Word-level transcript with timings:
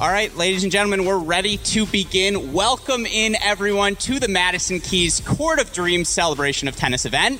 All 0.00 0.08
right, 0.08 0.34
ladies 0.34 0.62
and 0.62 0.72
gentlemen, 0.72 1.04
we're 1.04 1.18
ready 1.18 1.58
to 1.58 1.84
begin. 1.84 2.54
Welcome 2.54 3.04
in 3.04 3.36
everyone 3.42 3.96
to 3.96 4.18
the 4.18 4.28
Madison 4.28 4.80
Keys 4.80 5.20
Court 5.20 5.58
of 5.58 5.74
Dreams 5.74 6.08
celebration 6.08 6.68
of 6.68 6.76
tennis 6.76 7.04
event. 7.04 7.38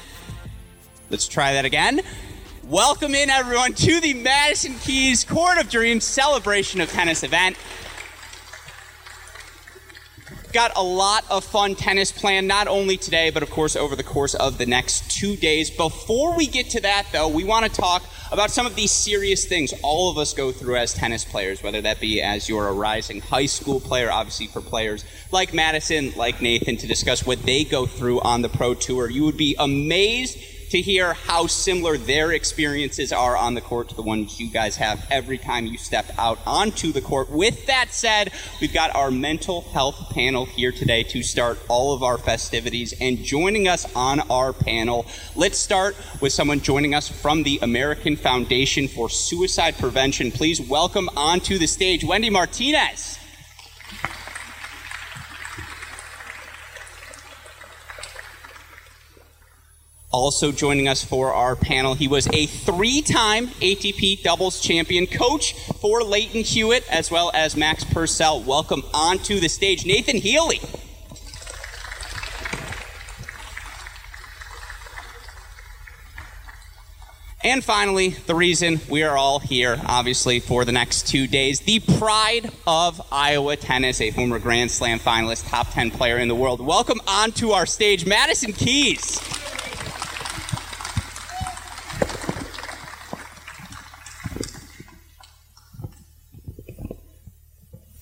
Let's 1.08 1.26
try 1.26 1.54
that 1.54 1.64
again. 1.64 2.02
Welcome 2.64 3.14
in 3.14 3.30
everyone 3.30 3.72
to 3.72 4.00
the 4.02 4.12
Madison 4.12 4.74
Keys 4.74 5.24
Court 5.24 5.56
of 5.56 5.70
Dreams 5.70 6.04
celebration 6.04 6.82
of 6.82 6.90
tennis 6.90 7.22
event. 7.22 7.56
Got 10.52 10.72
a 10.74 10.82
lot 10.82 11.24
of 11.30 11.44
fun 11.44 11.76
tennis 11.76 12.10
planned, 12.10 12.48
not 12.48 12.66
only 12.66 12.96
today, 12.96 13.30
but 13.30 13.44
of 13.44 13.50
course 13.50 13.76
over 13.76 13.94
the 13.94 14.02
course 14.02 14.34
of 14.34 14.58
the 14.58 14.66
next 14.66 15.08
two 15.08 15.36
days. 15.36 15.70
Before 15.70 16.36
we 16.36 16.48
get 16.48 16.70
to 16.70 16.80
that, 16.80 17.06
though, 17.12 17.28
we 17.28 17.44
want 17.44 17.66
to 17.66 17.80
talk 17.80 18.02
about 18.32 18.50
some 18.50 18.66
of 18.66 18.74
these 18.74 18.90
serious 18.90 19.44
things 19.44 19.72
all 19.84 20.10
of 20.10 20.18
us 20.18 20.34
go 20.34 20.50
through 20.50 20.76
as 20.76 20.92
tennis 20.92 21.24
players, 21.24 21.62
whether 21.62 21.80
that 21.82 22.00
be 22.00 22.20
as 22.20 22.48
you're 22.48 22.66
a 22.66 22.72
rising 22.72 23.20
high 23.20 23.46
school 23.46 23.78
player, 23.78 24.10
obviously 24.10 24.48
for 24.48 24.60
players 24.60 25.04
like 25.30 25.54
Madison, 25.54 26.12
like 26.16 26.42
Nathan, 26.42 26.76
to 26.78 26.88
discuss 26.88 27.24
what 27.24 27.40
they 27.44 27.62
go 27.62 27.86
through 27.86 28.20
on 28.20 28.42
the 28.42 28.48
pro 28.48 28.74
tour. 28.74 29.08
You 29.08 29.24
would 29.26 29.36
be 29.36 29.54
amazed 29.56 30.36
to 30.70 30.80
hear 30.80 31.14
how 31.14 31.46
similar 31.46 31.98
their 31.98 32.32
experiences 32.32 33.12
are 33.12 33.36
on 33.36 33.54
the 33.54 33.60
court 33.60 33.88
to 33.88 33.94
the 33.94 34.02
ones 34.02 34.40
you 34.40 34.48
guys 34.48 34.76
have 34.76 35.06
every 35.10 35.36
time 35.36 35.66
you 35.66 35.76
step 35.76 36.10
out 36.18 36.38
onto 36.46 36.92
the 36.92 37.00
court. 37.00 37.28
With 37.30 37.66
that 37.66 37.92
said, 37.92 38.32
we've 38.60 38.72
got 38.72 38.94
our 38.94 39.10
mental 39.10 39.62
health 39.62 40.10
panel 40.10 40.46
here 40.46 40.72
today 40.72 41.02
to 41.04 41.22
start 41.22 41.58
all 41.68 41.92
of 41.92 42.02
our 42.02 42.18
festivities. 42.18 42.94
And 43.00 43.18
joining 43.18 43.68
us 43.68 43.86
on 43.94 44.20
our 44.30 44.52
panel, 44.52 45.06
let's 45.36 45.58
start 45.58 45.96
with 46.20 46.32
someone 46.32 46.60
joining 46.60 46.94
us 46.94 47.08
from 47.08 47.42
the 47.42 47.58
American 47.62 48.16
Foundation 48.16 48.88
for 48.88 49.10
Suicide 49.10 49.76
Prevention. 49.76 50.30
Please 50.30 50.60
welcome 50.60 51.10
onto 51.16 51.58
the 51.58 51.66
stage 51.66 52.04
Wendy 52.04 52.30
Martinez. 52.30 53.19
Also 60.12 60.50
joining 60.50 60.88
us 60.88 61.04
for 61.04 61.32
our 61.32 61.54
panel, 61.54 61.94
he 61.94 62.08
was 62.08 62.26
a 62.32 62.46
three 62.46 63.00
time 63.00 63.46
ATP 63.46 64.24
doubles 64.24 64.60
champion, 64.60 65.06
coach 65.06 65.54
for 65.80 66.02
Lleyton 66.02 66.42
Hewitt, 66.42 66.84
as 66.90 67.12
well 67.12 67.30
as 67.32 67.56
Max 67.56 67.84
Purcell. 67.84 68.42
Welcome 68.42 68.82
onto 68.92 69.38
the 69.38 69.48
stage, 69.48 69.86
Nathan 69.86 70.16
Healey. 70.16 70.60
And 77.42 77.64
finally, 77.64 78.10
the 78.26 78.34
reason 78.34 78.80
we 78.90 79.04
are 79.04 79.16
all 79.16 79.38
here, 79.38 79.80
obviously, 79.86 80.40
for 80.40 80.64
the 80.64 80.72
next 80.72 81.06
two 81.06 81.28
days, 81.28 81.60
the 81.60 81.78
pride 81.98 82.50
of 82.66 83.00
Iowa 83.12 83.56
tennis, 83.56 84.00
a 84.00 84.10
former 84.10 84.40
Grand 84.40 84.72
Slam 84.72 84.98
finalist, 84.98 85.48
top 85.48 85.70
10 85.70 85.92
player 85.92 86.18
in 86.18 86.26
the 86.26 86.34
world. 86.34 86.60
Welcome 86.60 87.00
onto 87.06 87.50
our 87.50 87.64
stage, 87.64 88.04
Madison 88.04 88.52
Keys. 88.52 89.39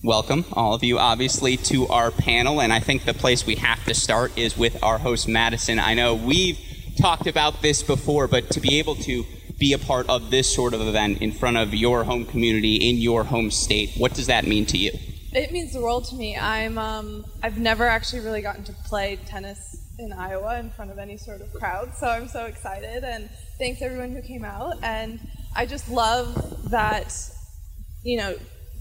Welcome 0.09 0.43
all 0.53 0.73
of 0.73 0.83
you, 0.83 0.97
obviously, 0.97 1.55
to 1.55 1.87
our 1.89 2.09
panel. 2.09 2.59
And 2.59 2.73
I 2.73 2.79
think 2.79 3.05
the 3.05 3.13
place 3.13 3.45
we 3.45 3.53
have 3.57 3.85
to 3.85 3.93
start 3.93 4.35
is 4.35 4.57
with 4.57 4.83
our 4.83 4.97
host, 4.97 5.27
Madison. 5.27 5.77
I 5.77 5.93
know 5.93 6.15
we've 6.15 6.57
talked 6.99 7.27
about 7.27 7.61
this 7.61 7.83
before, 7.83 8.27
but 8.27 8.49
to 8.49 8.59
be 8.59 8.79
able 8.79 8.95
to 8.95 9.23
be 9.59 9.71
a 9.71 9.77
part 9.77 10.09
of 10.09 10.31
this 10.31 10.51
sort 10.51 10.73
of 10.73 10.81
event 10.81 11.21
in 11.21 11.31
front 11.31 11.57
of 11.57 11.75
your 11.75 12.05
home 12.05 12.25
community 12.25 12.77
in 12.77 12.95
your 12.95 13.23
home 13.23 13.51
state, 13.51 13.91
what 13.97 14.15
does 14.15 14.25
that 14.25 14.47
mean 14.47 14.65
to 14.65 14.79
you? 14.79 14.89
It 15.31 15.51
means 15.51 15.73
the 15.73 15.79
world 15.79 16.05
to 16.05 16.15
me. 16.15 16.35
I'm 16.35 16.79
um, 16.79 17.23
I've 17.43 17.59
never 17.59 17.85
actually 17.85 18.21
really 18.21 18.41
gotten 18.41 18.63
to 18.63 18.73
play 18.85 19.19
tennis 19.27 19.59
in 19.99 20.11
Iowa 20.11 20.59
in 20.59 20.71
front 20.71 20.89
of 20.89 20.97
any 20.97 21.17
sort 21.17 21.41
of 21.41 21.53
crowd, 21.53 21.93
so 21.93 22.07
I'm 22.07 22.27
so 22.27 22.45
excited. 22.45 23.03
And 23.03 23.29
thanks 23.59 23.83
everyone 23.83 24.15
who 24.15 24.23
came 24.23 24.43
out. 24.43 24.73
And 24.81 25.19
I 25.55 25.67
just 25.67 25.87
love 25.87 26.71
that, 26.71 27.13
you 28.01 28.17
know, 28.17 28.35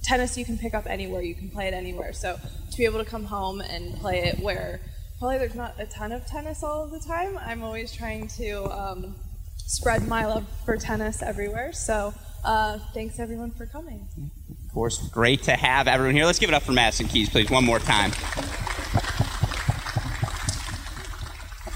tennis 0.08 0.38
you 0.38 0.44
can 0.44 0.56
pick 0.56 0.74
up 0.74 0.86
anywhere, 0.86 1.20
you 1.20 1.34
can 1.34 1.50
play 1.50 1.68
it 1.68 1.74
anywhere. 1.74 2.12
So 2.14 2.38
to 2.70 2.76
be 2.76 2.86
able 2.86 2.98
to 2.98 3.04
come 3.04 3.24
home 3.24 3.60
and 3.60 3.94
play 3.96 4.24
it 4.24 4.40
where 4.40 4.80
probably 5.18 5.38
there's 5.38 5.54
not 5.54 5.74
a 5.78 5.86
ton 5.86 6.12
of 6.12 6.26
tennis 6.26 6.62
all 6.62 6.84
of 6.84 6.90
the 6.90 7.00
time, 7.00 7.38
I'm 7.38 7.62
always 7.62 7.92
trying 7.92 8.28
to 8.28 8.64
um, 8.72 9.14
spread 9.66 10.08
my 10.08 10.24
love 10.26 10.46
for 10.64 10.78
tennis 10.78 11.22
everywhere. 11.22 11.72
So 11.74 12.14
uh, 12.42 12.78
thanks 12.94 13.18
everyone 13.18 13.50
for 13.50 13.66
coming. 13.66 14.08
Of 14.66 14.72
course, 14.72 15.08
great 15.08 15.42
to 15.42 15.52
have 15.52 15.88
everyone 15.88 16.14
here. 16.14 16.24
Let's 16.24 16.38
give 16.38 16.48
it 16.48 16.54
up 16.54 16.62
for 16.62 16.72
Madison 16.72 17.06
Keys, 17.06 17.28
please, 17.28 17.50
one 17.50 17.64
more 17.64 17.78
time. 17.78 18.12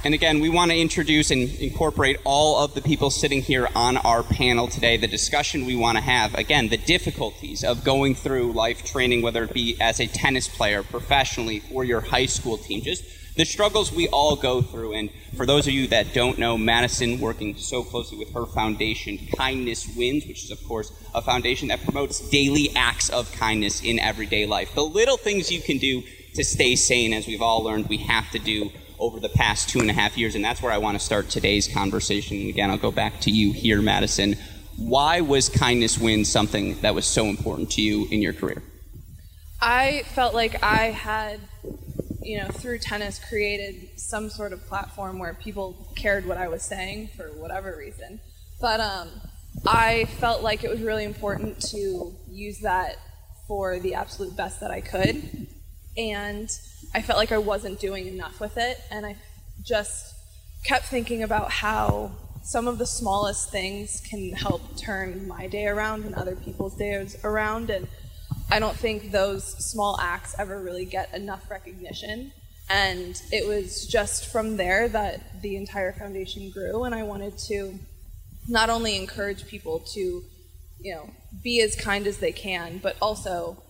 And 0.04 0.14
again, 0.14 0.40
we 0.40 0.48
want 0.48 0.72
to 0.72 0.76
introduce 0.76 1.30
and 1.30 1.48
incorporate 1.60 2.16
all 2.24 2.64
of 2.64 2.74
the 2.74 2.82
people 2.82 3.08
sitting 3.08 3.40
here 3.40 3.68
on 3.76 3.96
our 3.98 4.24
panel 4.24 4.66
today. 4.66 4.96
The 4.96 5.06
discussion 5.06 5.64
we 5.64 5.76
want 5.76 5.96
to 5.96 6.02
have, 6.02 6.34
again, 6.34 6.70
the 6.70 6.76
difficulties 6.76 7.62
of 7.62 7.84
going 7.84 8.16
through 8.16 8.52
life 8.52 8.84
training, 8.84 9.22
whether 9.22 9.44
it 9.44 9.54
be 9.54 9.76
as 9.80 10.00
a 10.00 10.08
tennis 10.08 10.48
player, 10.48 10.82
professionally, 10.82 11.62
or 11.72 11.84
your 11.84 12.00
high 12.00 12.26
school 12.26 12.58
team, 12.58 12.82
just 12.82 13.04
the 13.36 13.44
struggles 13.44 13.92
we 13.92 14.08
all 14.08 14.34
go 14.34 14.60
through. 14.60 14.94
And 14.94 15.10
for 15.36 15.46
those 15.46 15.68
of 15.68 15.72
you 15.72 15.86
that 15.88 16.12
don't 16.12 16.36
know, 16.36 16.58
Madison, 16.58 17.20
working 17.20 17.56
so 17.56 17.84
closely 17.84 18.18
with 18.18 18.34
her 18.34 18.44
foundation, 18.44 19.20
Kindness 19.36 19.88
Wins, 19.96 20.26
which 20.26 20.42
is, 20.42 20.50
of 20.50 20.66
course, 20.66 20.92
a 21.14 21.22
foundation 21.22 21.68
that 21.68 21.80
promotes 21.84 22.28
daily 22.28 22.72
acts 22.74 23.08
of 23.08 23.30
kindness 23.30 23.84
in 23.84 24.00
everyday 24.00 24.46
life. 24.46 24.74
The 24.74 24.82
little 24.82 25.16
things 25.16 25.52
you 25.52 25.62
can 25.62 25.78
do 25.78 26.02
to 26.34 26.42
stay 26.42 26.74
sane, 26.74 27.12
as 27.12 27.28
we've 27.28 27.40
all 27.40 27.62
learned, 27.62 27.88
we 27.88 27.98
have 27.98 28.28
to 28.32 28.40
do 28.40 28.72
over 29.02 29.18
the 29.18 29.28
past 29.28 29.68
two 29.68 29.80
and 29.80 29.90
a 29.90 29.92
half 29.92 30.16
years, 30.16 30.36
and 30.36 30.44
that's 30.44 30.62
where 30.62 30.70
I 30.70 30.78
want 30.78 30.96
to 30.96 31.04
start 31.04 31.28
today's 31.28 31.66
conversation. 31.66 32.36
And 32.38 32.48
again, 32.48 32.70
I'll 32.70 32.78
go 32.78 32.92
back 32.92 33.20
to 33.22 33.30
you 33.30 33.52
here, 33.52 33.82
Madison. 33.82 34.36
Why 34.76 35.20
was 35.20 35.48
Kindness 35.48 35.98
Wins 35.98 36.30
something 36.30 36.80
that 36.82 36.94
was 36.94 37.04
so 37.04 37.26
important 37.26 37.70
to 37.72 37.82
you 37.82 38.06
in 38.12 38.22
your 38.22 38.32
career? 38.32 38.62
I 39.60 40.04
felt 40.14 40.34
like 40.34 40.62
I 40.62 40.92
had, 40.92 41.40
you 42.22 42.38
know, 42.38 42.48
through 42.48 42.78
tennis 42.78 43.18
created 43.18 43.98
some 43.98 44.30
sort 44.30 44.52
of 44.52 44.64
platform 44.66 45.18
where 45.18 45.34
people 45.34 45.92
cared 45.96 46.24
what 46.24 46.38
I 46.38 46.46
was 46.46 46.62
saying 46.62 47.10
for 47.16 47.24
whatever 47.32 47.76
reason. 47.76 48.20
But 48.60 48.78
um, 48.78 49.08
I 49.66 50.04
felt 50.20 50.42
like 50.42 50.62
it 50.62 50.70
was 50.70 50.80
really 50.80 51.04
important 51.04 51.60
to 51.70 52.12
use 52.30 52.60
that 52.60 52.96
for 53.48 53.80
the 53.80 53.94
absolute 53.94 54.36
best 54.36 54.60
that 54.60 54.70
I 54.70 54.80
could. 54.80 55.48
And 55.96 56.48
I 56.94 57.02
felt 57.02 57.18
like 57.18 57.32
I 57.32 57.38
wasn't 57.38 57.80
doing 57.80 58.06
enough 58.06 58.40
with 58.40 58.56
it, 58.56 58.80
and 58.90 59.06
I 59.06 59.16
just 59.64 60.14
kept 60.64 60.86
thinking 60.86 61.22
about 61.22 61.50
how 61.50 62.12
some 62.42 62.66
of 62.66 62.78
the 62.78 62.86
smallest 62.86 63.50
things 63.50 64.02
can 64.08 64.32
help 64.32 64.76
turn 64.76 65.26
my 65.28 65.46
day 65.46 65.66
around 65.66 66.04
and 66.04 66.14
other 66.14 66.34
people's 66.34 66.76
days 66.76 67.16
around. 67.24 67.70
And 67.70 67.86
I 68.50 68.58
don't 68.58 68.76
think 68.76 69.10
those 69.12 69.44
small 69.44 69.98
acts 70.00 70.34
ever 70.38 70.60
really 70.60 70.84
get 70.84 71.14
enough 71.14 71.50
recognition. 71.50 72.32
And 72.68 73.20
it 73.30 73.46
was 73.46 73.86
just 73.86 74.26
from 74.26 74.56
there 74.56 74.88
that 74.88 75.42
the 75.42 75.56
entire 75.56 75.92
foundation 75.92 76.50
grew, 76.50 76.84
and 76.84 76.94
I 76.94 77.02
wanted 77.02 77.38
to 77.48 77.78
not 78.48 78.70
only 78.70 78.96
encourage 78.96 79.46
people 79.46 79.80
to, 79.94 80.22
you 80.80 80.94
know, 80.94 81.10
be 81.42 81.60
as 81.60 81.76
kind 81.76 82.06
as 82.06 82.18
they 82.18 82.32
can, 82.32 82.78
but 82.78 82.96
also 83.00 83.62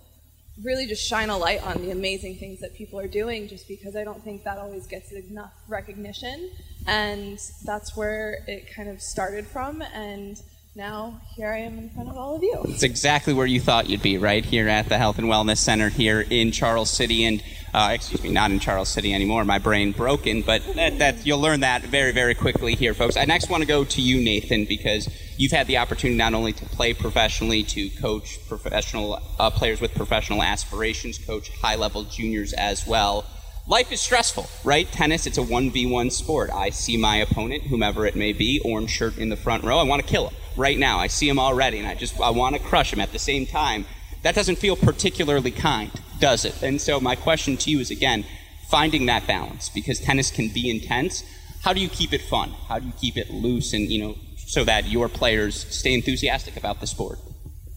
really 0.62 0.87
just 0.87 1.06
shine 1.06 1.31
a 1.31 1.37
light 1.37 1.62
on 1.64 1.81
the 1.82 1.90
amazing 1.90 2.37
things 2.37 2.60
that 2.60 2.75
people 2.75 2.99
are 2.99 3.08
doing 3.08 3.49
just 3.49 3.66
because 3.69 3.96
I 3.96 4.04
don't 4.04 4.22
think 4.22 4.44
that 4.44 4.58
always 4.58 4.87
gets 4.87 5.12
enough 5.12 5.52
recognition. 5.69 6.50
And 6.87 7.38
that's 7.64 7.96
where 7.96 8.44
it 8.46 8.72
kind 8.75 8.88
of 8.88 9.00
started 9.00 9.46
from. 9.46 9.82
And 9.82 10.40
now 10.75 11.21
here 11.37 11.51
I 11.51 11.59
am 11.59 11.79
in 11.79 11.91
front 11.91 12.09
of 12.09 12.17
all 12.17 12.37
of 12.37 12.43
you. 12.43 12.63
It's 12.65 12.83
exactly 12.83 13.35
where 13.35 13.47
you 13.47 13.61
thought 13.61 13.91
you'd 13.91 14.03
be, 14.03 14.17
right 14.17 14.45
here 14.45 14.69
at 14.69 14.89
the 14.89 14.97
Health 14.97 15.19
and 15.19 15.27
Wellness 15.29 15.59
Center 15.59 15.91
here 15.91 16.21
in 16.23 16.51
Charles 16.51 16.89
City, 16.89 17.25
and 17.25 17.43
uh, 17.75 17.91
excuse 17.93 18.23
me, 18.23 18.31
not 18.31 18.51
in 18.51 18.59
Charles 18.59 18.89
City 18.89 19.13
anymore. 19.13 19.45
My 19.45 19.59
brain 19.59 19.93
broken, 19.93 20.41
but 20.43 20.63
that, 20.75 20.99
that 20.99 21.27
you'll 21.27 21.41
learn 21.41 21.61
that 21.61 21.83
very, 21.83 22.13
very 22.13 22.35
quickly 22.35 22.75
here, 22.75 22.95
folks. 22.95 23.17
I 23.19 23.25
next 23.27 23.51
want 23.51 23.63
to 23.63 23.67
go 23.67 23.85
to 23.85 24.01
you, 24.01 24.23
Nathan, 24.23 24.65
because 24.65 25.09
you've 25.37 25.53
had 25.53 25.67
the 25.67 25.77
opportunity 25.79 26.17
not 26.17 26.33
only 26.33 26.55
to 26.55 26.65
play 26.67 26.95
professionally, 26.95 27.65
to 27.65 27.91
coach 27.91 28.39
professional 28.49 29.21
uh, 29.39 29.51
players 29.51 29.81
with 29.81 29.95
professional 29.95 30.43
aspirations, 30.43 31.19
coach 31.19 31.51
high-level 31.61 32.05
juniors 32.05 32.55
as 32.55 32.87
well 32.87 33.27
life 33.67 33.93
is 33.93 34.00
stressful, 34.00 34.49
right? 34.64 34.91
Tennis, 34.91 35.26
it's 35.26 35.38
a 35.38 35.43
1v1 35.43 36.12
sport. 36.12 36.50
I 36.50 36.70
see 36.70 36.97
my 36.97 37.17
opponent, 37.17 37.64
whomever 37.64 38.06
it 38.06 38.17
may 38.17 38.32
be, 38.32 38.61
orange 38.64 38.91
shirt 38.91 39.19
in 39.19 39.29
the 39.29 39.37
front 39.37 39.64
row. 39.64 39.79
I 39.79 39.85
want 39.85 40.03
to 40.03 40.09
kill 40.09 40.29
him 40.29 40.37
right 40.56 40.79
now. 40.79 40.99
I 40.99 41.06
see 41.06 41.29
him 41.29 41.38
already, 41.38 41.79
and 41.79 41.87
I 41.87 41.94
just 41.94 42.20
I 42.20 42.31
want 42.31 42.56
to 42.56 42.62
crush 42.62 42.93
him 42.93 43.00
at 43.00 43.12
the 43.12 43.19
same 43.19 43.47
time. 43.47 43.87
That 44.23 44.35
doesn't 44.35 44.56
feel 44.56 44.76
particularly 44.76 45.50
kind, 45.50 45.91
does 46.19 46.44
it? 46.44 46.62
And 46.62 46.81
so 46.81 47.00
my 47.00 47.17
question 47.17 47.56
to 47.59 47.70
you 47.70 47.81
is 47.81 47.91
again, 47.91 48.25
finding 48.69 49.06
that 49.06 49.26
balance 49.26 49.69
because 49.69 50.00
tennis 50.00 50.31
can 50.31 50.49
be 50.49 50.70
intense. 50.70 51.25
How 51.62 51.73
do 51.73 51.81
you 51.81 51.88
keep 51.88 52.12
it 52.12 52.23
fun? 52.23 52.50
How 52.69 52.79
do 52.79 52.87
you 52.87 52.93
keep 52.93 53.17
it 53.17 53.31
loose 53.31 53.73
and 53.73 53.91
you 53.91 54.03
know 54.03 54.17
so 54.37 54.64
that 54.64 54.88
your 54.88 55.09
players 55.09 55.67
stay 55.75 55.94
enthusiastic 55.94 56.56
about 56.56 56.81
the 56.81 56.87
sport? 56.87 57.19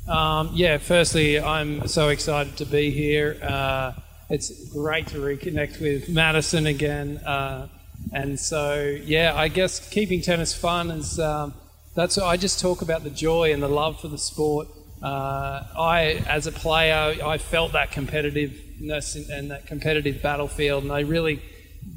Um, 0.08 0.52
yeah, 0.54 0.78
firstly, 0.78 1.40
I'm 1.40 1.88
so 1.88 2.10
excited 2.10 2.58
to 2.58 2.66
be 2.66 2.92
here. 2.92 3.38
Uh, 3.42 3.94
it's 4.30 4.69
great 4.69 5.07
to 5.07 5.18
reconnect 5.18 5.81
with 5.81 6.10
Madison 6.10 6.66
again. 6.66 7.18
Uh, 7.18 7.68
and 8.13 8.39
so, 8.39 8.98
yeah, 9.04 9.33
I 9.36 9.48
guess 9.48 9.88
keeping 9.89 10.22
tennis 10.22 10.54
fun 10.54 10.92
is 10.92 11.19
um, 11.19 11.54
that's 11.95 12.18
I 12.18 12.38
just 12.38 12.60
talk 12.60 12.81
about 12.81 13.04
the 13.04 13.10
joy 13.10 13.54
and 13.54 13.62
the 13.62 13.68
love 13.68 14.00
for 14.00 14.07
the 14.07 14.18
sport. 14.18 14.68
Uh, 15.01 15.63
I, 15.77 16.24
as 16.27 16.48
a 16.48 16.51
player, 16.51 17.16
I 17.24 17.38
felt 17.38 17.74
that 17.74 17.92
competitiveness 17.92 19.30
and 19.30 19.51
that 19.51 19.68
competitive 19.68 20.22
battlefield, 20.22 20.83
and 20.83 20.92
I 20.92 21.01
really 21.01 21.42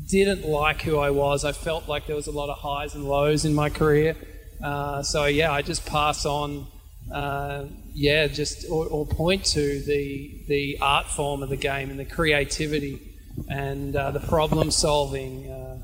didn't 0.08 0.46
like 0.46 0.82
who 0.82 0.98
I 0.98 1.10
was. 1.10 1.44
I 1.44 1.52
felt 1.52 1.88
like 1.88 2.06
there 2.06 2.16
was 2.16 2.26
a 2.26 2.32
lot 2.32 2.50
of 2.50 2.58
highs 2.58 2.94
and 2.94 3.04
lows 3.04 3.44
in 3.44 3.54
my 3.54 3.70
career. 3.70 4.16
Uh, 4.62 5.02
so 5.02 5.25
yeah, 5.25 5.52
I 5.52 5.62
just 5.62 5.86
pass 5.86 6.26
on 6.26 6.66
uh, 7.12 7.64
yeah, 7.94 8.26
just 8.26 8.70
or, 8.70 8.87
or, 8.87 9.06
point 9.06 9.44
to 9.46 9.81
the 9.82 10.44
the 10.46 10.78
art 10.81 11.06
form 11.06 11.43
of 11.43 11.49
the 11.49 11.56
game 11.56 11.90
and 11.90 11.99
the 11.99 12.05
creativity 12.05 13.00
and 13.49 13.96
uh, 13.96 14.10
the 14.10 14.20
problem 14.20 14.70
solving 14.70 15.50
uh, 15.50 15.78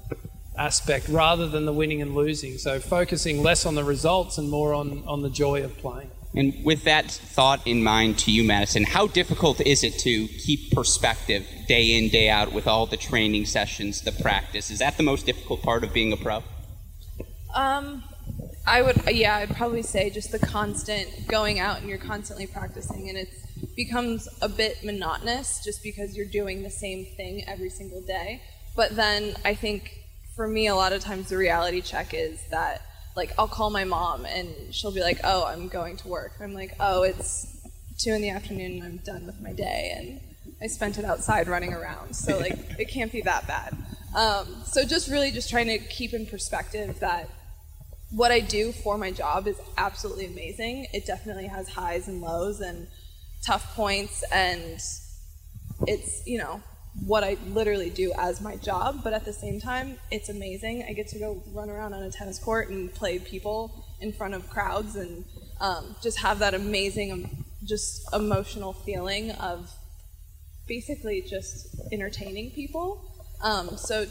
aspect 0.57 1.09
rather 1.09 1.49
than 1.49 1.65
the 1.65 1.73
winning 1.73 2.03
and 2.03 2.15
losing. 2.15 2.59
So 2.59 2.81
focusing 2.81 3.43
less 3.43 3.67
on 3.67 3.75
the 3.75 3.85
results 3.85 4.39
and 4.39 4.51
more 4.51 4.75
on, 4.75 5.03
on 5.07 5.23
the 5.23 5.31
joy 5.31 5.65
of 5.65 5.77
playing. 5.79 6.11
And 6.37 6.65
with 6.65 6.83
that 6.85 7.11
thought 7.11 7.65
in 7.65 7.83
mind 7.85 8.19
to 8.21 8.33
you, 8.33 8.43
Madison, 8.43 8.83
how 8.83 9.07
difficult 9.07 9.61
is 9.61 9.85
it 9.85 9.99
to 10.01 10.27
keep 10.27 10.73
perspective 10.73 11.47
day 11.69 11.97
in, 11.97 12.09
day 12.09 12.29
out 12.29 12.53
with 12.53 12.67
all 12.67 12.87
the 12.87 12.97
training 12.97 13.47
sessions, 13.47 14.03
the 14.03 14.11
practice? 14.11 14.71
Is 14.71 14.81
that 14.81 14.97
the 14.97 15.05
most 15.05 15.27
difficult 15.27 15.63
part 15.63 15.85
of 15.85 15.93
being 15.93 16.13
a 16.13 16.17
pro? 16.17 16.43
Um, 17.55 18.03
I 18.67 18.81
would, 18.81 19.03
yeah, 19.13 19.37
I'd 19.37 19.55
probably 19.55 19.83
say 19.83 20.09
just 20.09 20.33
the 20.33 20.39
constant 20.39 21.27
going 21.29 21.59
out 21.59 21.81
and 21.81 21.89
you're 21.89 21.99
constantly 21.99 22.47
practicing, 22.47 23.09
and 23.11 23.19
it 23.19 23.29
becomes 23.77 24.27
a 24.41 24.49
bit 24.49 24.83
monotonous 24.83 25.63
just 25.63 25.83
because 25.83 26.17
you're 26.17 26.27
doing 26.27 26.63
the 26.63 26.71
same 26.71 27.05
thing 27.17 27.45
every 27.47 27.69
single 27.69 28.01
day. 28.01 28.43
But 28.75 28.97
then 28.97 29.35
I 29.45 29.55
think 29.55 29.99
for 30.35 30.49
me, 30.49 30.67
a 30.67 30.75
lot 30.75 30.93
of 30.93 31.03
times 31.03 31.29
the 31.29 31.37
reality 31.37 31.83
check 31.83 32.15
is 32.15 32.41
that, 32.51 32.81
like, 33.17 33.33
I'll 33.39 33.49
call 33.49 33.71
my 33.71 33.85
mom 33.85 34.25
and 34.25 34.49
she'll 34.71 34.93
be 34.93 35.03
like, 35.03 35.21
"Oh, 35.23 35.45
I'm 35.45 35.69
going 35.69 35.97
to 35.99 36.09
work." 36.09 36.33
I'm 36.41 36.55
like, 36.55 36.75
"Oh, 36.81 37.03
it's 37.03 37.47
two 37.99 38.13
in 38.13 38.23
the 38.23 38.31
afternoon 38.31 38.73
and 38.73 38.83
I'm 38.83 38.97
done 38.99 39.27
with 39.27 39.41
my 39.43 39.53
day," 39.53 39.93
and 39.97 40.21
I 40.63 40.69
spent 40.69 40.99
it 40.99 41.05
outside 41.05 41.49
running 41.49 41.75
around, 41.75 42.15
so 42.17 42.39
like, 42.39 42.59
it 42.79 42.89
can't 42.89 43.13
be 43.13 43.21
that 43.23 43.47
bad. 43.47 43.77
Um, 44.17 44.63
so 44.65 44.85
just 44.85 45.09
really 45.11 45.31
just 45.31 45.51
trying 45.51 45.67
to 45.67 45.79
keep 45.79 46.15
in 46.15 46.25
perspective 46.27 46.99
that 47.01 47.29
what 48.11 48.31
I 48.31 48.41
do 48.41 48.73
for 48.73 48.97
my 48.97 49.11
job 49.11 49.47
is 49.47 49.61
absolutely 49.77 50.27
amazing. 50.27 50.87
It 50.93 51.07
definitely 51.07 51.47
has 51.47 51.69
highs 51.69 52.09
and 52.09 52.21
lows 52.21 52.61
and 52.61 52.87
tough 53.45 53.75
points, 53.75 54.23
and 54.33 54.81
it's, 55.87 56.27
you 56.27 56.39
know, 56.39 56.63
what 57.07 57.25
I 57.25 57.37
literally 57.49 57.91
do 57.91 58.13
as 58.17 58.41
my 58.41 58.57
job, 58.57 59.01
but 59.03 59.13
at 59.13 59.25
the 59.25 59.33
same 59.33 59.61
time, 59.61 59.99
it's 60.11 60.29
amazing. 60.29 60.85
I 60.89 60.93
get 60.93 61.09
to 61.09 61.19
go 61.19 61.43
run 61.53 61.69
around 61.69 61.93
on 61.93 62.03
a 62.03 62.11
tennis 62.11 62.39
court 62.39 62.69
and 62.71 62.93
play 62.95 63.19
people 63.19 63.85
in 64.01 64.13
front 64.13 64.35
of 64.35 64.49
crowds 64.49 64.95
and 64.95 65.25
um, 65.61 65.97
just 66.03 66.19
have 66.19 66.39
that 66.39 66.55
amazing, 66.55 67.13
um, 67.13 67.45
just 67.65 68.07
emotional 68.15 68.73
feeling 68.73 69.33
of 69.33 69.71
basically 70.69 71.21
just 71.23 71.77
entertaining 71.93 72.51
people. 72.53 73.11
Um, 73.43 73.77
so 73.77 74.07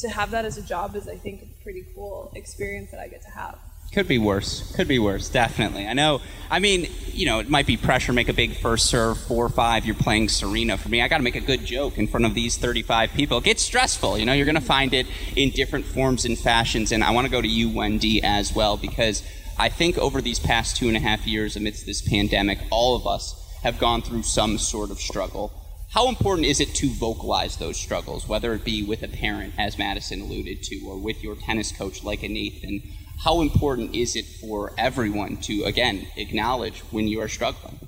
to 0.00 0.08
have 0.08 0.30
that 0.32 0.44
as 0.44 0.58
a 0.58 0.62
job 0.62 0.94
is, 0.96 1.08
I 1.08 1.16
think, 1.16 1.42
a 1.42 1.62
pretty 1.62 1.84
cool 1.94 2.32
experience 2.34 2.90
that 2.90 3.00
I 3.00 3.08
get 3.08 3.22
to 3.22 3.30
have. 3.30 3.58
Could 3.92 4.06
be 4.06 4.18
worse. 4.18 4.70
Could 4.76 4.86
be 4.86 4.98
worse. 4.98 5.30
Definitely. 5.30 5.86
I 5.86 5.94
know. 5.94 6.20
I 6.50 6.58
mean, 6.58 6.90
you 7.06 7.24
know, 7.24 7.38
it 7.38 7.48
might 7.48 7.66
be 7.66 7.78
pressure. 7.78 8.12
Make 8.12 8.28
a 8.28 8.34
big 8.34 8.54
first 8.56 8.86
serve, 8.86 9.18
four 9.18 9.46
or 9.46 9.48
five. 9.48 9.86
You're 9.86 9.94
playing 9.94 10.28
Serena. 10.28 10.76
For 10.76 10.90
me, 10.90 11.00
I 11.00 11.08
got 11.08 11.16
to 11.16 11.22
make 11.22 11.36
a 11.36 11.40
good 11.40 11.64
joke 11.64 11.96
in 11.96 12.06
front 12.06 12.26
of 12.26 12.34
these 12.34 12.58
35 12.58 13.12
people. 13.12 13.38
It 13.38 13.44
gets 13.44 13.62
stressful. 13.62 14.18
You 14.18 14.26
know, 14.26 14.34
you're 14.34 14.44
going 14.44 14.56
to 14.56 14.60
find 14.60 14.92
it 14.92 15.06
in 15.36 15.50
different 15.50 15.86
forms 15.86 16.26
and 16.26 16.38
fashions. 16.38 16.92
And 16.92 17.02
I 17.02 17.12
want 17.12 17.26
to 17.26 17.30
go 17.30 17.40
to 17.40 17.48
you, 17.48 17.70
Wendy, 17.70 18.22
as 18.22 18.54
well, 18.54 18.76
because 18.76 19.22
I 19.58 19.70
think 19.70 19.96
over 19.96 20.20
these 20.20 20.38
past 20.38 20.76
two 20.76 20.88
and 20.88 20.96
a 20.96 21.00
half 21.00 21.26
years, 21.26 21.56
amidst 21.56 21.86
this 21.86 22.02
pandemic, 22.02 22.58
all 22.70 22.94
of 22.94 23.06
us 23.06 23.34
have 23.62 23.78
gone 23.78 24.02
through 24.02 24.22
some 24.22 24.58
sort 24.58 24.90
of 24.90 25.00
struggle. 25.00 25.50
How 25.90 26.08
important 26.08 26.46
is 26.46 26.60
it 26.60 26.74
to 26.76 26.90
vocalize 26.90 27.56
those 27.56 27.78
struggles, 27.78 28.28
whether 28.28 28.52
it 28.52 28.62
be 28.62 28.82
with 28.82 29.02
a 29.02 29.08
parent, 29.08 29.54
as 29.56 29.78
Madison 29.78 30.20
alluded 30.20 30.62
to, 30.64 30.80
or 30.86 30.98
with 30.98 31.22
your 31.22 31.34
tennis 31.34 31.72
coach 31.72 32.04
like 32.04 32.22
a 32.22 32.28
Nathan? 32.28 32.82
How 33.24 33.40
important 33.40 33.94
is 33.94 34.14
it 34.14 34.26
for 34.40 34.74
everyone 34.76 35.38
to, 35.38 35.64
again, 35.64 36.06
acknowledge 36.16 36.80
when 36.90 37.08
you 37.08 37.22
are 37.22 37.28
struggling? 37.28 37.80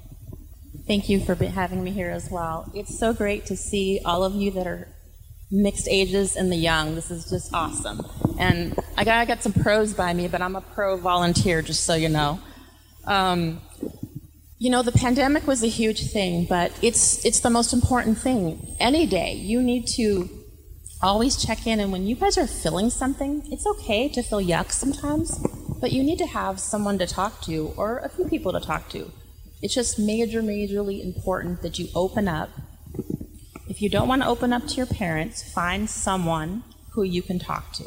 Thank 0.87 1.11
you 1.11 1.21
for 1.21 1.35
having 1.35 1.85
me 1.85 1.91
here 1.91 2.11
as 2.11 2.31
well. 2.31 2.73
It's 2.75 2.99
so 2.99 3.13
great 3.13 3.45
to 3.47 3.57
see 3.57 4.01
all 4.05 4.25
of 4.25 4.35
you 4.35 4.51
that 4.53 4.67
are 4.67 4.89
mixed 5.51 5.87
ages 5.87 6.37
and 6.37 6.51
the 6.51 6.57
young. 6.57 6.95
This 6.95 7.11
is 7.11 7.29
just 7.29 7.53
awesome. 7.53 8.01
And 8.39 8.79
I 8.97 9.05
got, 9.05 9.19
I 9.19 9.27
got 9.27 9.43
some 9.43 9.53
pros 9.53 9.93
by 9.93 10.15
me, 10.15 10.27
but 10.27 10.41
I'm 10.41 10.57
a 10.57 10.63
pro 10.63 10.97
volunteer, 10.97 11.61
just 11.61 11.85
so 11.85 11.95
you 11.95 12.09
know. 12.09 12.41
Um, 13.05 13.61
you 14.61 14.69
know, 14.69 14.83
the 14.83 14.93
pandemic 14.93 15.47
was 15.47 15.63
a 15.63 15.69
huge 15.69 16.13
thing, 16.13 16.45
but 16.45 16.71
it's 16.83 17.25
it's 17.25 17.41
the 17.41 17.49
most 17.49 17.73
important 17.73 18.19
thing. 18.19 18.77
Any 18.79 19.07
day, 19.07 19.33
you 19.33 19.63
need 19.63 19.87
to 19.97 20.29
always 21.01 21.43
check 21.43 21.67
in, 21.67 21.81
and 21.81 21.91
when 21.91 22.07
you 22.07 22.15
guys 22.15 22.37
are 22.37 22.47
feeling 22.47 22.91
something, 22.91 23.43
it's 23.51 23.67
okay 23.67 24.07
to 24.11 24.23
feel 24.23 24.39
yuck 24.39 24.71
sometimes, 24.71 25.39
but 25.81 25.93
you 25.93 26.03
need 26.03 26.19
to 26.19 26.27
have 26.27 26.61
someone 26.61 26.99
to 26.99 27.07
talk 27.07 27.41
to 27.47 27.73
or 27.79 28.01
a 28.01 28.11
few 28.11 28.27
people 28.27 28.53
to 28.53 28.61
talk 28.61 28.91
to. 28.91 29.11
It's 29.63 29.73
just 29.73 29.99
major, 29.99 30.43
majorly 30.43 31.03
important 31.03 31.63
that 31.63 31.79
you 31.79 31.89
open 31.95 32.29
up. 32.29 32.51
If 33.67 33.81
you 33.81 33.89
don't 33.89 34.09
want 34.09 34.21
to 34.21 34.29
open 34.29 34.53
up 34.53 34.67
to 34.67 34.75
your 34.75 34.85
parents, 34.85 35.43
find 35.55 35.89
someone 35.89 36.65
who 36.93 37.03
you 37.03 37.23
can 37.23 37.39
talk 37.39 37.73
to. 37.77 37.85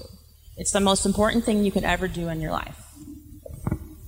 It's 0.58 0.72
the 0.72 0.80
most 0.80 1.06
important 1.06 1.46
thing 1.46 1.64
you 1.64 1.72
could 1.72 1.84
ever 1.84 2.08
do 2.08 2.30
in 2.30 2.42
your 2.42 2.52
life. 2.52 2.80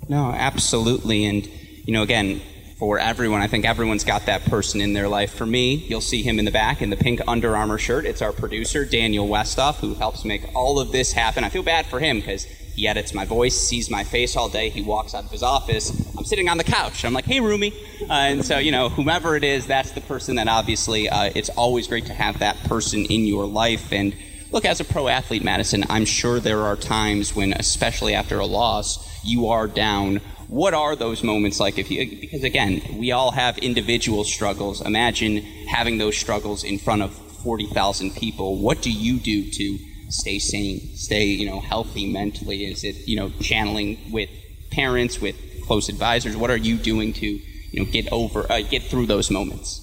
No, 0.09 0.31
absolutely. 0.31 1.25
And, 1.25 1.45
you 1.85 1.93
know, 1.93 2.01
again, 2.01 2.41
for 2.77 2.99
everyone. 2.99 3.41
I 3.41 3.47
think 3.47 3.65
everyone's 3.65 4.03
got 4.03 4.25
that 4.25 4.43
person 4.45 4.81
in 4.81 4.93
their 4.93 5.07
life. 5.07 5.33
For 5.33 5.45
me, 5.45 5.75
you'll 5.75 6.01
see 6.01 6.21
him 6.21 6.39
in 6.39 6.45
the 6.45 6.51
back 6.51 6.81
in 6.81 6.89
the 6.89 6.97
pink 6.97 7.21
Under 7.27 7.55
Armour 7.55 7.77
shirt. 7.77 8.05
It's 8.05 8.21
our 8.21 8.33
producer, 8.33 8.85
Daniel 8.85 9.27
Westoff, 9.27 9.75
who 9.75 9.93
helps 9.93 10.25
make 10.25 10.53
all 10.53 10.79
of 10.79 10.91
this 10.91 11.13
happen. 11.13 11.43
I 11.43 11.49
feel 11.49 11.63
bad 11.63 11.85
for 11.85 11.99
him 11.99 12.19
because 12.19 12.43
he 12.43 12.87
edits 12.87 13.13
my 13.13 13.23
voice, 13.23 13.55
sees 13.55 13.89
my 13.89 14.03
face 14.03 14.35
all 14.35 14.49
day. 14.49 14.69
He 14.69 14.81
walks 14.81 15.15
out 15.15 15.23
of 15.23 15.31
his 15.31 15.41
office. 15.41 15.89
I'm 16.17 16.25
sitting 16.25 16.49
on 16.49 16.57
the 16.57 16.65
couch. 16.65 17.05
I'm 17.05 17.13
like, 17.13 17.23
hey, 17.23 17.39
Rumi. 17.39 17.73
Uh, 18.01 18.13
and 18.13 18.45
so, 18.45 18.57
you 18.57 18.71
know, 18.71 18.89
whomever 18.89 19.37
it 19.37 19.45
is, 19.45 19.65
that's 19.65 19.91
the 19.91 20.01
person 20.01 20.35
that 20.35 20.49
obviously 20.49 21.07
uh, 21.07 21.31
it's 21.33 21.49
always 21.49 21.87
great 21.87 22.07
to 22.07 22.13
have 22.13 22.39
that 22.39 22.57
person 22.65 23.05
in 23.05 23.21
your 23.21 23.45
life. 23.45 23.93
And 23.93 24.13
look, 24.51 24.65
as 24.65 24.81
a 24.81 24.83
pro 24.83 25.07
athlete, 25.07 25.45
Madison, 25.45 25.85
I'm 25.89 26.03
sure 26.03 26.41
there 26.41 26.63
are 26.63 26.75
times 26.75 27.33
when, 27.33 27.53
especially 27.53 28.13
after 28.13 28.39
a 28.39 28.45
loss, 28.45 29.23
you 29.23 29.47
are 29.47 29.67
down 29.67 30.19
what 30.47 30.73
are 30.73 30.95
those 30.95 31.23
moments 31.23 31.59
like? 31.59 31.77
If 31.77 31.89
you 31.91 32.19
because 32.19 32.43
again 32.43 32.81
we 32.97 33.11
all 33.11 33.31
have 33.31 33.57
individual 33.59 34.23
struggles. 34.23 34.81
Imagine 34.81 35.37
having 35.67 35.97
those 35.97 36.17
struggles 36.17 36.63
in 36.63 36.77
front 36.79 37.01
of 37.01 37.13
40,000 37.43 38.15
people. 38.15 38.57
What 38.57 38.81
do 38.81 38.91
you 38.91 39.19
do 39.19 39.49
to 39.51 39.77
stay 40.09 40.37
sane 40.39 40.79
stay 40.95 41.25
you 41.25 41.45
know 41.45 41.59
healthy 41.59 42.11
mentally? 42.11 42.65
Is 42.65 42.83
it 42.83 43.07
you 43.07 43.15
know 43.15 43.29
channeling 43.41 43.97
with 44.11 44.29
parents 44.71 45.19
with 45.19 45.35
close 45.65 45.89
advisors? 45.89 46.37
What 46.37 46.51
are 46.51 46.57
you 46.57 46.77
doing 46.77 47.13
to 47.13 47.25
you 47.25 47.85
know 47.85 47.91
get 47.91 48.11
over 48.11 48.51
uh, 48.51 48.61
get 48.61 48.83
through 48.83 49.07
those 49.07 49.31
moments? 49.31 49.81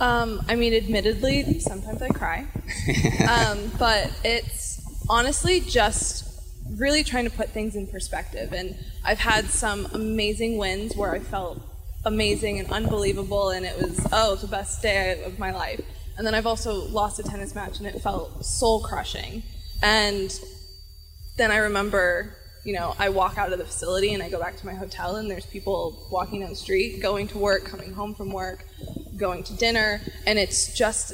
Um, 0.00 0.40
I 0.48 0.56
mean, 0.56 0.72
admittedly, 0.72 1.60
sometimes 1.60 2.00
I 2.00 2.08
cry, 2.08 2.46
um, 3.28 3.70
but 3.78 4.10
it's 4.24 4.80
honestly 5.10 5.60
just 5.60 6.29
really 6.80 7.04
trying 7.04 7.24
to 7.24 7.30
put 7.30 7.50
things 7.50 7.76
in 7.76 7.86
perspective. 7.86 8.52
And 8.52 8.74
I've 9.04 9.18
had 9.18 9.44
some 9.46 9.86
amazing 9.92 10.56
wins 10.56 10.96
where 10.96 11.12
I 11.12 11.18
felt 11.18 11.60
amazing 12.06 12.58
and 12.58 12.72
unbelievable, 12.72 13.50
and 13.50 13.66
it 13.66 13.76
was, 13.76 14.06
oh, 14.10 14.34
the 14.36 14.46
best 14.46 14.80
day 14.80 15.22
of 15.22 15.38
my 15.38 15.50
life. 15.50 15.80
And 16.16 16.26
then 16.26 16.34
I've 16.34 16.46
also 16.46 16.72
lost 16.72 17.18
a 17.18 17.22
tennis 17.22 17.54
match, 17.54 17.78
and 17.78 17.86
it 17.86 18.00
felt 18.00 18.44
soul 18.44 18.82
crushing. 18.82 19.42
And 19.82 20.34
then 21.36 21.50
I 21.50 21.58
remember, 21.58 22.34
you 22.64 22.72
know, 22.72 22.94
I 22.98 23.10
walk 23.10 23.36
out 23.36 23.52
of 23.52 23.58
the 23.58 23.64
facility 23.64 24.12
and 24.14 24.22
I 24.22 24.28
go 24.30 24.40
back 24.40 24.56
to 24.56 24.66
my 24.66 24.74
hotel, 24.74 25.16
and 25.16 25.30
there's 25.30 25.46
people 25.46 26.08
walking 26.10 26.40
down 26.40 26.50
the 26.50 26.56
street, 26.56 27.02
going 27.02 27.28
to 27.28 27.38
work, 27.38 27.64
coming 27.64 27.92
home 27.92 28.14
from 28.14 28.32
work, 28.32 28.64
going 29.18 29.42
to 29.44 29.54
dinner, 29.56 30.00
and 30.26 30.38
it's 30.38 30.74
just 30.74 31.12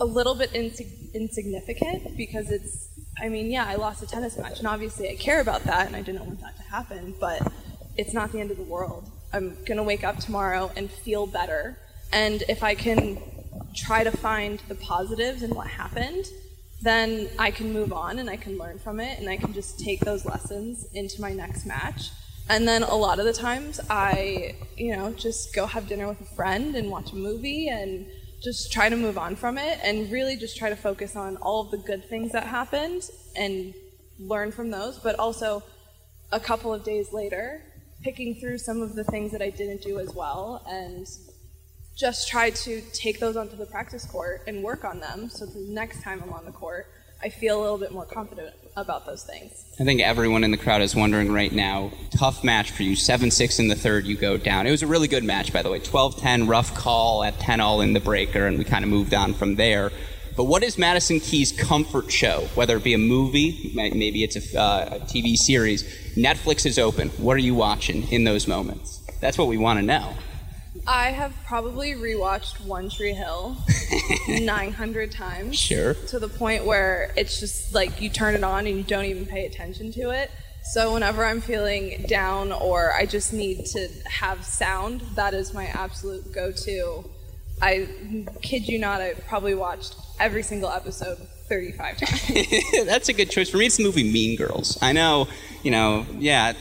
a 0.00 0.04
little 0.04 0.36
bit 0.36 0.52
insig- 0.52 1.12
insignificant 1.14 2.16
because 2.16 2.50
it's 2.50 2.89
I 3.20 3.28
mean, 3.28 3.50
yeah, 3.50 3.66
I 3.66 3.74
lost 3.74 4.02
a 4.02 4.06
tennis 4.06 4.38
match, 4.38 4.58
and 4.58 4.66
obviously 4.66 5.10
I 5.10 5.14
care 5.14 5.40
about 5.40 5.64
that, 5.64 5.86
and 5.86 5.94
I 5.94 6.02
didn't 6.02 6.24
want 6.24 6.40
that 6.40 6.56
to 6.56 6.62
happen, 6.62 7.14
but 7.20 7.40
it's 7.96 8.14
not 8.14 8.32
the 8.32 8.40
end 8.40 8.50
of 8.50 8.56
the 8.56 8.62
world. 8.62 9.04
I'm 9.32 9.56
going 9.66 9.76
to 9.76 9.82
wake 9.82 10.04
up 10.04 10.18
tomorrow 10.18 10.72
and 10.76 10.90
feel 10.90 11.26
better. 11.26 11.78
And 12.12 12.42
if 12.48 12.62
I 12.62 12.74
can 12.74 13.18
try 13.74 14.02
to 14.04 14.10
find 14.10 14.60
the 14.68 14.74
positives 14.74 15.42
in 15.42 15.54
what 15.54 15.66
happened, 15.66 16.24
then 16.82 17.28
I 17.38 17.50
can 17.50 17.72
move 17.72 17.92
on 17.92 18.18
and 18.18 18.30
I 18.30 18.36
can 18.36 18.56
learn 18.56 18.78
from 18.78 19.00
it, 19.00 19.18
and 19.18 19.28
I 19.28 19.36
can 19.36 19.52
just 19.52 19.78
take 19.78 20.00
those 20.00 20.24
lessons 20.24 20.86
into 20.94 21.20
my 21.20 21.32
next 21.32 21.66
match. 21.66 22.10
And 22.48 22.66
then 22.66 22.82
a 22.82 22.96
lot 22.96 23.20
of 23.20 23.26
the 23.26 23.32
times 23.32 23.80
I, 23.88 24.56
you 24.76 24.96
know, 24.96 25.12
just 25.12 25.54
go 25.54 25.66
have 25.66 25.86
dinner 25.86 26.08
with 26.08 26.20
a 26.20 26.34
friend 26.34 26.74
and 26.74 26.90
watch 26.90 27.12
a 27.12 27.16
movie 27.16 27.68
and 27.68 28.06
just 28.42 28.72
try 28.72 28.88
to 28.88 28.96
move 28.96 29.18
on 29.18 29.36
from 29.36 29.58
it 29.58 29.78
and 29.82 30.10
really 30.10 30.36
just 30.36 30.56
try 30.56 30.70
to 30.70 30.76
focus 30.76 31.14
on 31.16 31.36
all 31.38 31.62
of 31.62 31.70
the 31.70 31.78
good 31.78 32.08
things 32.08 32.32
that 32.32 32.44
happened 32.44 33.02
and 33.36 33.74
learn 34.18 34.50
from 34.50 34.70
those, 34.70 34.98
but 34.98 35.18
also 35.18 35.62
a 36.32 36.40
couple 36.40 36.72
of 36.72 36.84
days 36.84 37.12
later, 37.12 37.62
picking 38.02 38.34
through 38.40 38.56
some 38.58 38.80
of 38.80 38.94
the 38.94 39.04
things 39.04 39.32
that 39.32 39.42
I 39.42 39.50
didn't 39.50 39.82
do 39.82 39.98
as 39.98 40.14
well 40.14 40.64
and 40.68 41.06
just 41.96 42.28
try 42.28 42.48
to 42.50 42.80
take 42.94 43.20
those 43.20 43.36
onto 43.36 43.56
the 43.56 43.66
practice 43.66 44.06
court 44.06 44.42
and 44.46 44.62
work 44.62 44.84
on 44.84 45.00
them. 45.00 45.28
So 45.28 45.44
the 45.44 45.66
next 45.68 46.02
time 46.02 46.22
I'm 46.22 46.32
on 46.32 46.46
the 46.46 46.52
court, 46.52 46.86
I 47.22 47.28
feel 47.28 47.58
a 47.58 47.60
little 47.60 47.76
bit 47.76 47.92
more 47.92 48.06
confident 48.06 48.54
about 48.76 49.04
those 49.04 49.24
things. 49.24 49.66
I 49.78 49.84
think 49.84 50.00
everyone 50.00 50.42
in 50.42 50.52
the 50.52 50.56
crowd 50.56 50.80
is 50.80 50.96
wondering 50.96 51.30
right 51.30 51.52
now. 51.52 51.92
Tough 52.16 52.42
match 52.42 52.70
for 52.70 52.82
you. 52.82 52.96
7 52.96 53.30
6 53.30 53.58
in 53.58 53.68
the 53.68 53.74
third, 53.74 54.06
you 54.06 54.16
go 54.16 54.38
down. 54.38 54.66
It 54.66 54.70
was 54.70 54.82
a 54.82 54.86
really 54.86 55.08
good 55.08 55.24
match, 55.24 55.52
by 55.52 55.62
the 55.62 55.70
way. 55.70 55.80
12 55.80 56.16
10, 56.16 56.46
rough 56.46 56.74
call 56.74 57.22
at 57.22 57.38
10 57.38 57.60
all 57.60 57.82
in 57.82 57.92
the 57.92 58.00
breaker, 58.00 58.46
and 58.46 58.56
we 58.58 58.64
kind 58.64 58.84
of 58.84 58.90
moved 58.90 59.12
on 59.12 59.34
from 59.34 59.56
there. 59.56 59.92
But 60.34 60.44
what 60.44 60.62
is 60.62 60.78
Madison 60.78 61.20
Keys' 61.20 61.52
comfort 61.52 62.10
show? 62.10 62.48
Whether 62.54 62.78
it 62.78 62.84
be 62.84 62.94
a 62.94 62.98
movie, 62.98 63.72
maybe 63.74 64.24
it's 64.24 64.54
a, 64.54 64.58
uh, 64.58 64.88
a 64.92 65.00
TV 65.00 65.36
series. 65.36 65.82
Netflix 66.16 66.64
is 66.64 66.78
open. 66.78 67.10
What 67.18 67.34
are 67.34 67.40
you 67.40 67.54
watching 67.54 68.10
in 68.10 68.24
those 68.24 68.48
moments? 68.48 69.02
That's 69.20 69.36
what 69.36 69.48
we 69.48 69.58
want 69.58 69.78
to 69.78 69.84
know. 69.84 70.14
I 70.86 71.10
have 71.10 71.34
probably 71.46 71.92
rewatched 71.92 72.64
One 72.64 72.88
Tree 72.90 73.12
Hill 73.12 73.56
900 74.28 75.12
times. 75.12 75.58
Sure. 75.58 75.94
To 75.94 76.18
the 76.18 76.28
point 76.28 76.64
where 76.64 77.12
it's 77.16 77.38
just 77.40 77.74
like 77.74 78.00
you 78.00 78.08
turn 78.08 78.34
it 78.34 78.44
on 78.44 78.66
and 78.66 78.76
you 78.76 78.82
don't 78.82 79.04
even 79.04 79.26
pay 79.26 79.46
attention 79.46 79.92
to 79.92 80.10
it. 80.10 80.30
So 80.72 80.92
whenever 80.94 81.24
I'm 81.24 81.40
feeling 81.40 82.04
down 82.06 82.52
or 82.52 82.92
I 82.92 83.06
just 83.06 83.32
need 83.32 83.66
to 83.66 83.88
have 84.06 84.44
sound, 84.44 85.00
that 85.14 85.34
is 85.34 85.54
my 85.54 85.66
absolute 85.66 86.32
go-to. 86.32 87.04
I 87.62 87.88
kid 88.42 88.68
you 88.68 88.78
not, 88.78 89.00
I've 89.00 89.26
probably 89.26 89.54
watched 89.54 89.94
every 90.18 90.42
single 90.42 90.70
episode 90.70 91.18
35 91.48 91.96
times. 91.96 92.86
That's 92.86 93.08
a 93.08 93.12
good 93.12 93.30
choice. 93.30 93.50
For 93.50 93.56
me, 93.56 93.66
it's 93.66 93.76
the 93.76 93.82
movie 93.82 94.10
Mean 94.10 94.36
Girls. 94.36 94.78
I 94.80 94.92
know, 94.92 95.28
you 95.62 95.70
know, 95.70 96.06
yeah, 96.18 96.52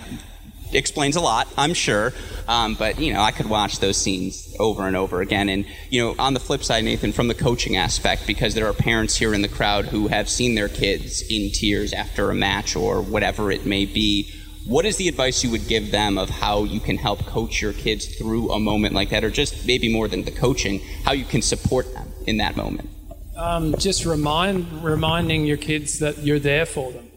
explains 0.73 1.15
a 1.15 1.21
lot, 1.21 1.47
I'm 1.57 1.73
sure. 1.73 2.13
Um, 2.47 2.75
but 2.75 2.99
you 2.99 3.13
know, 3.13 3.21
I 3.21 3.31
could 3.31 3.47
watch 3.47 3.79
those 3.79 3.97
scenes 3.97 4.55
over 4.59 4.87
and 4.87 4.95
over 4.95 5.21
again. 5.21 5.49
And 5.49 5.65
you 5.89 6.01
know, 6.01 6.15
on 6.19 6.33
the 6.33 6.39
flip 6.39 6.63
side, 6.63 6.83
Nathan, 6.83 7.11
from 7.11 7.27
the 7.27 7.35
coaching 7.35 7.77
aspect, 7.77 8.25
because 8.27 8.55
there 8.55 8.67
are 8.67 8.73
parents 8.73 9.15
here 9.15 9.33
in 9.33 9.41
the 9.41 9.47
crowd 9.47 9.85
who 9.85 10.07
have 10.07 10.29
seen 10.29 10.55
their 10.55 10.69
kids 10.69 11.21
in 11.29 11.51
tears 11.51 11.93
after 11.93 12.29
a 12.29 12.35
match 12.35 12.75
or 12.75 13.01
whatever 13.01 13.51
it 13.51 13.65
may 13.65 13.85
be. 13.85 14.31
What 14.65 14.85
is 14.85 14.97
the 14.97 15.07
advice 15.07 15.43
you 15.43 15.49
would 15.51 15.67
give 15.67 15.89
them 15.89 16.17
of 16.17 16.29
how 16.29 16.63
you 16.63 16.79
can 16.79 16.97
help 16.97 17.25
coach 17.25 17.61
your 17.61 17.73
kids 17.73 18.05
through 18.17 18.51
a 18.51 18.59
moment 18.59 18.93
like 18.93 19.09
that, 19.09 19.23
or 19.23 19.31
just 19.31 19.65
maybe 19.65 19.91
more 19.91 20.07
than 20.07 20.25
the 20.25 20.31
coaching, 20.31 20.81
how 21.05 21.13
you 21.13 21.25
can 21.25 21.41
support 21.41 21.91
them 21.93 22.11
in 22.27 22.37
that 22.37 22.55
moment? 22.55 22.89
Um, 23.35 23.75
just 23.77 24.05
remind 24.05 24.83
reminding 24.83 25.45
your 25.45 25.57
kids 25.57 25.99
that 25.99 26.19
you're 26.19 26.39
there 26.39 26.65
for 26.65 26.91
them, 26.91 27.08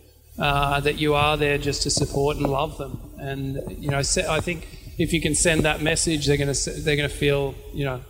uh, 0.43 0.81
that 0.81 0.99
you 0.99 1.15
are 1.15 1.37
there 1.37 1.57
just 1.57 1.83
to 1.85 1.91
support 1.91 2.37
and 2.37 2.47
love 2.47 2.77
them, 2.77 2.99
and 3.21 3.63
you 3.79 3.91
know, 3.91 3.99
I 3.99 4.41
think 4.41 4.67
if 4.99 5.13
you 5.13 5.21
can 5.21 5.37
send 5.37 5.63
that 5.63 5.83
message, 5.83 6.27
they're 6.27 6.37
going 6.37 6.53
to 6.53 6.71
they're 6.71 6.97
going 6.97 7.09
to 7.09 7.15
feel 7.15 7.55
you 7.73 7.85
know 7.85 8.01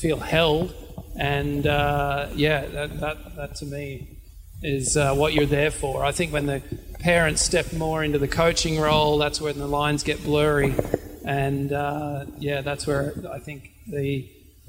feel 0.00 0.18
held, 0.18 0.74
and 1.18 1.66
uh, 1.66 2.28
yeah, 2.34 2.64
that, 2.64 3.00
that 3.00 3.36
that 3.36 3.54
to 3.56 3.66
me 3.66 4.18
is 4.62 4.96
uh, 4.96 5.14
what 5.14 5.34
you're 5.34 5.44
there 5.44 5.70
for. 5.70 6.06
I 6.06 6.10
think 6.10 6.32
when 6.32 6.46
the 6.46 6.62
parents 7.00 7.42
step 7.42 7.70
more 7.74 8.02
into 8.02 8.18
the 8.18 8.28
coaching 8.28 8.80
role, 8.80 9.18
that's 9.18 9.38
when 9.38 9.58
the 9.58 9.68
lines 9.68 10.02
get 10.02 10.24
blurry, 10.24 10.74
and 11.26 11.70
uh, 11.70 12.24
yeah, 12.38 12.62
that's 12.62 12.86
where 12.86 13.12
I 13.30 13.40
think 13.40 13.68
the 13.86 14.26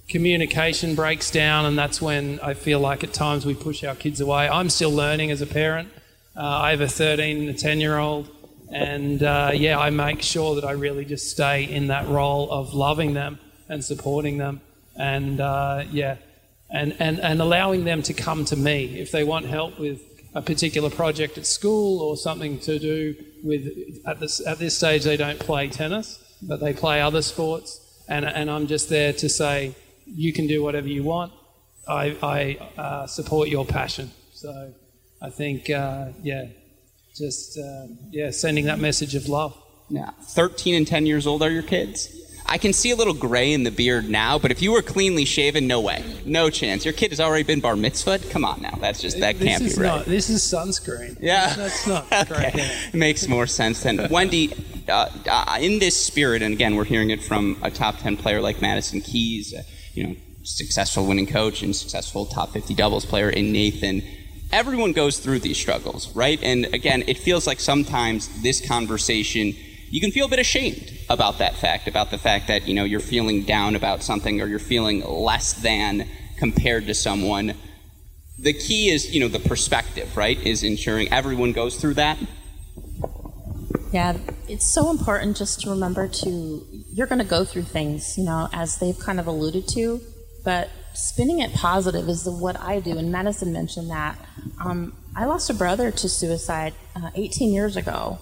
communication 0.10 0.96
breaks 0.96 1.32
down, 1.32 1.66
and 1.66 1.78
that's 1.78 2.02
when 2.02 2.42
I 2.42 2.56
feel 2.56 2.82
like 2.82 3.06
at 3.06 3.14
times 3.14 3.46
we 3.46 3.56
push 3.56 3.86
our 3.86 3.96
kids 3.96 4.20
away. 4.20 4.50
I'm 4.50 4.70
still 4.70 4.92
learning 4.92 5.32
as 5.32 5.42
a 5.42 5.48
parent. 5.48 5.88
Uh, 6.40 6.44
I 6.44 6.72
have 6.72 6.80
a 6.80 6.88
13 6.88 7.42
and 7.42 7.50
a 7.50 7.54
10 7.54 7.82
year 7.82 7.98
old 7.98 8.30
and 8.72 9.22
uh, 9.24 9.52
yeah, 9.54 9.78
I 9.78 9.90
make 9.90 10.22
sure 10.22 10.56
that 10.56 10.64
I 10.64 10.72
really 10.72 11.04
just 11.04 11.30
stay 11.30 11.66
in 11.66 11.88
that 11.88 12.08
role 12.08 12.50
of 12.50 12.74
loving 12.74 13.14
them 13.14 13.40
and 13.68 13.84
supporting 13.84 14.38
them. 14.38 14.62
And 14.96 15.42
uh, 15.42 15.84
yeah, 15.92 16.16
and, 16.70 16.96
and, 17.00 17.20
and 17.20 17.42
allowing 17.42 17.84
them 17.84 18.04
to 18.04 18.14
come 18.14 18.46
to 18.46 18.56
me 18.56 19.00
if 19.00 19.12
they 19.12 19.26
want 19.26 19.48
help 19.48 19.80
with 19.80 20.02
a 20.34 20.42
particular 20.42 20.90
project 20.90 21.38
at 21.38 21.46
school 21.46 22.02
or 22.02 22.16
something 22.16 22.58
to 22.60 22.80
do 22.80 23.16
with, 23.44 23.68
at 24.06 24.22
this, 24.22 24.40
at 24.48 24.60
this 24.60 24.78
stage, 24.78 25.04
they 25.04 25.18
don't 25.18 25.40
play 25.40 25.68
tennis, 25.68 26.24
but 26.42 26.62
they 26.62 26.72
play 26.72 27.02
other 27.02 27.22
sports. 27.22 27.82
And, 28.08 28.24
and 28.24 28.50
I'm 28.50 28.68
just 28.68 28.88
there 28.88 29.12
to 29.12 29.28
say, 29.28 29.76
you 30.06 30.32
can 30.32 30.48
do 30.48 30.64
whatever 30.64 30.88
you 30.88 31.04
want. 31.04 31.34
I, 31.86 32.16
I 32.24 32.80
uh, 32.80 33.08
support 33.08 33.50
your 33.50 33.66
passion. 33.66 34.12
So 34.34 34.74
I 35.22 35.30
think, 35.30 35.70
uh, 35.70 36.10
yeah, 36.22 36.46
just 37.16 37.58
uh, 37.58 37.88
yeah, 38.12 38.32
sending 38.32 38.66
that 38.66 38.80
message 38.80 39.16
of 39.16 39.28
love. 39.28 39.58
Yeah, 39.90 40.12
13 40.22 40.76
and 40.76 40.88
10 40.88 41.06
years 41.06 41.28
old 41.28 41.42
are 41.42 41.50
your 41.50 41.64
kids? 41.64 42.16
I 42.46 42.58
can 42.58 42.74
see 42.74 42.90
a 42.90 42.96
little 42.96 43.14
gray 43.14 43.54
in 43.54 43.64
the 43.64 43.70
beard 43.70 44.10
now, 44.10 44.40
but 44.40 44.50
if 44.50 44.62
you 44.62 44.72
were 44.72 44.82
cleanly 44.82 45.24
shaven, 45.24 45.68
no 45.68 45.82
way, 45.82 46.04
no 46.26 46.50
chance. 46.50 46.84
Your 46.84 46.96
kid 46.96 47.12
has 47.12 47.20
already 47.20 47.44
been 47.44 47.60
bar 47.60 47.76
mitzvahed. 47.76 48.32
Come 48.32 48.44
on 48.44 48.62
now, 48.62 48.76
that's 48.82 49.00
just 49.00 49.20
that 49.20 49.38
can't 49.38 49.64
be 49.64 49.70
right. 49.76 49.98
Not, 49.98 50.06
this 50.06 50.32
is 50.32 50.42
sunscreen. 50.42 51.18
Yeah, 51.20 51.54
that's 51.54 51.86
not 51.86 52.12
okay. 52.32 52.76
Makes 52.94 53.28
more 53.28 53.46
sense 53.46 53.84
than 53.84 54.10
Wendy. 54.10 54.54
Uh, 54.88 55.08
uh, 55.30 55.58
in 55.62 55.78
this 55.78 55.96
spirit, 55.96 56.42
and 56.42 56.52
again, 56.52 56.76
we're 56.76 56.84
hearing 56.84 57.12
it 57.12 57.22
from 57.22 57.56
a 57.62 57.70
top 57.70 58.00
10 58.00 58.18
player 58.18 58.42
like 58.42 58.60
Madison 58.60 59.02
Keys, 59.02 59.54
uh, 59.54 59.62
you 59.94 60.08
know, 60.08 60.16
successful 60.42 61.06
winning 61.06 61.28
coach 61.28 61.62
and 61.62 61.76
successful 61.76 62.26
top 62.26 62.50
50 62.54 62.74
doubles 62.74 63.06
player 63.06 63.30
in 63.30 63.52
Nathan 63.52 64.02
everyone 64.52 64.94
goes 64.94 65.20
through 65.20 65.40
these 65.40 65.58
struggles, 65.58 66.14
right? 66.16 66.42
And 66.42 66.66
again, 66.74 67.04
it 67.08 67.18
feels 67.18 67.46
like 67.46 67.60
sometimes 67.60 68.42
this 68.42 68.66
conversation, 68.66 69.54
you 69.90 70.02
can 70.02 70.12
feel 70.12 70.26
a 70.26 70.30
bit 70.30 70.40
ashamed 70.40 70.92
about 71.10 71.38
that 71.40 71.56
fact, 71.56 71.88
about 71.88 72.12
the 72.12 72.18
fact 72.18 72.48
that, 72.48 72.68
you 72.68 72.74
know, 72.74 72.84
you're 72.84 73.00
feeling 73.00 73.44
down 73.44 73.76
about 73.76 74.04
something 74.04 74.42
or 74.42 74.48
you're 74.48 74.60
feeling 74.60 75.04
less 75.06 75.54
than 75.54 76.08
compared 76.38 76.88
to 76.88 76.94
someone. 76.94 77.54
The 78.38 78.54
key 78.54 78.90
is, 78.90 79.14
you 79.14 79.20
know, 79.20 79.28
the 79.28 79.40
perspective, 79.40 80.16
right? 80.16 80.42
Is 80.46 80.64
ensuring 80.64 81.12
everyone 81.12 81.52
goes 81.52 81.76
through 81.76 81.96
that. 81.96 82.18
Yeah, 83.92 84.18
it's 84.48 84.68
so 84.68 84.92
important 84.92 85.36
just 85.36 85.62
to 85.62 85.70
remember 85.72 86.08
to, 86.08 86.68
you're 86.94 87.08
going 87.08 87.20
to 87.20 87.26
go 87.26 87.44
through 87.44 87.64
things, 87.64 88.18
you 88.18 88.24
know, 88.24 88.48
as 88.54 88.78
they've 88.78 88.98
kind 88.98 89.20
of 89.20 89.26
alluded 89.26 89.68
to, 89.70 90.00
but 90.44 90.70
spinning 90.94 91.40
it 91.40 91.54
positive 91.54 92.08
is 92.10 92.26
what 92.26 92.60
I 92.60 92.80
do, 92.80 92.98
and 92.98 93.12
Madison 93.12 93.54
mentioned 93.54 93.90
that. 93.90 94.18
Um, 94.60 94.96
I 95.16 95.26
lost 95.26 95.50
a 95.50 95.54
brother 95.54 95.92
to 95.92 96.10
suicide 96.10 96.74
uh, 96.96 97.10
18 97.16 97.54
years 97.54 97.76
ago, 97.76 98.20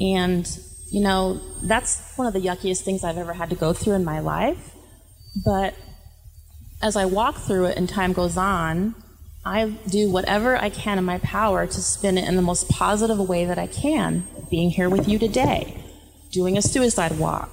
and 0.00 0.46
you 0.90 1.00
know 1.00 1.40
that's 1.62 2.16
one 2.16 2.26
of 2.26 2.32
the 2.32 2.40
yuckiest 2.40 2.84
things 2.84 3.04
I've 3.04 3.18
ever 3.18 3.34
had 3.34 3.50
to 3.50 3.56
go 3.56 3.72
through 3.72 3.94
in 3.94 4.04
my 4.04 4.20
life. 4.20 4.74
But 5.44 5.74
as 6.82 6.96
I 6.96 7.04
walk 7.04 7.36
through 7.36 7.66
it 7.66 7.76
and 7.76 7.88
time 7.88 8.12
goes 8.12 8.36
on, 8.36 8.94
I 9.44 9.70
do 9.88 10.10
whatever 10.10 10.56
I 10.56 10.70
can 10.70 10.98
in 10.98 11.04
my 11.04 11.18
power 11.18 11.66
to 11.66 11.80
spin 11.80 12.18
it 12.18 12.28
in 12.28 12.36
the 12.36 12.42
most 12.42 12.68
positive 12.68 13.18
way 13.18 13.44
that 13.44 13.58
I 13.58 13.66
can. 13.66 14.26
Being 14.50 14.70
here 14.70 14.88
with 14.88 15.08
you 15.08 15.18
today, 15.18 15.82
doing 16.32 16.56
a 16.56 16.62
suicide 16.62 17.18
walk, 17.18 17.50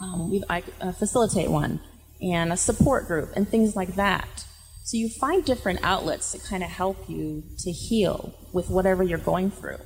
um, 0.00 0.42
I 0.48 0.62
uh, 0.80 0.92
facilitate 0.92 1.50
one 1.50 1.80
and 2.20 2.52
a 2.52 2.56
support 2.56 3.06
group 3.06 3.30
and 3.34 3.48
things 3.48 3.76
like 3.76 3.94
that. 3.96 4.44
So 4.84 4.96
you 4.96 5.08
find 5.08 5.44
different 5.44 5.80
outlets 5.82 6.32
to 6.32 6.38
kind 6.38 6.62
of 6.62 6.70
help 6.70 7.08
you 7.08 7.42
to 7.58 7.72
heal 7.72 8.38
with 8.52 8.70
whatever 8.70 9.02
you're 9.02 9.18
going 9.18 9.50
through. 9.50 9.78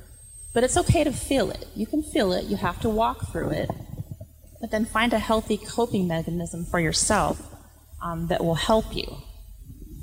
But 0.53 0.63
it's 0.63 0.77
okay 0.77 1.03
to 1.03 1.11
feel 1.11 1.49
it. 1.49 1.65
You 1.75 1.87
can 1.87 2.03
feel 2.03 2.33
it, 2.33 2.45
you 2.45 2.57
have 2.57 2.79
to 2.81 2.89
walk 2.89 3.31
through 3.31 3.49
it, 3.51 3.69
but 4.59 4.69
then 4.69 4.85
find 4.85 5.13
a 5.13 5.19
healthy 5.19 5.57
coping 5.57 6.07
mechanism 6.07 6.65
for 6.65 6.79
yourself 6.79 7.41
um, 8.03 8.27
that 8.27 8.43
will 8.43 8.55
help 8.55 8.95
you. 8.95 9.17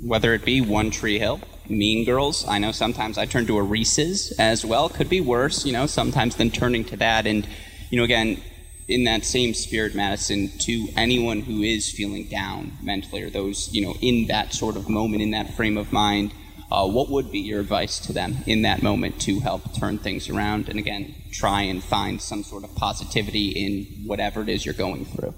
Whether 0.01 0.33
it 0.33 0.43
be 0.43 0.59
One 0.59 0.91
Tree 0.91 1.19
Hill, 1.19 1.39
Mean 1.69 2.05
Girls, 2.05 2.45
I 2.47 2.57
know 2.57 2.71
sometimes 2.71 3.17
I 3.17 3.25
turn 3.25 3.45
to 3.47 3.57
a 3.57 3.63
Reese's 3.63 4.33
as 4.39 4.65
well. 4.65 4.89
Could 4.89 5.09
be 5.09 5.21
worse, 5.21 5.65
you 5.65 5.71
know, 5.71 5.85
sometimes 5.85 6.35
than 6.35 6.51
turning 6.51 6.83
to 6.85 6.97
that. 6.97 7.27
And, 7.27 7.47
you 7.89 7.97
know, 7.97 8.03
again, 8.03 8.41
in 8.89 9.03
that 9.03 9.23
same 9.23 9.53
spirit, 9.53 9.93
Madison, 9.93 10.49
to 10.57 10.87
anyone 10.97 11.41
who 11.41 11.61
is 11.61 11.91
feeling 11.91 12.27
down 12.27 12.71
mentally 12.81 13.21
or 13.21 13.29
those, 13.29 13.71
you 13.71 13.85
know, 13.85 13.95
in 14.01 14.25
that 14.27 14.51
sort 14.51 14.75
of 14.75 14.89
moment, 14.89 15.21
in 15.21 15.31
that 15.31 15.53
frame 15.53 15.77
of 15.77 15.93
mind, 15.93 16.33
uh, 16.71 16.87
what 16.87 17.09
would 17.09 17.31
be 17.31 17.39
your 17.39 17.61
advice 17.61 17.99
to 17.99 18.13
them 18.13 18.37
in 18.47 18.63
that 18.63 18.81
moment 18.81 19.21
to 19.21 19.39
help 19.39 19.73
turn 19.75 19.99
things 19.99 20.29
around 20.29 20.69
and 20.69 20.77
again 20.79 21.15
try 21.31 21.61
and 21.61 21.83
find 21.83 22.21
some 22.21 22.43
sort 22.43 22.63
of 22.63 22.75
positivity 22.75 23.49
in 23.49 24.07
whatever 24.07 24.41
it 24.41 24.49
is 24.49 24.65
you're 24.65 24.73
going 24.73 25.05
through? 25.05 25.33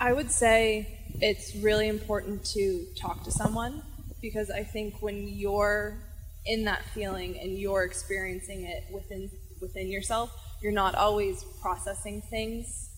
I 0.00 0.12
would 0.12 0.30
say 0.30 0.88
it's 1.20 1.54
really 1.56 1.88
important 1.88 2.44
to 2.54 2.86
talk 3.00 3.22
to 3.24 3.30
someone 3.30 3.82
because 4.20 4.50
I 4.50 4.64
think 4.64 5.00
when 5.00 5.28
you're 5.28 6.00
in 6.46 6.64
that 6.64 6.84
feeling 6.92 7.38
and 7.38 7.56
you're 7.56 7.84
experiencing 7.84 8.64
it 8.64 8.92
within 8.92 9.30
within 9.60 9.88
yourself, 9.88 10.30
you're 10.64 10.72
not 10.72 10.94
always 10.94 11.44
processing 11.60 12.22
things 12.22 12.88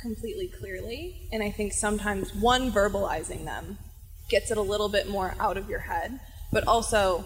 completely 0.00 0.46
clearly. 0.46 1.28
And 1.32 1.42
I 1.42 1.50
think 1.50 1.72
sometimes 1.72 2.32
one 2.34 2.70
verbalizing 2.70 3.44
them 3.44 3.78
gets 4.30 4.50
it 4.50 4.56
a 4.56 4.62
little 4.62 4.88
bit 4.88 5.08
more 5.08 5.34
out 5.38 5.56
of 5.56 5.68
your 5.68 5.80
head 5.80 6.20
but 6.54 6.66
also 6.66 7.24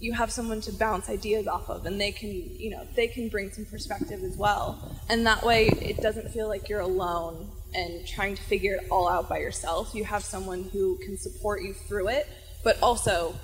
you 0.00 0.14
have 0.14 0.32
someone 0.32 0.62
to 0.62 0.72
bounce 0.72 1.10
ideas 1.10 1.46
off 1.46 1.68
of 1.68 1.84
and 1.86 2.00
they 2.00 2.10
can 2.10 2.30
you 2.30 2.70
know 2.70 2.84
they 2.96 3.06
can 3.06 3.28
bring 3.28 3.50
some 3.50 3.64
perspective 3.66 4.22
as 4.24 4.36
well 4.36 4.98
and 5.08 5.26
that 5.26 5.44
way 5.44 5.66
it 5.80 5.98
doesn't 5.98 6.30
feel 6.30 6.48
like 6.48 6.68
you're 6.68 6.80
alone 6.80 7.48
and 7.74 8.06
trying 8.06 8.34
to 8.34 8.42
figure 8.42 8.74
it 8.74 8.90
all 8.90 9.08
out 9.08 9.28
by 9.28 9.38
yourself 9.38 9.94
you 9.94 10.02
have 10.02 10.24
someone 10.24 10.64
who 10.72 10.98
can 11.04 11.16
support 11.16 11.62
you 11.62 11.72
through 11.72 12.08
it 12.08 12.26
but 12.64 12.76
also 12.82 13.34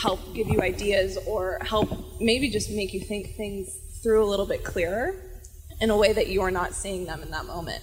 help 0.00 0.20
give 0.34 0.48
you 0.48 0.60
ideas 0.60 1.18
or 1.26 1.58
help 1.62 1.90
maybe 2.20 2.48
just 2.48 2.70
make 2.70 2.92
you 2.94 3.00
think 3.00 3.34
things 3.34 3.78
through 4.02 4.24
a 4.24 4.28
little 4.28 4.46
bit 4.46 4.64
clearer 4.64 5.14
in 5.80 5.90
a 5.90 5.96
way 5.96 6.12
that 6.12 6.28
you're 6.28 6.50
not 6.50 6.74
seeing 6.74 7.06
them 7.06 7.22
in 7.22 7.30
that 7.30 7.46
moment 7.46 7.82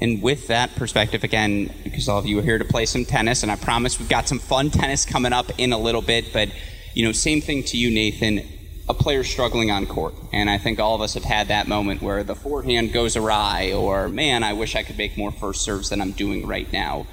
and 0.00 0.22
with 0.22 0.48
that 0.48 0.74
perspective, 0.76 1.24
again, 1.24 1.70
because 1.84 2.08
all 2.08 2.18
of 2.18 2.26
you 2.26 2.38
are 2.38 2.42
here 2.42 2.58
to 2.58 2.64
play 2.64 2.86
some 2.86 3.04
tennis, 3.04 3.42
and 3.42 3.52
I 3.52 3.56
promise 3.56 3.98
we've 3.98 4.08
got 4.08 4.26
some 4.26 4.38
fun 4.38 4.70
tennis 4.70 5.04
coming 5.04 5.32
up 5.32 5.50
in 5.58 5.72
a 5.72 5.78
little 5.78 6.00
bit, 6.00 6.32
but, 6.32 6.48
you 6.94 7.04
know, 7.04 7.12
same 7.12 7.40
thing 7.42 7.62
to 7.64 7.76
you, 7.76 7.90
Nathan. 7.90 8.42
A 8.88 8.94
player 8.94 9.22
struggling 9.22 9.70
on 9.70 9.86
court. 9.86 10.14
And 10.32 10.50
I 10.50 10.58
think 10.58 10.80
all 10.80 10.96
of 10.96 11.00
us 11.00 11.14
have 11.14 11.22
had 11.22 11.48
that 11.48 11.68
moment 11.68 12.02
where 12.02 12.24
the 12.24 12.34
forehand 12.34 12.92
goes 12.92 13.14
awry, 13.14 13.72
or, 13.72 14.08
man, 14.08 14.42
I 14.42 14.54
wish 14.54 14.74
I 14.74 14.82
could 14.82 14.96
make 14.96 15.18
more 15.18 15.30
first 15.30 15.62
serves 15.62 15.90
than 15.90 16.00
I'm 16.00 16.12
doing 16.12 16.46
right 16.46 16.70
now. 16.72 17.06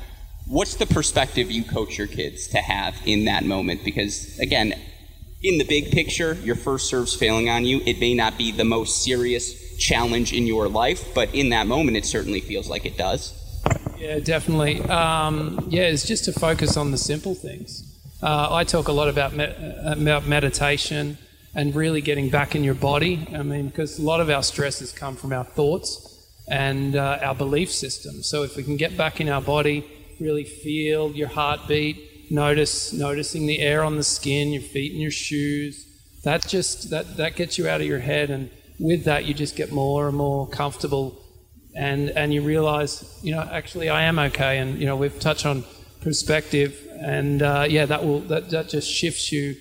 What's 0.48 0.76
the 0.76 0.86
perspective 0.86 1.52
you 1.52 1.66
coach 1.66 1.98
your 1.98 2.08
kids 2.08 2.48
to 2.48 2.60
have 2.60 2.96
in 3.06 3.26
that 3.26 3.44
moment? 3.44 3.84
Because, 3.84 4.40
again, 4.40 4.74
in 5.42 5.58
the 5.58 5.66
big 5.66 5.92
picture, 5.92 6.34
your 6.34 6.56
first 6.56 6.90
serve's 6.90 7.14
failing 7.14 7.50
on 7.50 7.66
you. 7.66 7.82
It 7.86 8.00
may 8.00 8.14
not 8.14 8.38
be 8.38 8.52
the 8.52 8.64
most 8.64 9.04
serious 9.04 9.78
challenge 9.78 10.34
in 10.34 10.48
your 10.48 10.68
life, 10.68 11.14
but 11.14 11.34
in 11.34 11.50
that 11.50 11.68
moment, 11.68 11.98
it 11.98 12.06
certainly 12.06 12.42
feels 12.42 12.70
like 12.70 12.86
it 12.86 12.98
does. 12.98 13.34
Yeah, 13.98 14.20
definitely. 14.20 14.82
Um, 14.82 15.68
yeah, 15.70 15.84
it's 15.84 16.06
just 16.06 16.26
to 16.26 16.32
focus 16.32 16.78
on 16.78 16.92
the 16.92 16.98
simple 16.98 17.36
things. 17.36 17.84
Uh, 18.22 18.48
I 18.52 18.64
talk 18.64 18.88
a 18.88 18.92
lot 18.92 19.10
about, 19.10 19.34
me- 19.34 19.54
about 19.86 20.28
meditation 20.28 21.18
and 21.54 21.76
really 21.76 22.02
getting 22.02 22.30
back 22.30 22.56
in 22.56 22.64
your 22.64 22.74
body. 22.74 23.28
I 23.34 23.44
mean, 23.44 23.68
because 23.68 24.00
a 24.00 24.04
lot 24.04 24.22
of 24.22 24.30
our 24.30 24.44
stresses 24.44 24.92
come 24.92 25.16
from 25.16 25.34
our 25.34 25.44
thoughts 25.44 26.04
and 26.48 26.96
uh, 26.96 27.20
our 27.22 27.36
belief 27.36 27.72
system. 27.72 28.24
So 28.24 28.44
if 28.44 28.56
we 28.56 28.64
can 28.64 28.78
get 28.78 28.98
back 28.98 29.20
in 29.20 29.30
our 29.30 29.42
body, 29.42 29.86
really 30.20 30.44
feel 30.44 31.12
your 31.12 31.28
heartbeat, 31.28 32.07
notice 32.30 32.94
noticing 32.94 33.48
the 33.48 33.60
air 33.60 33.84
on 33.84 33.96
the 33.96 34.04
skin, 34.04 34.54
your 34.54 34.62
feet 34.62 34.92
and 34.92 35.02
your 35.02 35.12
shoes. 35.12 35.86
That 36.24 36.48
just 36.48 36.90
that 36.90 37.18
that 37.18 37.36
gets 37.36 37.58
you 37.58 37.68
out 37.68 37.82
of 37.82 37.88
your 37.88 38.00
head 38.00 38.30
and 38.30 38.50
with 38.80 39.06
that, 39.06 39.26
you 39.26 39.34
just 39.34 39.56
get 39.56 39.72
more 39.72 40.08
and 40.08 40.16
more 40.16 40.48
comfortable, 40.48 41.24
and 41.76 42.10
and 42.12 42.34
you 42.34 42.42
realize, 42.42 43.20
you 43.24 43.34
know, 43.34 43.42
actually, 43.42 43.90
I 43.90 44.04
am 44.04 44.20
okay. 44.20 44.60
And 44.60 44.80
you 44.80 44.86
know, 44.86 44.96
we've 44.96 45.20
touched 45.20 45.46
on 45.46 45.64
perspective, 46.02 46.88
and 47.00 47.42
uh, 47.42 47.66
yeah, 47.68 47.86
that 47.86 48.06
will 48.06 48.20
that, 48.22 48.50
that 48.52 48.70
just 48.70 48.90
shifts 48.90 49.32
you 49.32 49.56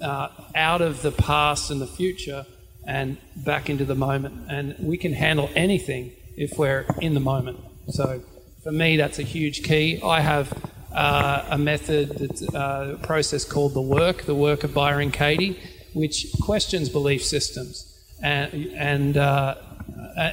uh, 0.00 0.28
out 0.54 0.80
of 0.80 1.02
the 1.02 1.12
past 1.12 1.70
and 1.70 1.80
the 1.80 1.86
future 1.86 2.46
and 2.86 3.18
back 3.36 3.68
into 3.68 3.84
the 3.84 3.94
moment. 3.94 4.46
And 4.48 4.74
we 4.78 4.96
can 4.96 5.12
handle 5.12 5.50
anything 5.54 6.12
if 6.36 6.58
we're 6.58 6.86
in 7.00 7.14
the 7.14 7.20
moment. 7.20 7.58
So 7.90 8.22
for 8.62 8.72
me, 8.72 8.96
that's 8.96 9.18
a 9.18 9.22
huge 9.22 9.62
key. 9.62 10.00
I 10.02 10.20
have 10.20 10.52
uh, 10.92 11.44
a 11.50 11.58
method, 11.58 12.30
uh, 12.54 12.94
a 12.94 12.98
process 12.98 13.44
called 13.44 13.74
the 13.74 13.82
work, 13.82 14.24
the 14.24 14.34
work 14.34 14.64
of 14.64 14.74
Byron 14.74 15.10
Katie, 15.10 15.60
which 15.92 16.26
questions 16.42 16.88
belief 16.88 17.24
systems 17.24 17.98
and, 18.22 18.52
and 18.74 19.16
uh, 19.16 19.54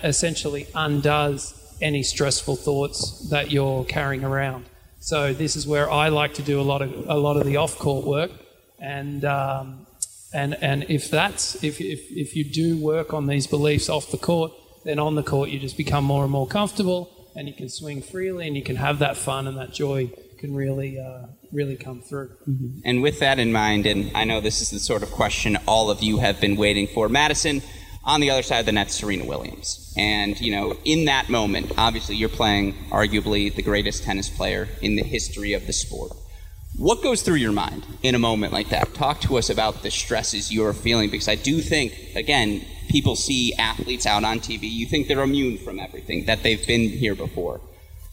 essentially 0.04 0.68
undoes 0.74 1.54
any 1.82 2.04
stressful 2.04 2.56
thoughts 2.56 3.30
that 3.30 3.52
you're 3.52 3.84
carrying 3.86 4.24
around. 4.24 4.65
So 5.00 5.34
this 5.34 5.56
is 5.56 5.68
where 5.68 5.91
I 5.91 6.10
like 6.10 6.34
to 6.36 6.41
do 6.41 6.60
a 6.60 6.63
lot 6.63 6.82
of 6.82 7.08
a 7.08 7.15
lot 7.15 7.38
of 7.38 7.46
the 7.46 7.58
off-court 7.58 8.08
work, 8.08 8.32
and 8.80 9.24
um, 9.24 9.86
and 10.34 10.58
and 10.63 10.86
if 10.89 11.12
that's 11.12 11.63
if, 11.63 11.80
if 11.80 12.00
if 12.10 12.36
you 12.36 12.44
do 12.44 12.78
work 12.78 13.13
on 13.13 13.28
these 13.28 13.46
beliefs 13.46 13.88
off 13.88 14.10
the 14.10 14.18
court, 14.18 14.52
then 14.84 14.98
on 14.98 15.13
the 15.13 15.22
court 15.22 15.50
you 15.50 15.60
just 15.60 15.78
become 15.78 16.06
more 16.06 16.24
and 16.24 16.32
more 16.32 16.48
comfortable, 16.48 17.30
and 17.36 17.48
you 17.48 17.54
can 17.54 17.70
swing 17.70 18.02
freely, 18.02 18.48
and 18.48 18.56
you 18.56 18.63
can 18.63 18.78
have 18.78 18.98
that 18.98 19.15
fun 19.15 19.48
and 19.48 19.58
that 19.58 19.74
joy 19.74 20.10
can 20.38 20.56
really 20.56 21.00
uh, 21.00 21.28
really 21.52 21.76
come 21.76 22.02
through. 22.02 22.30
Mm-hmm. 22.48 22.80
And 22.86 23.02
with 23.02 23.19
that 23.19 23.39
in 23.39 23.52
mind, 23.52 23.86
and 23.86 24.15
I 24.15 24.24
know 24.24 24.41
this 24.41 24.62
is 24.62 24.69
the 24.69 24.80
sort 24.80 25.04
of 25.04 25.12
question 25.12 25.58
all 25.67 25.89
of 25.89 26.04
you 26.04 26.19
have 26.19 26.39
been 26.39 26.56
waiting 26.56 26.88
for, 26.88 27.10
Madison. 27.10 27.62
On 28.04 28.21
the 28.21 28.30
other 28.30 28.43
side 28.43 28.60
of 28.60 28.67
the 28.67 28.71
net, 28.71 28.91
Serena 28.91 29.26
Williams. 29.26 29.91
And, 29.98 30.39
you 30.39 30.56
know, 30.56 30.78
in 30.86 31.06
that 31.06 31.28
moment, 31.28 31.71
obviously 31.76 32.15
you're 32.15 32.30
playing 32.30 32.74
arguably 32.91 33.54
the 33.54 33.63
greatest 33.63 34.04
tennis 34.04 34.30
player 34.30 34.67
in 34.84 34.95
the 34.95 35.02
history 35.02 35.54
of 35.54 35.65
the 35.65 35.74
sport. 35.74 36.12
What 36.78 37.02
goes 37.02 37.24
through 37.24 37.38
your 37.38 37.52
mind 37.52 37.84
in 38.04 38.13
a 38.13 38.19
moment 38.19 38.54
like 38.54 38.69
that? 38.69 38.93
Talk 38.93 39.21
to 39.21 39.38
us 39.38 39.50
about 39.50 39.82
the 39.82 39.89
stresses 39.89 40.54
you're 40.54 40.74
feeling 40.74 41.10
because 41.10 41.28
I 41.28 41.34
do 41.34 41.62
think, 41.62 41.93
again, 42.15 42.63
people 42.89 43.15
see 43.15 43.54
athletes 43.56 44.06
out 44.06 44.24
on 44.24 44.39
TV, 44.39 44.69
you 44.71 44.86
think 44.86 45.08
they're 45.08 45.21
immune 45.21 45.58
from 45.58 45.80
everything, 45.80 46.26
that 46.26 46.43
they've 46.43 46.65
been 46.67 46.89
here 46.89 47.15
before. 47.15 47.60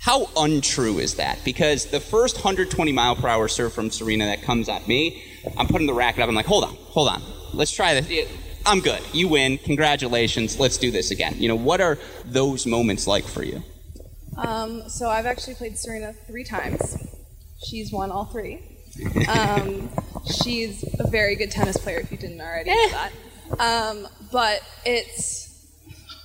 How 0.02 0.28
untrue 0.36 0.98
is 0.98 1.14
that? 1.14 1.38
Because 1.44 1.86
the 1.86 2.00
first 2.00 2.34
120 2.34 2.90
mile 2.90 3.14
per 3.14 3.28
hour 3.28 3.46
serve 3.46 3.72
from 3.72 3.88
Serena 3.88 4.26
that 4.26 4.42
comes 4.42 4.68
at 4.68 4.88
me, 4.88 5.22
I'm 5.56 5.68
putting 5.68 5.86
the 5.86 5.94
racket 5.94 6.22
up. 6.22 6.28
I'm 6.28 6.34
like, 6.34 6.44
hold 6.44 6.64
on, 6.64 6.74
hold 6.74 7.08
on. 7.08 7.22
Let's 7.52 7.70
try 7.70 7.94
this. 7.94 8.28
I'm 8.66 8.80
good. 8.80 9.00
You 9.12 9.28
win. 9.28 9.58
Congratulations. 9.58 10.58
Let's 10.58 10.76
do 10.76 10.90
this 10.90 11.12
again. 11.12 11.36
You 11.38 11.46
know, 11.46 11.54
what 11.54 11.80
are 11.80 12.00
those 12.24 12.66
moments 12.66 13.06
like 13.06 13.24
for 13.24 13.44
you? 13.44 13.62
Um, 14.36 14.88
so 14.88 15.08
I've 15.08 15.26
actually 15.26 15.54
played 15.54 15.78
Serena 15.78 16.14
three 16.26 16.42
times. 16.42 16.96
She's 17.64 17.92
won 17.92 18.10
all 18.10 18.24
three. 18.24 18.60
Um, 19.28 19.88
she's 20.42 20.84
a 20.98 21.08
very 21.08 21.36
good 21.36 21.50
tennis 21.50 21.78
player. 21.78 22.00
If 22.00 22.10
you 22.10 22.18
didn't 22.18 22.40
already 22.40 22.70
know 22.70 22.88
that, 22.88 23.12
um, 23.58 24.08
but 24.30 24.60
it's 24.84 25.51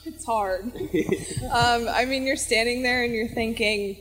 it's 0.08 0.26
hard. 0.26 0.72
Um, 1.52 1.88
I 1.88 2.04
mean, 2.06 2.26
you're 2.26 2.36
standing 2.36 2.84
there 2.84 3.04
and 3.04 3.14
you're 3.14 3.30
thinking, 3.30 3.96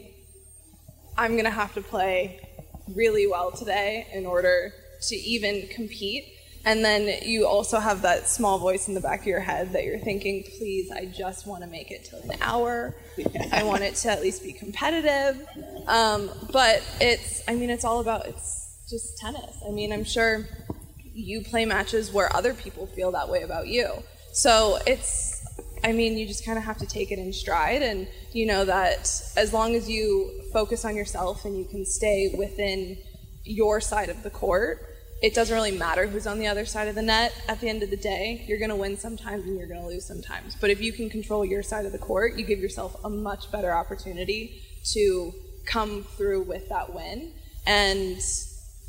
I'm 1.17 1.37
gonna 1.37 1.51
have 1.51 1.75
to 1.75 1.81
play 1.81 2.41
really 2.95 3.27
well 3.27 3.53
today 3.53 4.07
in 4.13 4.27
order 4.27 4.73
to 5.09 5.17
even 5.17 5.69
compete. 5.69 6.25
And 6.65 6.85
then 6.85 7.23
you 7.23 7.47
also 7.47 7.79
have 7.79 8.03
that 8.03 8.29
small 8.29 8.59
voice 8.59 8.89
in 8.89 8.95
the 8.95 9.01
back 9.01 9.21
of 9.21 9.27
your 9.27 9.41
head 9.41 9.73
that 9.73 9.85
you're 9.85 10.01
thinking, 10.01 10.43
please, 10.59 10.91
I 10.91 11.05
just 11.05 11.47
want 11.47 11.63
to 11.63 11.69
make 11.69 11.93
it 11.93 12.05
to 12.07 12.17
an 12.23 12.33
hour. 12.41 12.97
I 13.53 13.63
want 13.63 13.83
it 13.83 13.95
to 13.97 14.11
at 14.11 14.21
least 14.21 14.43
be 14.43 14.53
competitive. 14.53 15.47
Um, 15.87 16.29
but 16.53 16.83
it's, 17.01 17.43
I 17.47 17.55
mean, 17.55 17.71
it's 17.71 17.85
all 17.85 18.01
about, 18.01 18.27
it's 18.27 18.79
just 18.91 19.17
tennis. 19.19 19.57
I 19.67 19.71
mean, 19.71 19.93
I'm 19.93 20.05
sure 20.05 20.49
you 21.15 21.43
play 21.43 21.65
matches 21.65 22.13
where 22.13 22.35
other 22.35 22.53
people 22.53 22.87
feel 22.87 23.13
that 23.13 23.29
way 23.29 23.43
about 23.43 23.69
you. 23.69 24.03
So 24.33 24.79
it's, 24.89 25.36
I 25.87 25.93
mean, 25.93 26.19
you 26.19 26.27
just 26.27 26.45
kind 26.45 26.59
of 26.59 26.65
have 26.65 26.79
to 26.79 26.87
take 26.87 27.13
it 27.13 27.21
in 27.21 27.33
stride, 27.33 27.81
and 27.81 28.09
you 28.33 28.45
know 28.45 28.65
that 28.65 29.09
as 29.37 29.53
long 29.53 29.77
as 29.77 29.89
you 29.89 30.43
focus 30.53 30.85
on 30.85 30.97
yourself 30.97 31.45
and 31.45 31.57
you 31.57 31.65
can 31.65 31.87
stay 31.87 32.35
within 32.37 32.99
your 33.45 33.81
side 33.81 34.09
of 34.09 34.25
the 34.25 34.31
court, 34.31 34.85
it 35.23 35.33
doesn't 35.33 35.55
really 35.55 35.71
matter 35.71 36.09
who's 36.09 36.27
on 36.27 36.41
the 36.41 36.49
other 36.49 36.67
side 36.67 36.89
of 36.89 36.97
the 36.97 37.03
net. 37.03 37.33
At 37.47 37.61
the 37.61 37.69
end 37.69 37.85
of 37.85 37.91
the 37.91 37.97
day, 37.97 38.45
you're 38.49 38.59
going 38.59 38.71
to 38.71 38.77
win 38.77 38.97
sometimes 38.97 39.45
and 39.45 39.57
you're 39.57 39.69
going 39.69 39.81
to 39.81 39.87
lose 39.87 40.05
sometimes. 40.05 40.57
But 40.61 40.71
if 40.71 40.81
you 40.81 40.93
can 40.93 41.09
control 41.09 41.45
your 41.45 41.63
side 41.63 41.87
of 41.87 41.93
the 41.93 41.99
court, 41.99 42.35
you 42.37 42.45
give 42.45 42.59
yourself 42.59 42.97
a 43.05 43.09
much 43.09 43.53
better 43.53 43.73
opportunity 43.73 44.61
to 44.93 45.33
come 45.67 46.03
through 46.17 46.43
with 46.43 46.69
that 46.69 46.93
win. 46.93 47.33
And 47.65 48.21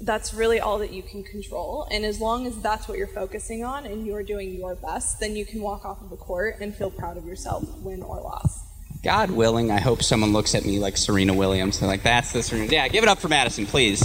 that's 0.02 0.34
really 0.34 0.60
all 0.60 0.80
that 0.80 0.94
you 0.94 1.02
can 1.02 1.24
control. 1.24 1.88
And 1.92 2.06
as 2.06 2.20
long 2.20 2.46
as 2.46 2.58
that's 2.62 2.88
what 2.88 2.98
you're 2.98 3.08
focusing 3.08 3.64
on 3.64 3.86
and 3.86 4.06
you're 4.06 4.24
doing 4.24 4.54
your 4.54 4.76
best, 4.76 5.20
then 5.20 5.36
you 5.36 5.46
can 5.46 5.62
walk 5.62 5.86
off 5.86 6.02
of 6.02 6.10
the 6.10 6.18
court 6.18 6.58
and 6.62 6.76
feel 6.76 6.92
proud 6.92 7.18
of 7.18 7.26
yourself, 7.26 7.64
win 7.80 8.04
or 8.04 8.18
loss. 8.18 8.64
God 9.04 9.32
willing, 9.32 9.72
I 9.72 9.80
hope 9.80 10.04
someone 10.04 10.34
looks 10.34 10.54
at 10.54 10.66
me 10.66 10.80
like 10.80 10.98
Serena 10.98 11.34
Williams. 11.34 11.80
They're 11.80 11.90
like, 11.90 12.04
that's 12.04 12.34
the 12.34 12.44
Serena. 12.44 12.72
Yeah, 12.72 12.88
give 12.88 13.04
it 13.04 13.10
up 13.10 13.20
for 13.20 13.28
Madison, 13.28 13.66
please. 13.66 14.02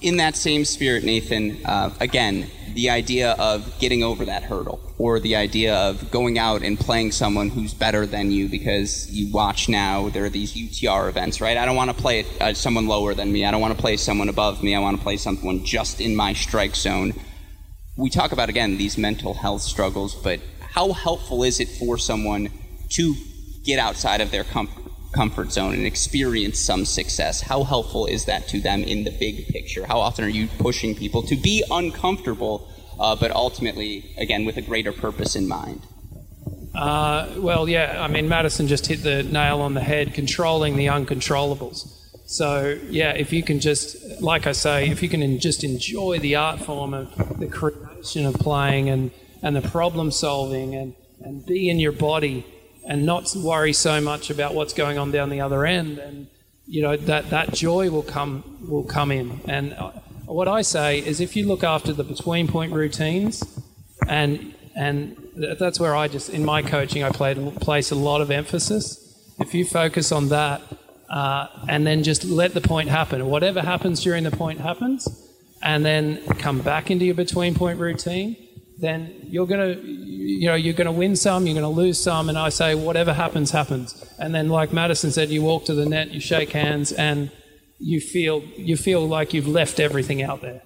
In 0.00 0.16
that 0.16 0.34
same 0.34 0.64
spirit, 0.64 1.04
Nathan, 1.04 1.58
uh, 1.64 1.94
again, 2.00 2.50
the 2.74 2.90
idea 2.90 3.32
of 3.32 3.78
getting 3.78 4.02
over 4.02 4.24
that 4.24 4.42
hurdle 4.42 4.80
or 4.98 5.20
the 5.20 5.36
idea 5.36 5.74
of 5.74 6.10
going 6.10 6.38
out 6.38 6.62
and 6.62 6.78
playing 6.78 7.12
someone 7.12 7.48
who's 7.48 7.74
better 7.74 8.06
than 8.06 8.30
you 8.30 8.48
because 8.48 9.10
you 9.10 9.32
watch 9.32 9.68
now 9.68 10.08
there 10.10 10.24
are 10.24 10.30
these 10.30 10.54
UTR 10.54 11.08
events, 11.08 11.40
right? 11.40 11.56
I 11.56 11.64
don't 11.64 11.76
want 11.76 11.90
to 11.90 11.96
play 11.96 12.26
uh, 12.40 12.54
someone 12.54 12.86
lower 12.86 13.14
than 13.14 13.32
me. 13.32 13.44
I 13.44 13.50
don't 13.50 13.60
want 13.60 13.74
to 13.74 13.80
play 13.80 13.96
someone 13.96 14.28
above 14.28 14.62
me. 14.62 14.74
I 14.74 14.78
want 14.78 14.96
to 14.98 15.02
play 15.02 15.16
someone 15.16 15.64
just 15.64 16.00
in 16.00 16.14
my 16.14 16.32
strike 16.32 16.76
zone. 16.76 17.14
We 17.96 18.10
talk 18.10 18.32
about 18.32 18.48
again 18.48 18.78
these 18.78 18.96
mental 18.96 19.34
health 19.34 19.62
struggles, 19.62 20.14
but 20.14 20.40
how 20.60 20.92
helpful 20.92 21.42
is 21.42 21.60
it 21.60 21.68
for 21.68 21.98
someone 21.98 22.48
to 22.90 23.14
get 23.64 23.78
outside 23.78 24.20
of 24.20 24.30
their 24.30 24.44
comfort? 24.44 24.89
Comfort 25.12 25.52
zone 25.52 25.74
and 25.74 25.86
experience 25.86 26.58
some 26.58 26.84
success. 26.84 27.40
How 27.40 27.64
helpful 27.64 28.06
is 28.06 28.26
that 28.26 28.48
to 28.48 28.60
them 28.60 28.82
in 28.82 29.04
the 29.04 29.10
big 29.10 29.48
picture? 29.48 29.86
How 29.86 30.00
often 30.00 30.24
are 30.24 30.28
you 30.28 30.48
pushing 30.58 30.94
people 30.94 31.22
to 31.24 31.36
be 31.36 31.64
uncomfortable, 31.70 32.68
uh, 32.98 33.16
but 33.16 33.30
ultimately, 33.30 34.12
again, 34.16 34.44
with 34.44 34.56
a 34.56 34.62
greater 34.62 34.92
purpose 34.92 35.34
in 35.34 35.48
mind? 35.48 35.82
Uh, 36.74 37.28
well, 37.38 37.68
yeah, 37.68 38.02
I 38.02 38.08
mean, 38.08 38.28
Madison 38.28 38.68
just 38.68 38.86
hit 38.86 39.02
the 39.02 39.24
nail 39.24 39.60
on 39.60 39.74
the 39.74 39.80
head, 39.80 40.14
controlling 40.14 40.76
the 40.76 40.86
uncontrollables. 40.86 41.96
So, 42.26 42.78
yeah, 42.88 43.10
if 43.10 43.32
you 43.32 43.42
can 43.42 43.58
just, 43.58 44.22
like 44.22 44.46
I 44.46 44.52
say, 44.52 44.88
if 44.88 45.02
you 45.02 45.08
can 45.08 45.40
just 45.40 45.64
enjoy 45.64 46.20
the 46.20 46.36
art 46.36 46.60
form 46.60 46.94
of 46.94 47.40
the 47.40 47.48
creation 47.48 48.24
of 48.24 48.34
playing 48.34 48.88
and, 48.88 49.10
and 49.42 49.56
the 49.56 49.62
problem 49.62 50.12
solving 50.12 50.76
and, 50.76 50.94
and 51.22 51.44
be 51.44 51.68
in 51.68 51.80
your 51.80 51.90
body 51.90 52.46
and 52.84 53.06
not 53.06 53.34
worry 53.36 53.72
so 53.72 54.00
much 54.00 54.30
about 54.30 54.54
what's 54.54 54.72
going 54.72 54.98
on 54.98 55.10
down 55.10 55.30
the 55.30 55.40
other 55.40 55.64
end, 55.66 55.98
and 55.98 56.26
you 56.66 56.82
know 56.82 56.96
that 56.96 57.30
that 57.30 57.52
joy 57.52 57.90
will 57.90 58.02
come 58.02 58.58
will 58.68 58.84
come 58.84 59.10
in. 59.12 59.40
And 59.46 59.74
uh, 59.74 59.90
what 60.26 60.48
I 60.48 60.62
say 60.62 60.98
is, 60.98 61.20
if 61.20 61.36
you 61.36 61.46
look 61.46 61.64
after 61.64 61.92
the 61.92 62.04
between 62.04 62.48
point 62.48 62.72
routines, 62.72 63.42
and 64.08 64.54
and 64.74 65.16
that's 65.58 65.80
where 65.80 65.94
I 65.94 66.08
just 66.08 66.30
in 66.30 66.44
my 66.44 66.62
coaching 66.62 67.02
I 67.02 67.10
play, 67.10 67.34
place 67.60 67.90
a 67.90 67.96
lot 67.96 68.20
of 68.20 68.30
emphasis. 68.30 69.06
If 69.38 69.54
you 69.54 69.64
focus 69.64 70.12
on 70.12 70.28
that, 70.28 70.60
uh, 71.08 71.46
and 71.68 71.86
then 71.86 72.02
just 72.02 72.24
let 72.24 72.52
the 72.52 72.60
point 72.60 72.88
happen, 72.88 73.24
whatever 73.26 73.62
happens 73.62 74.02
during 74.02 74.24
the 74.24 74.30
point 74.30 74.60
happens, 74.60 75.08
and 75.62 75.84
then 75.84 76.24
come 76.38 76.60
back 76.60 76.90
into 76.90 77.04
your 77.04 77.14
between 77.14 77.54
point 77.54 77.78
routine 77.78 78.36
then 78.80 79.14
you're 79.24 79.46
going 79.46 79.74
to, 79.74 79.80
you 80.20 80.46
know, 80.48 80.54
you're 80.54 80.74
going 80.74 80.86
to 80.86 80.92
win 80.92 81.16
some, 81.16 81.46
you're 81.46 81.54
going 81.54 81.74
to 81.74 81.80
lose 81.80 81.98
some, 81.98 82.28
and 82.28 82.36
I 82.36 82.50
say 82.50 82.74
whatever 82.74 83.14
happens, 83.14 83.52
happens. 83.52 84.04
And 84.18 84.34
then, 84.34 84.48
like 84.48 84.72
Madison 84.72 85.10
said, 85.10 85.30
you 85.30 85.42
walk 85.42 85.64
to 85.64 85.74
the 85.74 85.86
net, 85.86 86.10
you 86.10 86.20
shake 86.20 86.50
hands, 86.50 86.92
and 86.92 87.30
you 87.78 88.00
feel 88.00 88.42
you 88.56 88.76
feel 88.76 89.06
like 89.08 89.32
you've 89.32 89.48
left 89.48 89.80
everything 89.80 90.22
out 90.22 90.42
there. 90.42 90.62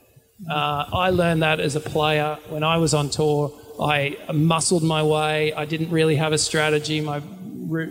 Uh, 0.51 0.85
I 0.93 1.11
learned 1.11 1.43
that 1.43 1.61
as 1.61 1.77
a 1.77 1.81
player 1.81 2.39
when 2.49 2.65
I 2.65 2.79
was 2.79 2.95
on 2.95 3.11
tour. 3.11 3.53
I 3.81 4.17
muscled 4.33 4.83
my 4.83 5.03
way. 5.03 5.53
I 5.53 5.65
didn't 5.65 5.91
really 5.91 6.17
have 6.17 6.33
a 6.33 6.39
strategy. 6.39 7.01
My 7.01 7.21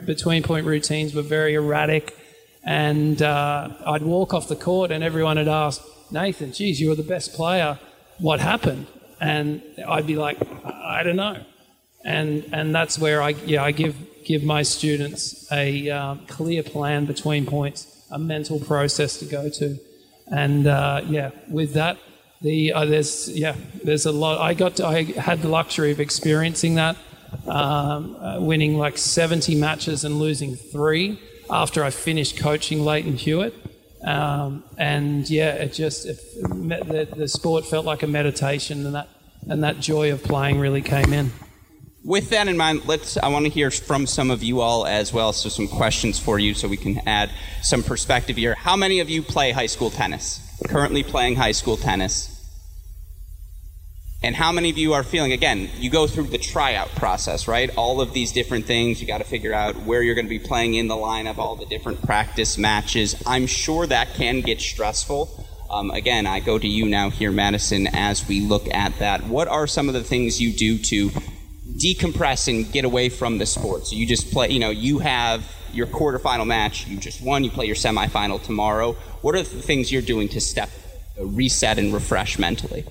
between 0.06 0.44
point 0.44 0.66
routines 0.66 1.16
were 1.16 1.22
very 1.22 1.54
erratic, 1.54 2.18
and 2.66 3.22
uh, 3.22 3.70
I'd 3.86 4.04
walk 4.04 4.34
off 4.34 4.50
the 4.50 4.58
court, 4.58 4.92
and 4.92 5.02
everyone 5.02 5.38
had 5.38 5.48
asked 5.48 5.82
Nathan, 6.12 6.52
"Geez, 6.52 6.82
you 6.82 6.90
were 6.90 6.96
the 6.96 7.04
best 7.04 7.34
player. 7.34 7.80
What 8.20 8.42
happened?" 8.42 8.88
and 9.24 9.62
I'd 9.88 10.06
be 10.06 10.18
like, 10.18 10.38
I 10.66 11.02
don't 11.04 11.16
know, 11.16 11.42
and 12.04 12.46
and 12.52 12.74
that's 12.74 13.00
where 13.00 13.22
I 13.22 13.30
yeah 13.30 13.64
I 13.64 13.72
give 13.72 13.96
give 14.26 14.44
my 14.44 14.64
students 14.64 15.52
a 15.52 15.90
um, 15.90 16.26
clear 16.28 16.64
plan 16.64 17.06
between 17.06 17.46
points, 17.46 18.06
a 18.12 18.20
mental 18.20 18.60
process 18.60 19.18
to 19.18 19.26
go 19.26 19.50
to, 19.50 19.78
and 20.28 20.68
uh, 20.68 21.02
yeah, 21.06 21.32
with 21.50 21.74
that. 21.74 21.98
The, 22.42 22.74
uh, 22.74 22.84
there's 22.84 23.30
yeah 23.30 23.56
there's 23.86 24.06
a 24.06 24.12
lot 24.12 24.42
I 24.42 24.54
got 24.54 24.76
to, 24.76 24.86
I 24.86 25.04
had 25.04 25.42
the 25.42 25.48
luxury 25.48 25.92
of 25.92 26.02
experiencing 26.02 26.76
that 26.76 26.98
um, 27.48 28.18
uh, 28.18 28.42
winning 28.42 28.78
like 28.78 28.98
70 28.98 29.56
matches 29.56 30.04
and 30.04 30.20
losing 30.20 30.58
three 30.58 31.22
after 31.50 31.86
I 31.86 31.90
finished 31.90 32.38
coaching 32.38 32.84
Lleyton 32.84 33.14
Hewitt 33.14 33.54
um, 34.04 34.64
and 34.78 35.30
yeah, 35.30 35.54
it 35.54 35.74
just 35.74 36.06
it, 36.06 36.18
the, 36.42 37.08
the 37.16 37.28
sport 37.28 37.66
felt 37.66 37.86
like 37.86 38.04
a 38.04 38.08
meditation, 38.08 38.86
and 38.86 38.96
that 38.96 39.08
and 39.50 39.64
that 39.64 39.80
joy 39.80 40.12
of 40.12 40.24
playing 40.24 40.60
really 40.60 40.82
came 40.82 41.14
in. 41.14 41.32
With 42.06 42.32
that 42.32 42.50
in 42.50 42.58
mind, 42.58 42.86
let's. 42.86 43.16
I 43.16 43.30
want 43.30 43.46
to 43.46 43.50
hear 43.50 43.72
from 43.72 44.08
some 44.08 44.30
of 44.30 44.44
you 44.44 44.60
all 44.60 44.86
as 44.86 45.14
well. 45.14 45.32
So 45.32 45.48
some 45.48 45.70
questions 45.70 46.20
for 46.20 46.38
you, 46.38 46.54
so 46.54 46.68
we 46.68 46.76
can 46.76 47.00
add 47.08 47.32
some 47.62 47.82
perspective 47.82 48.36
here. 48.36 48.56
How 48.56 48.76
many 48.76 49.00
of 49.00 49.10
you 49.10 49.22
play 49.22 49.52
high 49.52 49.68
school 49.68 49.90
tennis? 49.90 50.42
Currently 50.68 51.04
playing 51.04 51.38
high 51.38 51.54
school 51.54 51.78
tennis. 51.78 52.30
And 54.22 54.36
how 54.36 54.52
many 54.52 54.70
of 54.70 54.78
you 54.78 54.94
are 54.94 55.04
feeling, 55.04 55.34
again, 55.34 55.70
you 55.78 55.90
go 55.90 56.08
through 56.08 56.28
the 56.28 56.38
tryout 56.38 56.90
process, 56.96 57.46
right? 57.48 57.70
All 57.76 58.00
of 58.00 58.14
these 58.14 58.32
different 58.32 58.66
things, 58.66 59.02
you 59.02 59.08
got 59.08 59.18
to 59.18 59.26
figure 59.26 59.54
out 59.54 59.76
where 59.84 60.02
you're 60.02 60.16
going 60.16 60.26
to 60.26 60.30
be 60.30 60.40
playing 60.40 60.76
in 60.76 60.88
the 60.88 60.96
lineup, 60.96 61.38
all 61.38 61.58
the 61.58 61.66
different 61.66 62.02
practice 62.02 62.58
matches. 62.58 63.22
I'm 63.26 63.48
sure 63.48 63.86
that 63.88 64.14
can 64.14 64.40
get 64.40 64.62
stressful. 64.62 65.46
Um, 65.70 65.92
again, 65.92 66.26
I 66.26 66.40
go 66.40 66.58
to 66.58 66.68
you 66.68 66.86
now 66.86 67.10
here, 67.10 67.32
Madison, 67.32 67.88
as 67.88 68.26
we 68.26 68.40
look 68.40 68.74
at 68.74 68.98
that. 69.00 69.26
What 69.26 69.50
are 69.50 69.68
some 69.68 69.90
of 69.90 69.94
the 69.94 70.04
things 70.04 70.40
you 70.40 70.54
do 70.54 70.78
to 70.78 71.12
decompress 71.78 72.48
and 72.48 72.72
get 72.72 72.86
away 72.86 73.10
from 73.10 73.38
the 73.38 73.46
sport? 73.46 73.88
So 73.88 73.96
you 73.96 74.08
just 74.08 74.32
play, 74.32 74.50
you 74.50 74.60
know, 74.60 74.70
you 74.70 75.00
have 75.00 75.44
your 75.74 75.88
quarterfinal 75.88 76.46
match, 76.46 76.88
you 76.88 76.98
just 76.98 77.22
won, 77.22 77.44
you 77.44 77.52
play 77.52 77.66
your 77.66 77.76
semifinal 77.76 78.42
tomorrow. 78.42 78.94
What 79.22 79.36
are 79.36 79.44
the 79.44 79.62
things 79.62 79.92
you're 79.92 80.02
doing 80.02 80.30
to 80.30 80.42
step, 80.42 80.70
reset, 81.18 81.80
and 81.80 81.94
refresh 81.94 82.38
mentally? 82.38 82.86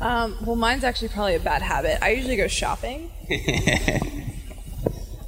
Um, 0.00 0.36
well, 0.44 0.56
mine's 0.56 0.84
actually 0.84 1.08
probably 1.08 1.36
a 1.36 1.40
bad 1.40 1.62
habit. 1.62 2.02
I 2.02 2.10
usually 2.10 2.36
go 2.36 2.48
shopping, 2.48 3.10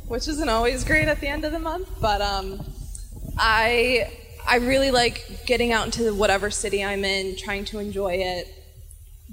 which 0.09 0.27
isn't 0.27 0.49
always 0.49 0.83
great 0.83 1.07
at 1.07 1.21
the 1.21 1.29
end 1.29 1.45
of 1.45 1.53
the 1.53 1.61
month. 1.61 1.89
But 2.01 2.21
um, 2.21 2.61
I 3.39 4.11
I 4.47 4.57
really 4.57 4.91
like 4.91 5.47
getting 5.47 5.73
out 5.73 5.87
into 5.87 6.13
whatever 6.13 6.51
city 6.51 6.85
I'm 6.85 7.05
in, 7.05 7.37
trying 7.37 7.65
to 7.67 7.79
enjoy 7.79 8.15
it. 8.15 8.53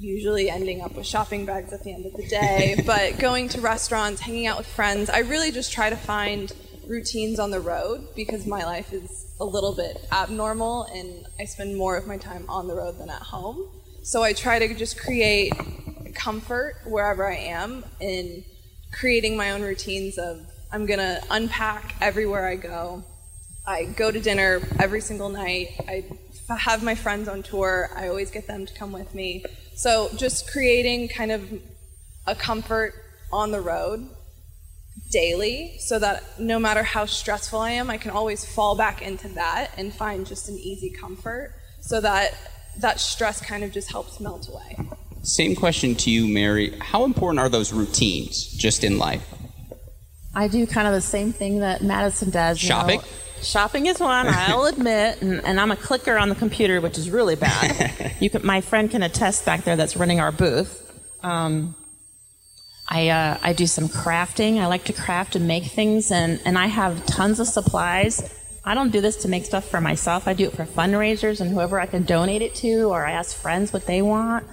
Usually 0.02 0.50
ending 0.50 0.82
up 0.82 0.96
with 0.96 1.06
shopping 1.06 1.46
bags 1.46 1.72
at 1.72 1.84
the 1.84 1.94
end 1.94 2.08
of 2.08 2.14
the 2.14 2.26
day, 2.28 2.82
but 2.88 3.20
going 3.20 3.50
to 3.50 3.62
restaurants, 3.62 4.20
hanging 4.20 4.48
out 4.48 4.58
with 4.58 4.66
friends. 4.66 5.12
I 5.12 5.20
really 5.20 5.52
just 5.52 5.72
try 5.72 5.92
to 5.92 5.96
find 5.96 6.52
routines 6.88 7.40
on 7.40 7.52
the 7.52 7.60
road 7.60 8.08
because 8.16 8.48
my 8.48 8.64
life 8.64 8.92
is 8.94 9.36
a 9.40 9.46
little 9.46 9.76
bit 9.76 9.98
abnormal 10.12 10.84
and 10.86 11.28
I 11.40 11.46
spend 11.46 11.78
more 11.78 11.98
of 11.98 12.08
my 12.08 12.18
time 12.18 12.46
on 12.50 12.68
the 12.68 12.74
road 12.74 12.98
than 12.98 13.12
at 13.12 13.22
home. 13.22 13.70
So 14.02 14.24
I 14.24 14.34
try 14.34 14.58
to 14.58 14.74
just 14.74 15.00
create 15.00 15.54
comfort 16.16 16.78
wherever 16.86 17.26
I 17.28 17.36
am 17.36 17.86
in 18.00 18.44
creating 18.92 19.38
my 19.38 19.52
own 19.52 19.62
routines 19.62 20.18
of 20.18 20.42
I'm 20.72 20.88
going 20.88 21.00
to 21.00 21.22
unpack 21.30 21.96
everywhere 22.02 22.48
I 22.48 22.56
go. 22.56 23.04
I 23.68 23.86
go 23.86 24.10
to 24.10 24.20
dinner 24.20 24.62
every 24.80 25.02
single 25.02 25.30
night. 25.30 25.70
I 25.88 26.06
have 26.50 26.84
my 26.84 26.96
friends 26.96 27.28
on 27.28 27.44
tour. 27.44 27.90
I 27.96 28.08
always 28.08 28.32
get 28.32 28.48
them 28.48 28.66
to 28.66 28.74
come 28.74 28.92
with 28.92 29.14
me. 29.14 29.46
So 29.82 30.12
just 30.15 30.52
creating 30.52 31.08
kind 31.08 31.32
of 31.32 31.52
a 32.28 32.36
comfort 32.36 32.94
on 33.34 33.50
the 33.52 33.60
road 33.60 34.08
daily 35.12 35.76
so 35.80 35.98
that 35.98 36.39
no 36.39 36.60
matter 36.60 36.84
how 36.84 37.08
stressful 37.08 37.58
I 37.58 37.72
am, 37.72 37.89
I 37.89 37.98
can 37.98 38.12
always 38.12 38.46
fall 38.46 38.76
back 38.76 39.02
into 39.02 39.28
that 39.30 39.72
and 39.78 39.91
find 39.91 40.28
just 40.28 40.48
an 40.50 40.60
easy 40.60 40.91
comfort 40.91 41.56
so 41.80 42.00
that 42.00 42.38
that 42.78 43.00
stress 43.00 43.41
kind 43.41 43.63
of 43.63 43.72
just 43.72 43.89
helps 43.89 44.20
melt 44.20 44.48
away. 44.50 44.78
Same 45.24 45.56
question 45.56 45.96
to 45.96 46.12
you, 46.12 46.28
Mary. 46.28 46.78
How 46.80 47.04
important 47.04 47.39
are 47.39 47.50
those 47.50 47.74
routines 47.74 48.54
just 48.54 48.84
in 48.84 49.00
life? 49.00 49.28
I 50.34 50.48
do 50.48 50.65
kind 50.65 50.88
of 50.88 50.94
the 50.94 51.02
same 51.02 51.34
thing 51.34 51.60
that 51.60 51.84
Madison 51.84 52.30
does. 52.30 52.60
Shopping? 52.60 53.00
Know. 53.00 53.08
Shopping 53.41 53.88
is 53.88 54.00
one, 54.00 54.28
I'll 54.30 54.65
admit, 54.65 55.22
and, 55.24 55.44
and, 55.44 55.60
I'm 55.60 55.72
a 55.72 55.76
clicker 55.76 56.15
on 56.15 56.30
the 56.30 56.36
computer, 56.36 56.80
which 56.80 57.00
is 57.00 57.10
really 57.10 57.36
bad. 57.36 58.15
you 58.20 58.30
can, 58.30 58.46
my 58.46 58.62
friend 58.62 58.89
can 58.89 59.02
attest 59.02 59.46
back 59.46 59.63
there 59.63 59.76
that's 59.76 59.98
running 59.98 60.20
our 60.20 60.32
booth. 60.32 60.78
Um, 61.24 61.74
I, 62.88 63.10
uh, 63.10 63.39
I 63.41 63.54
do 63.54 63.65
some 63.65 63.88
crafting. 63.88 64.60
I 64.60 64.67
like 64.67 64.84
to 64.86 64.94
craft 64.94 65.36
and 65.36 65.48
make 65.48 65.63
things, 65.63 66.12
and, 66.12 66.39
and 66.46 66.56
I 66.56 66.67
have 66.67 67.04
tons 67.08 67.39
of 67.39 67.48
supplies 67.48 68.32
I 68.63 68.76
don't 68.76 68.91
do 68.91 69.02
this 69.02 69.17
to 69.17 69.28
make 69.28 69.46
stuff 69.46 69.67
for 69.67 69.82
myself. 69.82 70.28
I 70.28 70.34
do 70.34 70.46
it 70.46 70.54
for 70.54 70.65
fundraisers 70.65 71.41
and 71.41 71.50
whoever 71.50 71.80
I 71.80 71.88
can 71.88 72.04
donate 72.04 72.41
it 72.41 72.54
to, 72.56 72.91
or 72.91 73.06
I 73.06 73.12
ask 73.12 73.36
friends 73.36 73.74
what 73.74 73.88
they 73.88 74.02
want. 74.02 74.46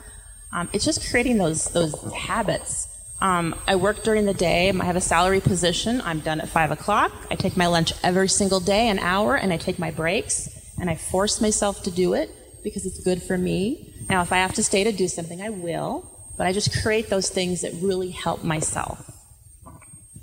Um, 0.51 0.71
it's 0.73 0.85
just 0.85 1.11
creating 1.11 1.37
those 1.37 1.67
those 1.67 1.95
habits 2.15 2.88
Um, 3.21 3.55
I 3.67 3.77
work 3.77 4.05
during 4.05 4.27
the 4.27 4.35
day. 4.35 4.71
I 4.71 4.85
have 4.85 4.97
a 4.97 5.01
salary 5.01 5.41
position. 5.41 6.01
I'm 6.03 6.21
done 6.21 6.41
at 6.41 6.49
five 6.49 6.71
o'clock. 6.71 7.13
I 7.31 7.35
take 7.35 7.57
my 7.57 7.67
lunch 7.67 7.93
every 8.03 8.29
single 8.29 8.61
day, 8.61 8.89
an 8.89 8.99
hour, 8.99 9.35
and 9.37 9.53
I 9.53 9.57
take 9.57 9.79
my 9.79 9.91
breaks. 9.91 10.49
And 10.81 10.89
I 10.89 10.95
force 10.95 11.41
myself 11.41 11.83
to 11.83 11.91
do 11.91 12.15
it 12.15 12.31
because 12.63 12.87
it's 12.87 13.03
good 13.03 13.23
for 13.23 13.37
me. 13.37 13.95
Now, 14.09 14.23
if 14.23 14.33
I 14.33 14.37
have 14.37 14.55
to 14.55 14.63
stay 14.63 14.85
to 14.85 14.93
do 14.93 15.09
something, 15.09 15.43
I 15.43 15.51
will. 15.51 16.09
But 16.37 16.47
I 16.47 16.53
just 16.53 16.83
create 16.83 17.11
those 17.11 17.29
things 17.29 17.63
that 17.63 17.73
really 17.83 18.11
help 18.11 18.45
myself. 18.45 19.18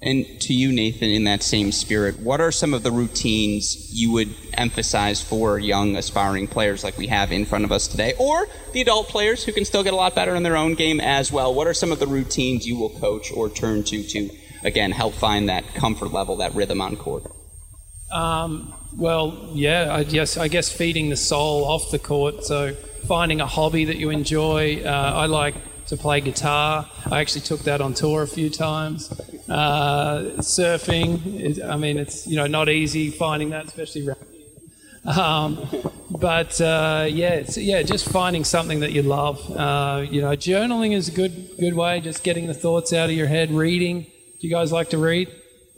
And 0.05 0.39
to 0.41 0.53
you, 0.53 0.71
Nathan, 0.71 1.09
in 1.09 1.23
that 1.23 1.41
same 1.41 1.71
spirit, 1.71 2.19
what 2.19 2.39
are 2.39 2.51
some 2.51 2.75
of 2.75 2.83
the 2.83 2.91
routines 2.91 3.91
you 3.91 4.11
would 4.11 4.29
emphasize 4.53 5.19
for 5.19 5.57
young 5.57 5.95
aspiring 5.95 6.45
players 6.45 6.83
like 6.83 6.95
we 6.95 7.07
have 7.07 7.31
in 7.31 7.43
front 7.43 7.65
of 7.65 7.71
us 7.71 7.87
today, 7.87 8.13
or 8.19 8.47
the 8.71 8.81
adult 8.81 9.07
players 9.07 9.43
who 9.43 9.51
can 9.51 9.65
still 9.65 9.83
get 9.83 9.93
a 9.93 9.95
lot 9.95 10.13
better 10.13 10.35
in 10.35 10.43
their 10.43 10.55
own 10.55 10.75
game 10.75 11.01
as 11.01 11.31
well? 11.31 11.51
What 11.55 11.65
are 11.65 11.73
some 11.73 11.91
of 11.91 11.97
the 11.97 12.05
routines 12.05 12.67
you 12.67 12.77
will 12.77 12.91
coach 12.91 13.31
or 13.31 13.49
turn 13.49 13.83
to 13.85 14.03
to, 14.03 14.29
again, 14.63 14.91
help 14.91 15.15
find 15.15 15.49
that 15.49 15.73
comfort 15.73 16.13
level, 16.13 16.35
that 16.35 16.53
rhythm 16.53 16.81
on 16.81 16.97
court? 16.97 17.23
Um, 18.11 18.75
well, 18.95 19.49
yeah, 19.53 19.91
I 19.91 20.03
guess, 20.03 20.37
I 20.37 20.49
guess 20.49 20.71
feeding 20.71 21.09
the 21.09 21.17
soul 21.17 21.65
off 21.65 21.89
the 21.89 21.97
court. 21.97 22.43
So 22.43 22.75
finding 23.07 23.41
a 23.41 23.47
hobby 23.47 23.85
that 23.85 23.97
you 23.97 24.11
enjoy. 24.11 24.83
Uh, 24.85 25.13
I 25.15 25.25
like 25.25 25.55
to 25.87 25.97
play 25.97 26.21
guitar. 26.21 26.87
I 27.11 27.21
actually 27.21 27.41
took 27.41 27.61
that 27.61 27.81
on 27.81 27.95
tour 27.95 28.21
a 28.21 28.27
few 28.27 28.51
times. 28.51 29.11
Uh, 29.47 30.37
surfing, 30.39 31.63
I 31.63 31.75
mean, 31.77 31.97
it's 31.97 32.25
you 32.25 32.35
know 32.35 32.47
not 32.47 32.69
easy 32.69 33.11
finding 33.11 33.51
that, 33.51 33.65
especially 33.65 34.07
around 34.07 34.25
um, 35.05 35.67
but 36.09 36.59
uh, 36.59 37.05
yeah, 37.07 37.43
yeah, 37.55 37.83
just 37.83 38.09
finding 38.09 38.43
something 38.43 38.79
that 38.79 38.91
you 38.91 39.03
love. 39.03 39.39
Uh, 39.55 40.05
you 40.09 40.21
know, 40.21 40.31
journaling 40.31 40.93
is 40.93 41.09
a 41.09 41.11
good 41.11 41.51
good 41.59 41.75
way. 41.75 42.01
Just 42.01 42.23
getting 42.23 42.47
the 42.47 42.53
thoughts 42.53 42.91
out 42.91 43.09
of 43.09 43.15
your 43.15 43.27
head. 43.27 43.51
Reading. 43.51 44.03
Do 44.03 44.47
you 44.47 44.49
guys 44.49 44.71
like 44.71 44.89
to 44.89 44.97
read? 44.97 45.31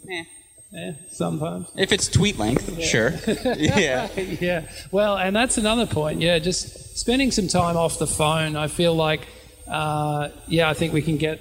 Yeah. 0.06 0.24
Yeah, 0.72 0.92
sometimes. 1.10 1.70
If 1.78 1.94
it's 1.94 2.10
tweet 2.10 2.38
length, 2.38 2.78
yeah. 2.78 2.86
sure. 2.86 3.14
yeah. 3.58 4.10
yeah. 4.18 4.70
Well, 4.92 5.18
and 5.18 5.34
that's 5.34 5.58
another 5.58 5.86
point. 5.86 6.22
Yeah, 6.22 6.40
just 6.40 6.98
spending 6.98 7.32
some 7.32 7.48
time 7.48 7.78
off 7.78 8.00
the 8.00 8.08
phone. 8.08 8.58
I 8.58 8.68
feel 8.68 8.94
like, 8.94 9.28
uh, 9.70 10.28
yeah, 10.46 10.70
I 10.70 10.74
think 10.74 10.92
we 10.92 11.02
can 11.02 11.16
get 11.16 11.40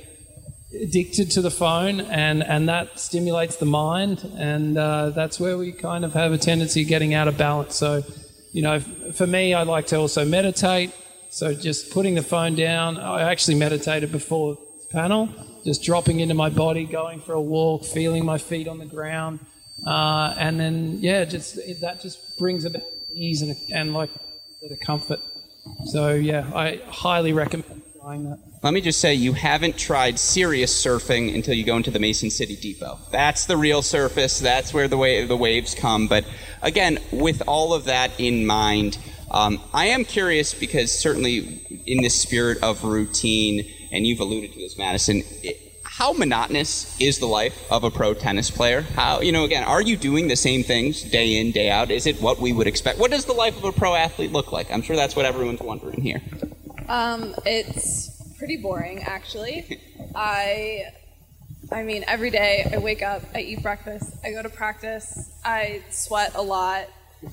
addicted 0.82 1.30
to 1.32 1.40
the 1.40 1.50
phone, 1.50 2.00
and, 2.00 2.42
and 2.42 2.68
that 2.68 2.98
stimulates 2.98 3.56
the 3.56 3.66
mind, 3.66 4.28
and 4.36 4.76
uh, 4.78 5.10
that's 5.10 5.38
where 5.40 5.56
we 5.58 5.72
kind 5.72 6.04
of 6.04 6.12
have 6.14 6.32
a 6.32 6.38
tendency 6.38 6.82
of 6.82 6.88
getting 6.88 7.14
out 7.14 7.28
of 7.28 7.36
balance. 7.38 7.74
So, 7.74 8.02
you 8.52 8.62
know, 8.62 8.80
for 8.80 9.26
me, 9.26 9.54
I 9.54 9.62
like 9.62 9.86
to 9.88 9.96
also 9.96 10.24
meditate. 10.24 10.92
So 11.30 11.52
just 11.54 11.92
putting 11.92 12.14
the 12.14 12.22
phone 12.22 12.54
down. 12.54 12.98
I 12.98 13.30
actually 13.30 13.56
meditated 13.56 14.10
before 14.12 14.56
panel, 14.90 15.28
just 15.64 15.82
dropping 15.82 16.20
into 16.20 16.34
my 16.34 16.48
body, 16.48 16.84
going 16.84 17.20
for 17.20 17.34
a 17.34 17.40
walk, 17.40 17.84
feeling 17.84 18.24
my 18.24 18.38
feet 18.38 18.68
on 18.68 18.78
the 18.78 18.86
ground, 18.86 19.40
uh, 19.86 20.34
and 20.38 20.58
then 20.58 20.98
yeah, 21.00 21.24
just 21.24 21.56
that 21.80 22.00
just 22.00 22.38
brings 22.38 22.64
a 22.64 22.70
bit 22.70 22.82
of 22.82 22.88
ease 23.12 23.42
and, 23.42 23.56
and 23.74 23.92
like 23.92 24.10
a 24.14 24.20
bit 24.62 24.72
of 24.72 24.80
comfort. 24.80 25.20
So 25.86 26.14
yeah, 26.14 26.50
I 26.54 26.80
highly 26.88 27.32
recommend 27.32 27.82
trying 28.00 28.24
that. 28.24 28.38
Let 28.62 28.72
me 28.74 28.80
just 28.80 29.00
say, 29.00 29.14
you 29.14 29.34
haven't 29.34 29.76
tried 29.76 30.18
serious 30.18 30.72
surfing 30.84 31.34
until 31.34 31.54
you 31.54 31.64
go 31.64 31.76
into 31.76 31.90
the 31.90 31.98
Mason 31.98 32.30
City 32.30 32.56
Depot. 32.56 32.98
That's 33.12 33.46
the 33.46 33.56
real 33.56 33.82
surface. 33.82 34.40
That's 34.40 34.72
where 34.74 34.88
the, 34.88 34.96
wa- 34.96 35.26
the 35.26 35.36
waves 35.36 35.74
come. 35.74 36.08
But 36.08 36.24
again, 36.62 36.98
with 37.12 37.42
all 37.46 37.74
of 37.74 37.84
that 37.84 38.18
in 38.18 38.46
mind, 38.46 38.98
um, 39.30 39.60
I 39.74 39.86
am 39.86 40.04
curious 40.04 40.54
because 40.54 40.90
certainly 40.90 41.60
in 41.86 42.02
this 42.02 42.20
spirit 42.20 42.62
of 42.62 42.82
routine, 42.82 43.70
and 43.92 44.06
you've 44.06 44.20
alluded 44.20 44.52
to 44.54 44.58
this, 44.58 44.78
Madison. 44.78 45.22
It, 45.42 45.62
how 45.84 46.12
monotonous 46.12 46.98
is 47.00 47.18
the 47.18 47.26
life 47.26 47.70
of 47.72 47.82
a 47.84 47.90
pro 47.90 48.12
tennis 48.14 48.50
player? 48.50 48.82
How, 48.82 49.20
you 49.20 49.32
know, 49.32 49.44
again, 49.44 49.64
are 49.64 49.80
you 49.80 49.96
doing 49.96 50.28
the 50.28 50.36
same 50.36 50.62
things 50.62 51.02
day 51.02 51.38
in, 51.38 51.52
day 51.52 51.70
out? 51.70 51.90
Is 51.90 52.06
it 52.06 52.20
what 52.20 52.38
we 52.38 52.52
would 52.52 52.66
expect? 52.66 52.98
What 52.98 53.10
does 53.10 53.24
the 53.24 53.32
life 53.32 53.56
of 53.56 53.64
a 53.64 53.72
pro 53.72 53.94
athlete 53.94 54.32
look 54.32 54.52
like? 54.52 54.70
I'm 54.70 54.82
sure 54.82 54.94
that's 54.94 55.16
what 55.16 55.24
everyone's 55.24 55.60
wondering 55.60 56.02
here. 56.02 56.20
Um, 56.88 57.34
it's 57.46 58.15
pretty 58.38 58.56
boring, 58.56 59.02
actually. 59.02 59.80
I, 60.14 60.84
I 61.72 61.82
mean, 61.82 62.04
every 62.06 62.30
day 62.30 62.70
I 62.72 62.78
wake 62.78 63.02
up, 63.02 63.22
I 63.34 63.40
eat 63.40 63.62
breakfast, 63.62 64.16
I 64.24 64.32
go 64.32 64.42
to 64.42 64.48
practice, 64.48 65.32
I 65.44 65.82
sweat 65.90 66.32
a 66.34 66.42
lot, 66.42 66.86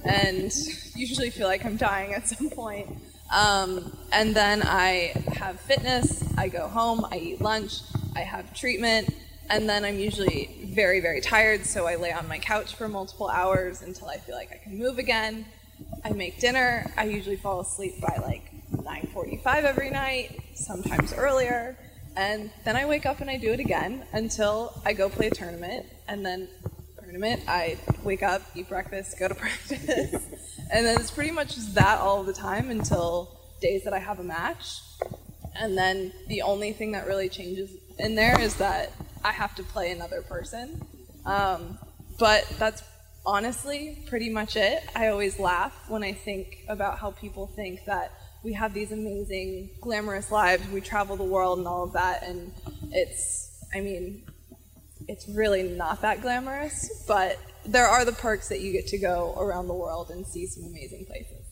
and 0.06 0.52
usually 0.96 1.30
feel 1.30 1.48
like 1.48 1.66
I'm 1.66 1.78
dying 1.78 2.13
at 2.13 2.28
some 2.28 2.50
point. 2.50 2.89
Um, 3.34 3.98
and 4.12 4.36
then 4.36 4.62
I 4.63 5.13
have 5.36 5.60
fitness, 5.60 6.24
I 6.38 6.50
go 6.50 6.68
home, 6.68 7.06
I 7.12 7.18
eat 7.18 7.42
lunch, 7.42 7.82
I 8.16 8.22
have 8.22 8.54
treatment, 8.54 9.10
and 9.50 9.68
then 9.68 9.84
I'm 9.84 10.00
usually 10.00 10.50
very, 10.66 11.00
very 11.00 11.20
tired, 11.20 11.66
so 11.66 11.86
I 11.86 11.96
lay 11.96 12.12
on 12.12 12.28
my 12.28 12.39
couch 12.39 12.76
for 12.76 12.88
multiple 12.88 13.28
hours 13.28 13.82
until 13.82 14.08
I 14.08 14.18
feel 14.18 14.36
like 14.36 14.52
I 14.52 14.58
can 14.58 14.78
move 14.78 14.98
again. 15.00 15.46
I 16.06 16.12
make 16.12 16.39
dinner. 16.39 16.92
I 16.98 17.06
usually 17.06 17.36
fall 17.36 17.60
asleep 17.60 18.00
by 18.00 18.18
like 18.22 18.53
9:45 18.84 19.63
every 19.63 19.89
night, 19.89 20.39
sometimes 20.56 21.13
earlier, 21.13 21.78
and 22.15 22.52
then 22.65 22.76
I 22.76 22.86
wake 22.86 23.06
up 23.06 23.22
and 23.22 23.30
I 23.30 23.38
do 23.38 23.52
it 23.52 23.60
again 23.60 24.06
until 24.13 24.82
I 24.86 24.93
go 24.93 25.10
play 25.10 25.28
a 25.28 25.32
tournament, 25.32 25.86
and 26.08 26.26
then 26.26 26.48
tournament 27.00 27.41
I 27.48 27.78
wake 28.04 28.24
up, 28.24 28.41
eat 28.56 28.69
breakfast, 28.69 29.17
go 29.19 29.28
to 29.28 29.36
practice, 29.46 29.80
and 30.72 30.86
then 30.86 31.00
it's 31.00 31.12
pretty 31.12 31.32
much 31.32 31.56
just 31.56 31.76
that 31.76 32.00
all 32.00 32.24
the 32.24 32.34
time 32.34 32.69
until 32.69 33.39
days 33.62 33.84
that 33.84 33.93
I 33.93 34.00
have 34.00 34.19
a 34.19 34.24
match, 34.24 34.82
and 35.56 35.78
then 35.78 36.12
the 36.28 36.41
only 36.41 36.74
thing 36.74 36.91
that 36.91 37.08
really 37.08 37.30
changes 37.30 37.72
in 38.00 38.15
there 38.15 38.39
is 38.39 38.56
that 38.56 38.91
I 39.24 39.32
have 39.32 39.56
to 39.56 39.63
play 39.63 39.91
another 39.91 40.22
person, 40.22 40.86
um, 41.26 41.78
but 42.19 42.46
that's 42.60 42.84
honestly 43.26 44.04
pretty 44.08 44.30
much 44.30 44.56
it. 44.56 44.84
I 44.96 45.08
always 45.08 45.39
laugh 45.39 45.74
when 45.88 46.04
I 46.04 46.13
think 46.13 46.65
about 46.67 47.00
how 47.00 47.12
people 47.12 47.48
think 47.48 47.86
that 47.86 48.12
we 48.44 48.54
have 48.54 48.74
these 48.74 48.92
amazing, 48.92 49.70
glamorous 49.82 50.32
lives. 50.32 50.68
We 50.70 50.82
travel 50.82 51.16
the 51.16 51.24
world 51.24 51.60
and 51.60 51.68
all 51.68 51.84
of 51.84 51.94
that, 51.94 52.24
and 52.24 52.54
it's, 52.92 53.64
I 53.74 53.80
mean, 53.80 54.24
it's 55.08 55.28
really 55.30 55.64
not 55.64 56.02
that 56.02 56.22
glamorous, 56.22 57.04
but 57.08 57.40
there 57.66 57.88
are 57.88 58.04
the 58.06 58.12
perks 58.12 58.50
that 58.50 58.60
you 58.60 58.72
get 58.72 58.88
to 58.88 58.98
go 58.98 59.34
around 59.38 59.68
the 59.68 59.74
world 59.74 60.10
and 60.12 60.26
see 60.26 60.46
some 60.46 60.66
amazing 60.66 61.06
places. 61.06 61.44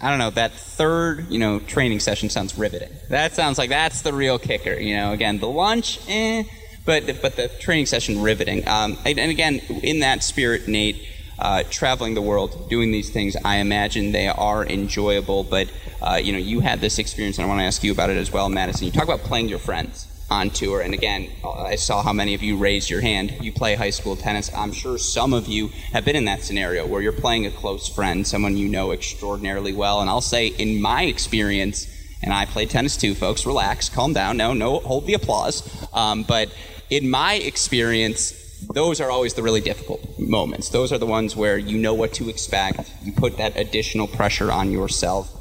I 0.00 0.10
don't 0.10 0.18
know, 0.18 0.30
that 0.30 0.52
third, 0.52 1.28
you 1.28 1.38
know, 1.38 1.60
training 1.60 2.00
session 2.00 2.28
sounds 2.30 2.58
riveting. 2.58 2.90
That 3.08 3.34
sounds 3.34 3.58
like 3.58 3.68
that's 3.68 4.02
the 4.02 4.12
real 4.12 4.38
kicker. 4.38 4.74
You 4.74 4.96
know, 4.96 5.12
again, 5.12 5.38
the 5.38 5.48
lunch, 5.48 6.00
eh, 6.08 6.44
but 6.84 7.20
but 7.22 7.36
the 7.36 7.48
training 7.60 7.86
session 7.86 8.22
riveting. 8.22 8.66
Um, 8.66 8.98
and, 9.04 9.18
and 9.18 9.30
again, 9.30 9.60
in 9.82 10.00
that 10.00 10.24
spirit, 10.24 10.66
Nate, 10.66 11.06
uh, 11.40 11.62
traveling 11.70 12.14
the 12.14 12.22
world, 12.22 12.68
doing 12.68 12.92
these 12.92 13.10
things, 13.10 13.36
I 13.44 13.56
imagine 13.56 14.12
they 14.12 14.28
are 14.28 14.64
enjoyable. 14.64 15.44
But 15.44 15.70
uh, 16.02 16.20
you 16.22 16.32
know, 16.32 16.38
you 16.38 16.60
had 16.60 16.80
this 16.80 16.98
experience, 16.98 17.38
and 17.38 17.46
I 17.46 17.48
want 17.48 17.60
to 17.60 17.64
ask 17.64 17.82
you 17.82 17.92
about 17.92 18.10
it 18.10 18.16
as 18.16 18.30
well, 18.32 18.48
Madison. 18.48 18.86
You 18.86 18.92
talk 18.92 19.04
about 19.04 19.20
playing 19.20 19.48
your 19.48 19.58
friends 19.58 20.06
on 20.30 20.50
tour, 20.50 20.80
and 20.80 20.94
again, 20.94 21.28
I 21.44 21.74
saw 21.74 22.02
how 22.02 22.12
many 22.12 22.34
of 22.34 22.42
you 22.42 22.56
raised 22.56 22.88
your 22.88 23.00
hand. 23.00 23.34
You 23.40 23.52
play 23.52 23.74
high 23.74 23.90
school 23.90 24.16
tennis. 24.16 24.50
I'm 24.54 24.72
sure 24.72 24.96
some 24.96 25.32
of 25.32 25.48
you 25.48 25.68
have 25.92 26.04
been 26.04 26.14
in 26.16 26.26
that 26.26 26.42
scenario 26.42 26.86
where 26.86 27.02
you're 27.02 27.12
playing 27.12 27.46
a 27.46 27.50
close 27.50 27.88
friend, 27.88 28.26
someone 28.26 28.56
you 28.56 28.68
know 28.68 28.92
extraordinarily 28.92 29.72
well. 29.72 30.00
And 30.00 30.08
I'll 30.08 30.20
say, 30.20 30.48
in 30.48 30.80
my 30.80 31.02
experience, 31.04 31.88
and 32.22 32.32
I 32.32 32.44
play 32.44 32.66
tennis 32.66 32.96
too, 32.96 33.14
folks. 33.14 33.46
Relax, 33.46 33.88
calm 33.88 34.12
down. 34.12 34.36
No, 34.36 34.52
no, 34.52 34.78
hold 34.80 35.06
the 35.06 35.14
applause. 35.14 35.68
Um, 35.92 36.22
but 36.22 36.54
in 36.90 37.08
my 37.08 37.34
experience, 37.34 38.39
those 38.68 39.00
are 39.00 39.10
always 39.10 39.34
the 39.34 39.42
really 39.42 39.60
difficult 39.60 40.18
moments. 40.18 40.68
Those 40.68 40.92
are 40.92 40.98
the 40.98 41.06
ones 41.06 41.36
where 41.36 41.58
you 41.58 41.78
know 41.78 41.94
what 41.94 42.12
to 42.14 42.28
expect. 42.28 42.92
You 43.02 43.12
put 43.12 43.36
that 43.38 43.56
additional 43.56 44.06
pressure 44.06 44.52
on 44.52 44.70
yourself. 44.70 45.36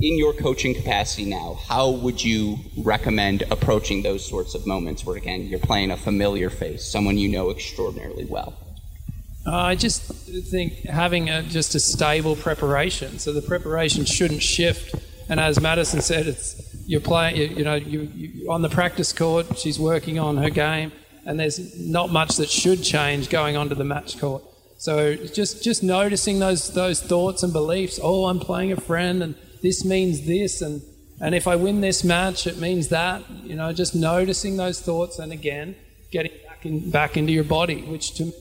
In 0.00 0.18
your 0.18 0.32
coaching 0.32 0.74
capacity 0.74 1.24
now, 1.24 1.58
how 1.68 1.90
would 1.90 2.22
you 2.22 2.58
recommend 2.78 3.44
approaching 3.50 4.02
those 4.02 4.26
sorts 4.28 4.56
of 4.56 4.66
moments 4.66 5.06
where, 5.06 5.16
again, 5.16 5.42
you're 5.42 5.60
playing 5.60 5.92
a 5.92 5.96
familiar 5.96 6.50
face, 6.50 6.84
someone 6.84 7.16
you 7.16 7.28
know 7.28 7.50
extraordinarily 7.50 8.24
well? 8.24 8.58
Uh, 9.46 9.54
I 9.54 9.74
just 9.76 10.02
think 10.50 10.84
having 10.86 11.30
a, 11.30 11.42
just 11.42 11.76
a 11.76 11.80
stable 11.80 12.34
preparation. 12.34 13.20
So 13.20 13.32
the 13.32 13.42
preparation 13.42 14.04
shouldn't 14.04 14.42
shift. 14.42 14.96
And 15.28 15.38
as 15.38 15.60
Madison 15.60 16.00
said, 16.00 16.26
it's 16.26 16.74
you're 16.86 17.00
playing. 17.00 17.36
You, 17.36 17.44
you 17.44 17.64
know, 17.64 17.74
you, 17.74 18.00
you 18.14 18.50
on 18.50 18.62
the 18.62 18.68
practice 18.68 19.12
court. 19.12 19.58
She's 19.58 19.78
working 19.78 20.18
on 20.18 20.38
her 20.38 20.50
game 20.50 20.92
and 21.26 21.38
there's 21.38 21.78
not 21.78 22.10
much 22.10 22.36
that 22.36 22.48
should 22.48 22.82
change 22.82 23.30
going 23.30 23.56
onto 23.56 23.74
the 23.74 23.84
match 23.84 24.18
court. 24.18 24.42
So 24.78 25.14
just 25.14 25.62
just 25.62 25.82
noticing 25.82 26.38
those 26.38 26.72
those 26.72 27.00
thoughts 27.00 27.42
and 27.42 27.52
beliefs. 27.52 27.98
Oh, 28.02 28.26
I'm 28.26 28.40
playing 28.40 28.72
a 28.72 28.80
friend, 28.80 29.22
and 29.22 29.34
this 29.62 29.84
means 29.84 30.26
this, 30.26 30.60
and 30.60 30.82
and 31.20 31.34
if 31.34 31.46
I 31.46 31.56
win 31.56 31.80
this 31.80 32.04
match, 32.04 32.46
it 32.46 32.58
means 32.58 32.88
that. 32.88 33.22
You 33.42 33.56
know, 33.56 33.72
just 33.72 33.94
noticing 33.94 34.56
those 34.56 34.80
thoughts, 34.80 35.18
and 35.18 35.32
again, 35.32 35.76
getting 36.10 36.32
back 36.46 36.66
in, 36.66 36.90
back 36.90 37.16
into 37.16 37.32
your 37.32 37.44
body, 37.44 37.82
which 37.82 38.14
to 38.14 38.26
me 38.26 38.32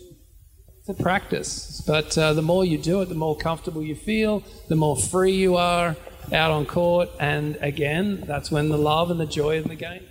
it's 0.86 1.00
a 1.00 1.02
practice. 1.02 1.82
But 1.88 2.18
uh, 2.18 2.34
the 2.34 2.42
more 2.42 2.66
you 2.66 2.78
do 2.78 3.02
it, 3.02 3.08
the 3.08 3.16
more 3.16 3.38
comfortable 3.38 3.82
you 3.82 3.96
feel, 3.96 4.44
the 4.68 4.76
more 4.76 4.98
free 4.98 5.34
you 5.34 5.56
are 5.56 5.96
out 6.34 6.52
on 6.52 6.66
court, 6.66 7.10
and 7.20 7.58
again, 7.62 8.24
that's 8.28 8.52
when 8.52 8.68
the 8.68 8.78
love 8.78 9.10
and 9.10 9.20
the 9.20 9.26
joy 9.26 9.60
of 9.60 9.68
the 9.70 9.76
game. 9.76 10.06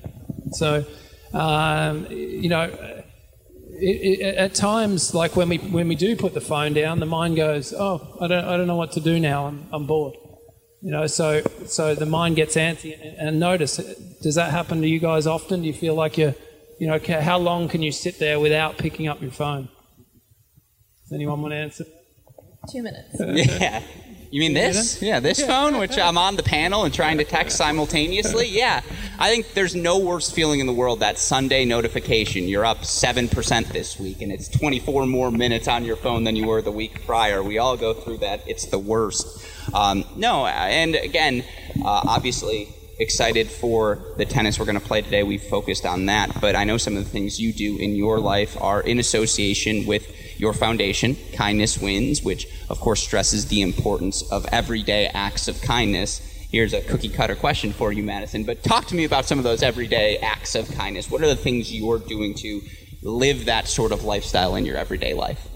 So 0.53 0.85
um, 1.33 2.07
you 2.11 2.49
know, 2.49 2.65
it, 3.83 4.21
it, 4.21 4.37
at 4.37 4.55
times, 4.55 5.15
like 5.15 5.35
when 5.35 5.49
we 5.49 5.59
when 5.59 5.89
we 5.89 5.95
do 5.95 6.17
put 6.17 6.35
the 6.35 6.41
phone 6.41 6.73
down, 6.73 7.01
the 7.01 7.07
mind 7.07 7.37
goes, 7.37 7.73
"Oh, 7.73 8.17
I 8.21 8.29
don't 8.29 8.45
I 8.45 8.57
don't 8.57 8.67
know 8.67 8.77
what 8.77 8.93
to 8.93 9.01
do 9.01 9.19
now. 9.19 9.47
I'm 9.47 9.67
I'm 9.73 9.87
bored." 9.87 10.15
You 10.83 10.91
know, 10.91 11.07
so 11.07 11.43
so 11.67 11.95
the 11.95 12.07
mind 12.07 12.37
gets 12.37 12.57
antsy. 12.57 12.97
And 13.19 13.41
notice, 13.41 13.77
does 14.23 14.35
that 14.35 14.51
happen 14.51 14.81
to 14.83 14.89
you 14.89 14.99
guys 14.99 15.27
often? 15.27 15.63
Do 15.63 15.67
you 15.67 15.73
feel 15.73 15.95
like 15.95 16.19
you're, 16.19 16.35
you 16.79 16.87
know, 16.87 16.99
how 17.21 17.39
long 17.39 17.69
can 17.69 17.83
you 17.83 17.93
sit 17.93 18.19
there 18.19 18.39
without 18.41 18.79
picking 18.79 19.09
up 19.09 19.23
your 19.23 19.31
phone? 19.31 19.69
Does 21.05 21.13
anyone 21.13 21.41
want 21.41 21.53
to 21.53 21.57
answer? 21.57 21.85
Two 22.71 22.83
minutes. 22.83 23.17
yeah. 23.61 23.83
You 24.33 24.41
mean 24.41 24.55
this? 24.55 25.03
Yeah, 25.03 25.21
this 25.21 25.45
phone, 25.45 25.77
which 25.77 25.99
I'm 25.99 26.17
on 26.17 26.37
the 26.37 26.43
panel 26.43 26.85
and 26.85 26.95
trying 26.95 27.19
to 27.19 27.25
text 27.25 27.59
simultaneously. 27.59 28.49
Yeah, 28.63 28.81
I 29.19 29.29
think 29.29 29.53
there's 29.53 29.75
no 29.75 29.99
worse 29.99 30.31
feeling 30.31 30.61
in 30.61 30.67
the 30.67 30.73
world 30.73 31.01
that 31.01 31.19
Sunday 31.19 31.67
notification. 31.67 32.45
You're 32.49 32.65
up 32.65 32.83
seven 32.85 33.29
percent 33.29 33.69
this 33.69 33.99
week, 34.01 34.23
and 34.23 34.33
it's 34.33 34.49
24 34.49 35.07
more 35.07 35.31
minutes 35.31 35.69
on 35.69 35.85
your 35.85 35.97
phone 35.97 36.25
than 36.25 36.35
you 36.35 36.47
were 36.47 36.63
the 36.63 36.73
week 36.73 37.05
prior. 37.05 37.43
We 37.43 37.59
all 37.59 37.77
go 37.77 37.93
through 37.93 38.19
that. 38.19 38.43
It's 38.49 38.67
the 38.67 38.79
worst. 38.79 39.45
Um, 39.75 40.05
no, 40.17 40.47
and 40.47 40.95
again, 40.95 41.45
uh, 41.85 42.01
obviously 42.09 42.69
excited 42.99 43.51
for 43.51 44.03
the 44.17 44.25
tennis 44.25 44.59
we're 44.59 44.65
going 44.65 44.81
to 44.81 44.87
play 44.87 45.03
today. 45.03 45.23
We've 45.25 45.43
focused 45.43 45.85
on 45.85 46.07
that, 46.07 46.41
but 46.41 46.57
I 46.57 46.65
know 46.65 46.79
some 46.79 46.97
of 46.97 47.05
the 47.05 47.11
things 47.11 47.39
you 47.39 47.53
do 47.53 47.77
in 47.77 47.97
your 47.97 48.19
life 48.19 48.57
are 48.61 48.81
in 48.81 48.99
association 48.99 49.87
with 49.87 50.07
your 50.43 50.53
foundation, 50.53 51.17
Kindness 51.35 51.79
Wins, 51.79 52.21
which 52.25 52.49
of 52.69 52.81
course 52.81 53.01
stresses 53.01 53.47
the 53.47 53.63
importance 53.63 54.29
of 54.33 54.45
everyday 54.47 55.07
acts 55.07 55.47
of 55.47 55.63
kindness. 55.63 56.21
Here's 56.51 56.73
a 56.73 56.81
cookie 56.81 57.09
cutter 57.09 57.37
question 57.37 57.73
for 57.73 57.93
you, 57.93 58.03
Madison, 58.03 58.43
but 58.43 58.65
talk 58.65 58.87
to 58.87 58.97
me 58.97 59.05
about 59.05 59.25
some 59.25 59.39
of 59.39 59.45
those 59.45 59.63
everyday 59.63 60.19
acts 60.19 60.57
of 60.57 60.69
kindness. 60.73 61.09
What 61.09 61.23
are 61.23 61.29
the 61.29 61.37
things 61.37 61.73
you're 61.73 62.01
doing 62.01 62.35
to 62.39 62.61
live 63.05 63.45
that 63.45 63.69
sort 63.69 63.93
of 63.93 64.03
lifestyle 64.03 64.57
in 64.57 64.67
your 64.67 64.77
everyday 64.77 65.15
life? 65.15 65.47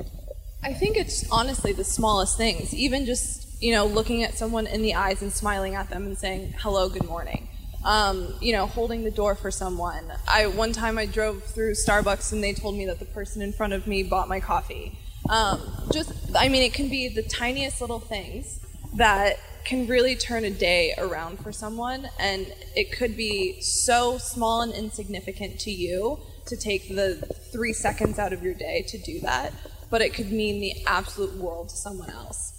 I 0.62 0.72
think 0.72 0.96
it's 0.96 1.29
honestly 1.33 1.72
the 1.72 1.83
smallest 1.83 2.37
things, 2.37 2.72
even 2.72 3.07
just 3.07 3.61
you 3.61 3.72
know, 3.72 3.87
looking 3.87 4.22
at 4.22 4.35
someone 4.35 4.68
in 4.68 4.83
the 4.83 4.94
eyes 4.94 5.20
and 5.20 5.33
smiling 5.33 5.75
at 5.75 5.90
them 5.90 6.05
and 6.07 6.16
saying, 6.16 6.55
hello, 6.59 6.88
good 6.88 7.07
morning. 7.07 7.49
Um, 7.87 8.35
you 8.40 8.53
know, 8.53 8.66
holding 8.66 9.05
the 9.05 9.12
door 9.12 9.37
for 9.37 9.53
someone. 9.53 10.12
I 10.27 10.49
one 10.49 10.72
time 10.72 10.99
I 10.99 11.07
drove 11.07 11.44
through 11.44 11.75
Starbucks 11.75 12.33
and 12.33 12.42
they 12.42 12.53
told 12.53 12.75
me 12.75 12.85
that 12.87 12.99
the 12.99 13.05
person 13.05 13.42
in 13.42 13.53
front 13.53 13.75
of 13.75 13.87
me 13.87 14.03
bought 14.03 14.29
my 14.29 14.40
coffee. 14.40 14.99
Um, 15.29 15.61
just, 15.92 16.12
I 16.37 16.49
mean, 16.49 16.62
it 16.62 16.75
can 16.75 16.88
be 16.88 17.09
the 17.09 17.22
tiniest 17.22 17.81
little 17.81 18.01
things 18.01 18.59
that 18.94 19.37
can 19.64 19.87
really 19.87 20.14
turn 20.14 20.44
a 20.44 20.51
day 20.51 20.94
around 20.99 21.38
for 21.40 21.53
someone, 21.53 22.09
and 22.18 22.53
it 22.75 22.92
could 22.92 23.16
be 23.16 23.61
so 23.61 24.18
small 24.18 24.62
and 24.62 24.72
insignificant 24.72 25.59
to 25.61 25.70
you 25.70 26.20
to 26.46 26.57
take 26.57 26.88
the 26.88 27.16
three 27.53 27.72
seconds 27.72 28.18
out 28.18 28.33
of 28.33 28.42
your 28.42 28.55
day 28.55 28.85
to 28.88 28.99
do 28.99 29.20
that, 29.20 29.53
but 29.90 30.01
it 30.01 30.14
could 30.14 30.31
mean 30.31 30.61
the 30.61 30.72
absolute 30.87 31.37
world 31.37 31.68
to 31.68 31.77
someone 31.77 32.11
else. 32.11 32.56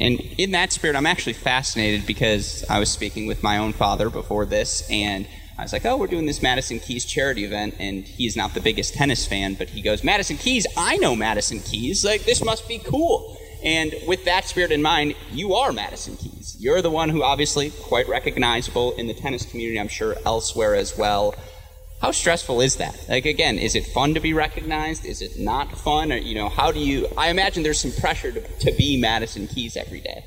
And 0.00 0.20
in 0.38 0.52
that 0.52 0.72
spirit, 0.72 0.96
I'm 0.96 1.06
actually 1.06 1.32
fascinated 1.32 2.06
because 2.06 2.64
I 2.68 2.78
was 2.78 2.90
speaking 2.90 3.26
with 3.26 3.42
my 3.42 3.58
own 3.58 3.72
father 3.72 4.10
before 4.10 4.46
this, 4.46 4.88
and 4.90 5.26
I 5.58 5.62
was 5.62 5.72
like, 5.72 5.84
oh, 5.84 5.96
we're 5.96 6.06
doing 6.06 6.26
this 6.26 6.40
Madison 6.40 6.78
Keys 6.78 7.04
charity 7.04 7.44
event, 7.44 7.74
and 7.80 8.04
he's 8.04 8.36
not 8.36 8.54
the 8.54 8.60
biggest 8.60 8.94
tennis 8.94 9.26
fan, 9.26 9.54
but 9.54 9.68
he 9.68 9.82
goes, 9.82 10.04
Madison 10.04 10.36
Keys, 10.36 10.66
I 10.76 10.96
know 10.98 11.16
Madison 11.16 11.58
Keys. 11.60 12.04
Like, 12.04 12.24
this 12.24 12.44
must 12.44 12.68
be 12.68 12.78
cool. 12.78 13.36
And 13.64 13.92
with 14.06 14.24
that 14.24 14.44
spirit 14.44 14.70
in 14.70 14.82
mind, 14.82 15.16
you 15.32 15.54
are 15.54 15.72
Madison 15.72 16.16
Keys. 16.16 16.56
You're 16.60 16.80
the 16.80 16.90
one 16.90 17.08
who 17.08 17.24
obviously 17.24 17.70
quite 17.70 18.08
recognizable 18.08 18.92
in 18.92 19.08
the 19.08 19.14
tennis 19.14 19.44
community, 19.44 19.80
I'm 19.80 19.88
sure 19.88 20.14
elsewhere 20.24 20.76
as 20.76 20.96
well. 20.96 21.34
How 22.00 22.12
stressful 22.12 22.60
is 22.60 22.76
that? 22.76 23.06
Like 23.08 23.26
again, 23.26 23.58
is 23.58 23.74
it 23.74 23.86
fun 23.86 24.14
to 24.14 24.20
be 24.20 24.32
recognized? 24.32 25.04
Is 25.04 25.20
it 25.20 25.38
not 25.38 25.76
fun? 25.76 26.12
Or 26.12 26.16
you 26.16 26.34
know, 26.34 26.48
how 26.48 26.70
do 26.70 26.78
you? 26.78 27.08
I 27.16 27.30
imagine 27.30 27.62
there's 27.62 27.80
some 27.80 27.92
pressure 27.92 28.30
to, 28.32 28.40
to 28.40 28.72
be 28.72 28.96
Madison 29.00 29.48
Keys 29.48 29.76
every 29.76 30.00
day. 30.00 30.24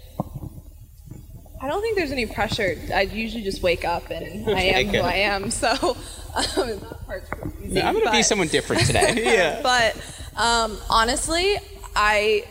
I 1.62 1.68
don't 1.68 1.82
think 1.82 1.96
there's 1.96 2.12
any 2.12 2.26
pressure. 2.26 2.76
I 2.94 3.02
usually 3.02 3.44
just 3.44 3.62
wake 3.62 3.86
up 3.86 4.10
and 4.10 4.50
I 4.50 4.62
am 4.62 4.88
who 4.88 4.98
I 5.00 5.14
am. 5.14 5.52
So 5.52 5.70
um, 5.72 5.96
that 6.36 6.98
part's 7.06 7.30
easy, 7.64 7.82
I'm 7.82 7.94
going 7.94 8.06
to 8.06 8.12
be 8.12 8.24
someone 8.24 8.48
different 8.48 8.86
today. 8.86 9.22
yeah. 9.24 9.62
But 9.62 9.96
um, 10.36 10.78
honestly, 10.90 11.58
I 11.96 12.46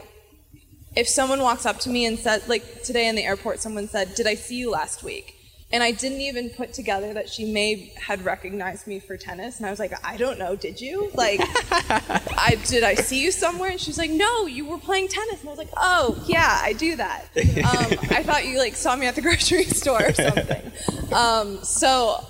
if 0.97 1.09
someone 1.09 1.41
walks 1.41 1.67
up 1.67 1.79
to 1.81 1.91
me 1.91 2.07
and 2.07 2.19
says, 2.19 2.49
like 2.49 2.83
today 2.85 3.09
in 3.09 3.17
the 3.17 3.25
airport, 3.25 3.61
someone 3.61 3.89
said, 3.89 4.15
"Did 4.15 4.27
I 4.27 4.35
see 4.35 4.57
you 4.57 4.71
last 4.71 5.03
week?" 5.03 5.37
And 5.73 5.85
I 5.85 5.93
didn't 5.93 6.21
even 6.21 6.51
put 6.51 6.73
together 6.73 7.15
that 7.15 7.29
she 7.29 7.45
may 7.45 7.93
had 7.97 8.25
recognized 8.25 8.89
me 8.89 8.99
for 8.99 9.17
tennis. 9.17 9.59
And 9.59 9.67
I 9.67 9.71
was 9.71 9.79
like, 9.79 9.93
I 10.05 10.17
don't 10.17 10.37
know, 10.37 10.57
did 10.57 10.81
you? 10.81 11.11
Like, 11.15 11.41
I 11.71 12.59
did 12.67 12.83
I 12.83 12.95
see 12.95 13.23
you 13.23 13.31
somewhere? 13.31 13.71
And 13.71 13.81
she's 13.81 13.97
like, 13.97 14.11
No, 14.11 14.47
you 14.47 14.67
were 14.67 14.79
playing 14.79 15.09
tennis. 15.09 15.41
And 15.41 15.49
I 15.49 15.53
was 15.53 15.59
like, 15.59 15.71
Oh, 15.77 16.23
yeah, 16.27 16.59
I 16.61 16.73
do 16.73 16.97
that. 16.97 17.27
Um, 17.37 17.99
I 18.11 18.23
thought 18.25 18.47
you 18.47 18.59
like 18.59 18.75
saw 18.75 18.97
me 18.97 19.07
at 19.07 19.15
the 19.15 19.23
grocery 19.23 19.65
store 19.65 20.07
or 20.07 20.13
something. 20.13 20.73
Um, 21.13 21.63
so, 21.63 22.25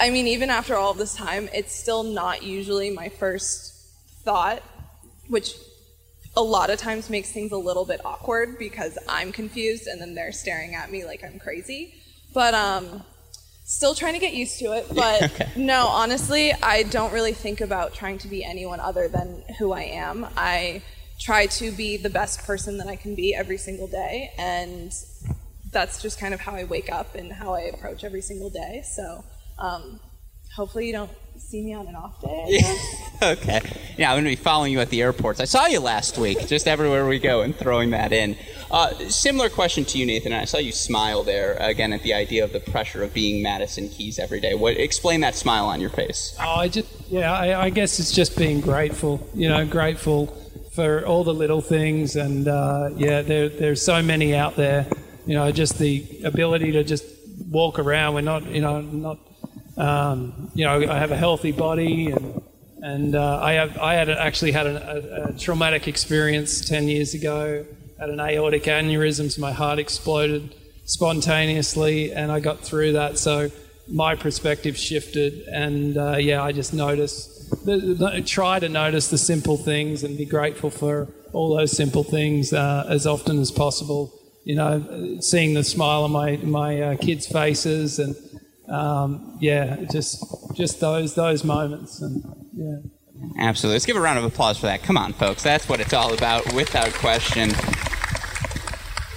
I 0.00 0.10
mean, 0.10 0.26
even 0.26 0.50
after 0.50 0.74
all 0.74 0.92
this 0.92 1.14
time, 1.14 1.48
it's 1.54 1.72
still 1.72 2.02
not 2.02 2.42
usually 2.42 2.90
my 2.90 3.10
first 3.10 3.74
thought, 4.24 4.60
which 5.28 5.54
a 6.34 6.42
lot 6.42 6.70
of 6.70 6.78
times 6.78 7.10
makes 7.10 7.30
things 7.30 7.52
a 7.52 7.56
little 7.58 7.84
bit 7.84 8.00
awkward 8.04 8.58
because 8.58 8.98
I'm 9.08 9.32
confused 9.32 9.86
and 9.86 10.00
then 10.00 10.14
they're 10.14 10.32
staring 10.32 10.74
at 10.74 10.90
me 10.90 11.04
like 11.04 11.22
I'm 11.22 11.38
crazy. 11.38 12.01
But 12.32 12.54
um, 12.54 13.02
still 13.64 13.94
trying 13.94 14.14
to 14.14 14.18
get 14.18 14.34
used 14.34 14.58
to 14.58 14.72
it. 14.72 14.86
But 14.94 15.22
okay. 15.32 15.48
no, 15.56 15.86
honestly, 15.86 16.52
I 16.52 16.82
don't 16.84 17.12
really 17.12 17.32
think 17.32 17.60
about 17.60 17.94
trying 17.94 18.18
to 18.18 18.28
be 18.28 18.44
anyone 18.44 18.80
other 18.80 19.08
than 19.08 19.42
who 19.58 19.72
I 19.72 19.82
am. 19.82 20.26
I 20.36 20.82
try 21.20 21.46
to 21.46 21.70
be 21.72 21.96
the 21.96 22.10
best 22.10 22.44
person 22.44 22.78
that 22.78 22.88
I 22.88 22.96
can 22.96 23.14
be 23.14 23.34
every 23.34 23.58
single 23.58 23.86
day, 23.86 24.32
and 24.38 24.92
that's 25.70 26.02
just 26.02 26.18
kind 26.18 26.34
of 26.34 26.40
how 26.40 26.52
I 26.52 26.64
wake 26.64 26.92
up 26.92 27.14
and 27.14 27.32
how 27.32 27.54
I 27.54 27.62
approach 27.62 28.04
every 28.04 28.22
single 28.22 28.50
day. 28.50 28.82
So 28.84 29.24
um, 29.58 30.00
hopefully, 30.54 30.86
you 30.86 30.92
don't 30.92 31.10
see 31.48 31.62
me 31.62 31.74
on 31.74 31.86
an 31.86 31.94
off 31.94 32.20
day. 32.20 32.46
Yeah. 32.48 32.76
okay. 33.32 33.60
Yeah, 33.98 34.10
I'm 34.10 34.16
going 34.16 34.24
to 34.24 34.30
be 34.30 34.36
following 34.36 34.72
you 34.72 34.80
at 34.80 34.90
the 34.90 35.02
airports. 35.02 35.40
I 35.40 35.44
saw 35.44 35.66
you 35.66 35.80
last 35.80 36.16
week, 36.16 36.46
just 36.46 36.66
everywhere 36.66 37.06
we 37.06 37.18
go, 37.18 37.42
and 37.42 37.54
throwing 37.54 37.90
that 37.90 38.12
in. 38.12 38.36
Uh, 38.70 38.90
similar 39.10 39.50
question 39.50 39.84
to 39.84 39.98
you, 39.98 40.06
Nathan. 40.06 40.32
I 40.32 40.46
saw 40.46 40.58
you 40.58 40.72
smile 40.72 41.22
there 41.22 41.54
again 41.60 41.92
at 41.92 42.02
the 42.02 42.14
idea 42.14 42.42
of 42.42 42.52
the 42.52 42.60
pressure 42.60 43.02
of 43.02 43.12
being 43.12 43.42
Madison 43.42 43.88
Keys 43.88 44.18
every 44.18 44.40
day. 44.40 44.54
What 44.54 44.78
explain 44.78 45.20
that 45.20 45.34
smile 45.34 45.66
on 45.66 45.80
your 45.80 45.90
face? 45.90 46.34
Oh, 46.40 46.54
I 46.56 46.68
just 46.68 46.88
yeah, 47.10 47.32
I, 47.32 47.64
I 47.64 47.70
guess 47.70 48.00
it's 48.00 48.12
just 48.12 48.36
being 48.36 48.60
grateful. 48.60 49.28
You 49.34 49.50
know, 49.50 49.66
grateful 49.66 50.26
for 50.72 51.04
all 51.04 51.22
the 51.22 51.34
little 51.34 51.60
things, 51.60 52.16
and 52.16 52.48
uh, 52.48 52.90
yeah, 52.96 53.20
there, 53.20 53.50
there's 53.50 53.82
so 53.82 54.02
many 54.02 54.34
out 54.34 54.56
there. 54.56 54.86
You 55.26 55.34
know, 55.34 55.52
just 55.52 55.78
the 55.78 56.22
ability 56.24 56.72
to 56.72 56.82
just 56.82 57.04
walk 57.50 57.78
around. 57.78 58.14
We're 58.14 58.22
not, 58.22 58.46
you 58.46 58.62
know, 58.62 58.80
not 58.80 59.18
um, 59.82 60.50
you 60.54 60.64
know, 60.64 60.88
I 60.88 60.98
have 60.98 61.10
a 61.10 61.16
healthy 61.16 61.50
body, 61.50 62.12
and 62.12 62.42
and 62.82 63.14
uh, 63.16 63.40
I 63.42 63.54
have 63.54 63.76
I 63.78 63.94
had 63.94 64.08
actually 64.08 64.52
had 64.52 64.66
a, 64.66 64.76
a, 64.76 65.28
a, 65.30 65.38
traumatic 65.38 65.88
experience 65.88 66.60
ten 66.60 66.88
years 66.88 67.14
ago. 67.14 67.66
Had 67.98 68.10
an 68.10 68.20
aortic 68.20 68.64
aneurysm, 68.64 69.30
so 69.30 69.40
my 69.40 69.52
heart 69.52 69.78
exploded 69.78 70.54
spontaneously, 70.84 72.12
and 72.12 72.30
I 72.30 72.38
got 72.38 72.60
through 72.60 72.92
that. 72.92 73.18
So 73.18 73.50
my 73.88 74.14
perspective 74.14 74.76
shifted, 74.76 75.48
and 75.48 75.96
uh, 75.96 76.16
yeah, 76.18 76.42
I 76.42 76.52
just 76.52 76.72
noticed. 76.72 77.30
The, 77.66 77.76
the, 77.76 78.22
try 78.22 78.60
to 78.60 78.68
notice 78.68 79.08
the 79.08 79.18
simple 79.18 79.58
things 79.58 80.04
and 80.04 80.16
be 80.16 80.24
grateful 80.24 80.70
for 80.70 81.08
all 81.32 81.54
those 81.54 81.70
simple 81.72 82.02
things 82.02 82.52
uh, 82.52 82.86
as 82.88 83.06
often 83.06 83.38
as 83.40 83.50
possible. 83.50 84.12
You 84.44 84.56
know, 84.56 85.18
seeing 85.20 85.54
the 85.54 85.64
smile 85.64 86.04
on 86.04 86.12
my 86.12 86.36
my 86.36 86.80
uh, 86.80 86.96
kids' 86.96 87.26
faces 87.26 87.98
and 87.98 88.16
um, 88.72 89.36
yeah, 89.40 89.84
just 89.90 90.24
just 90.54 90.80
those 90.80 91.14
those 91.14 91.44
moments, 91.44 92.00
and 92.00 92.22
yeah. 92.54 92.76
Absolutely. 93.38 93.74
Let's 93.76 93.86
give 93.86 93.96
a 93.96 94.00
round 94.00 94.18
of 94.18 94.24
applause 94.24 94.58
for 94.58 94.66
that. 94.66 94.82
Come 94.82 94.96
on, 94.96 95.12
folks. 95.12 95.42
That's 95.42 95.68
what 95.68 95.80
it's 95.80 95.92
all 95.92 96.12
about, 96.12 96.52
without 96.54 96.92
question. 96.94 97.50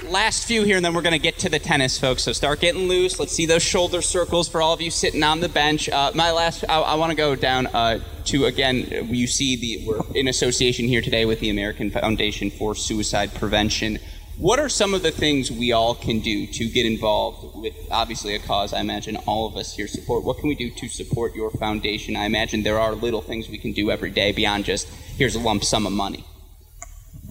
Last 0.07 0.45
few 0.45 0.63
here, 0.63 0.75
and 0.75 0.85
then 0.85 0.93
we're 0.93 1.01
going 1.01 1.13
to 1.13 1.19
get 1.19 1.39
to 1.39 1.49
the 1.49 1.57
tennis, 1.57 1.97
folks. 1.97 2.21
So 2.21 2.31
start 2.31 2.59
getting 2.59 2.87
loose. 2.87 3.19
Let's 3.19 3.31
see 3.31 3.47
those 3.47 3.63
shoulder 3.63 4.03
circles 4.03 4.47
for 4.47 4.61
all 4.61 4.73
of 4.73 4.81
you 4.81 4.91
sitting 4.91 5.23
on 5.23 5.39
the 5.39 5.49
bench. 5.49 5.89
Uh, 5.89 6.11
my 6.13 6.31
last, 6.31 6.63
I, 6.69 6.79
I 6.79 6.95
want 6.95 7.09
to 7.09 7.15
go 7.15 7.35
down 7.35 7.65
uh, 7.67 7.99
to 8.25 8.45
again. 8.45 9.07
You 9.09 9.25
see, 9.25 9.55
the 9.55 9.87
we're 9.87 10.01
in 10.13 10.27
association 10.27 10.87
here 10.87 11.01
today 11.01 11.25
with 11.25 11.39
the 11.39 11.49
American 11.49 11.89
Foundation 11.89 12.51
for 12.51 12.75
Suicide 12.75 13.33
Prevention. 13.33 13.97
What 14.37 14.59
are 14.59 14.67
some 14.67 14.93
of 14.93 15.01
the 15.01 15.11
things 15.11 15.49
we 15.49 15.71
all 15.71 15.95
can 15.95 16.19
do 16.19 16.45
to 16.45 16.67
get 16.67 16.85
involved 16.85 17.55
with 17.55 17.73
obviously 17.89 18.35
a 18.35 18.39
cause 18.39 18.73
I 18.73 18.81
imagine 18.81 19.15
all 19.25 19.47
of 19.47 19.55
us 19.55 19.73
here 19.73 19.87
support? 19.87 20.25
What 20.25 20.39
can 20.39 20.49
we 20.49 20.55
do 20.55 20.69
to 20.71 20.89
support 20.89 21.35
your 21.35 21.51
foundation? 21.51 22.17
I 22.17 22.25
imagine 22.25 22.63
there 22.63 22.79
are 22.79 22.93
little 22.93 23.21
things 23.21 23.47
we 23.47 23.57
can 23.57 23.71
do 23.71 23.91
every 23.91 24.11
day 24.11 24.33
beyond 24.33 24.65
just 24.65 24.89
here's 25.17 25.35
a 25.35 25.39
lump 25.39 25.63
sum 25.63 25.85
of 25.85 25.93
money. 25.93 26.25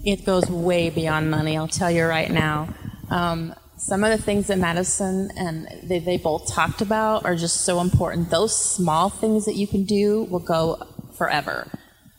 It 0.06 0.24
goes 0.24 0.48
way 0.48 0.88
beyond 0.88 1.30
money, 1.30 1.58
I'll 1.58 1.68
tell 1.68 1.90
you 1.90 2.06
right 2.06 2.30
now. 2.30 2.74
Um, 3.10 3.54
some 3.76 4.02
of 4.02 4.16
the 4.16 4.22
things 4.22 4.46
that 4.46 4.58
Madison 4.58 5.30
and 5.36 5.68
they, 5.82 5.98
they 5.98 6.16
both 6.16 6.50
talked 6.50 6.80
about 6.80 7.26
are 7.26 7.36
just 7.36 7.66
so 7.66 7.82
important. 7.82 8.30
Those 8.30 8.56
small 8.56 9.10
things 9.10 9.44
that 9.44 9.56
you 9.56 9.66
can 9.66 9.84
do 9.84 10.24
will 10.24 10.38
go 10.38 10.82
forever. 11.18 11.68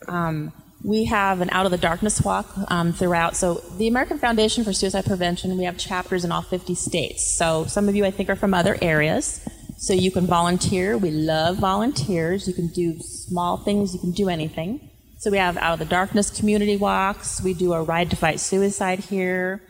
Um, 0.07 0.53
we 0.85 1.05
have 1.05 1.41
an 1.41 1.49
Out 1.49 1.65
of 1.65 1.71
the 1.71 1.79
Darkness 1.79 2.21
walk 2.21 2.47
um, 2.67 2.93
throughout. 2.93 3.35
So, 3.35 3.55
the 3.77 3.87
American 3.87 4.19
Foundation 4.19 4.63
for 4.63 4.71
Suicide 4.71 5.05
Prevention, 5.05 5.57
we 5.57 5.63
have 5.63 5.79
chapters 5.79 6.23
in 6.23 6.31
all 6.31 6.43
50 6.43 6.75
states. 6.75 7.35
So, 7.35 7.65
some 7.65 7.89
of 7.89 7.95
you 7.95 8.05
I 8.05 8.11
think 8.11 8.29
are 8.29 8.35
from 8.35 8.53
other 8.53 8.77
areas. 8.83 9.41
So, 9.77 9.93
you 9.93 10.11
can 10.11 10.27
volunteer. 10.27 10.95
We 10.95 11.09
love 11.09 11.57
volunteers. 11.57 12.47
You 12.47 12.53
can 12.53 12.67
do 12.67 12.99
small 12.99 13.57
things, 13.57 13.95
you 13.95 13.99
can 13.99 14.11
do 14.11 14.29
anything. 14.29 14.91
So, 15.17 15.31
we 15.31 15.37
have 15.37 15.57
Out 15.57 15.73
of 15.73 15.79
the 15.79 15.85
Darkness 15.85 16.29
community 16.29 16.77
walks. 16.77 17.41
We 17.41 17.55
do 17.55 17.73
a 17.73 17.81
Ride 17.81 18.11
to 18.11 18.15
Fight 18.15 18.39
Suicide 18.39 18.99
here. 18.99 19.63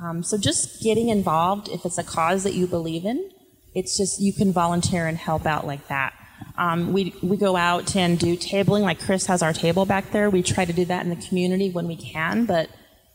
Um, 0.00 0.22
so, 0.22 0.38
just 0.38 0.80
getting 0.80 1.08
involved, 1.08 1.70
if 1.70 1.84
it's 1.84 1.98
a 1.98 2.04
cause 2.04 2.44
that 2.44 2.54
you 2.54 2.68
believe 2.68 3.04
in, 3.04 3.30
it's 3.74 3.96
just 3.96 4.20
you 4.20 4.32
can 4.32 4.52
volunteer 4.52 5.08
and 5.08 5.18
help 5.18 5.44
out 5.44 5.66
like 5.66 5.88
that. 5.88 6.14
Um, 6.56 6.92
we, 6.92 7.14
we 7.22 7.36
go 7.36 7.56
out 7.56 7.96
and 7.96 8.18
do 8.18 8.36
tabling, 8.36 8.82
like 8.82 9.00
Chris 9.00 9.26
has 9.26 9.42
our 9.42 9.52
table 9.52 9.86
back 9.86 10.10
there. 10.10 10.30
We 10.30 10.42
try 10.42 10.64
to 10.64 10.72
do 10.72 10.84
that 10.86 11.04
in 11.04 11.10
the 11.10 11.26
community 11.28 11.70
when 11.70 11.86
we 11.86 11.96
can, 11.96 12.46
but 12.46 12.68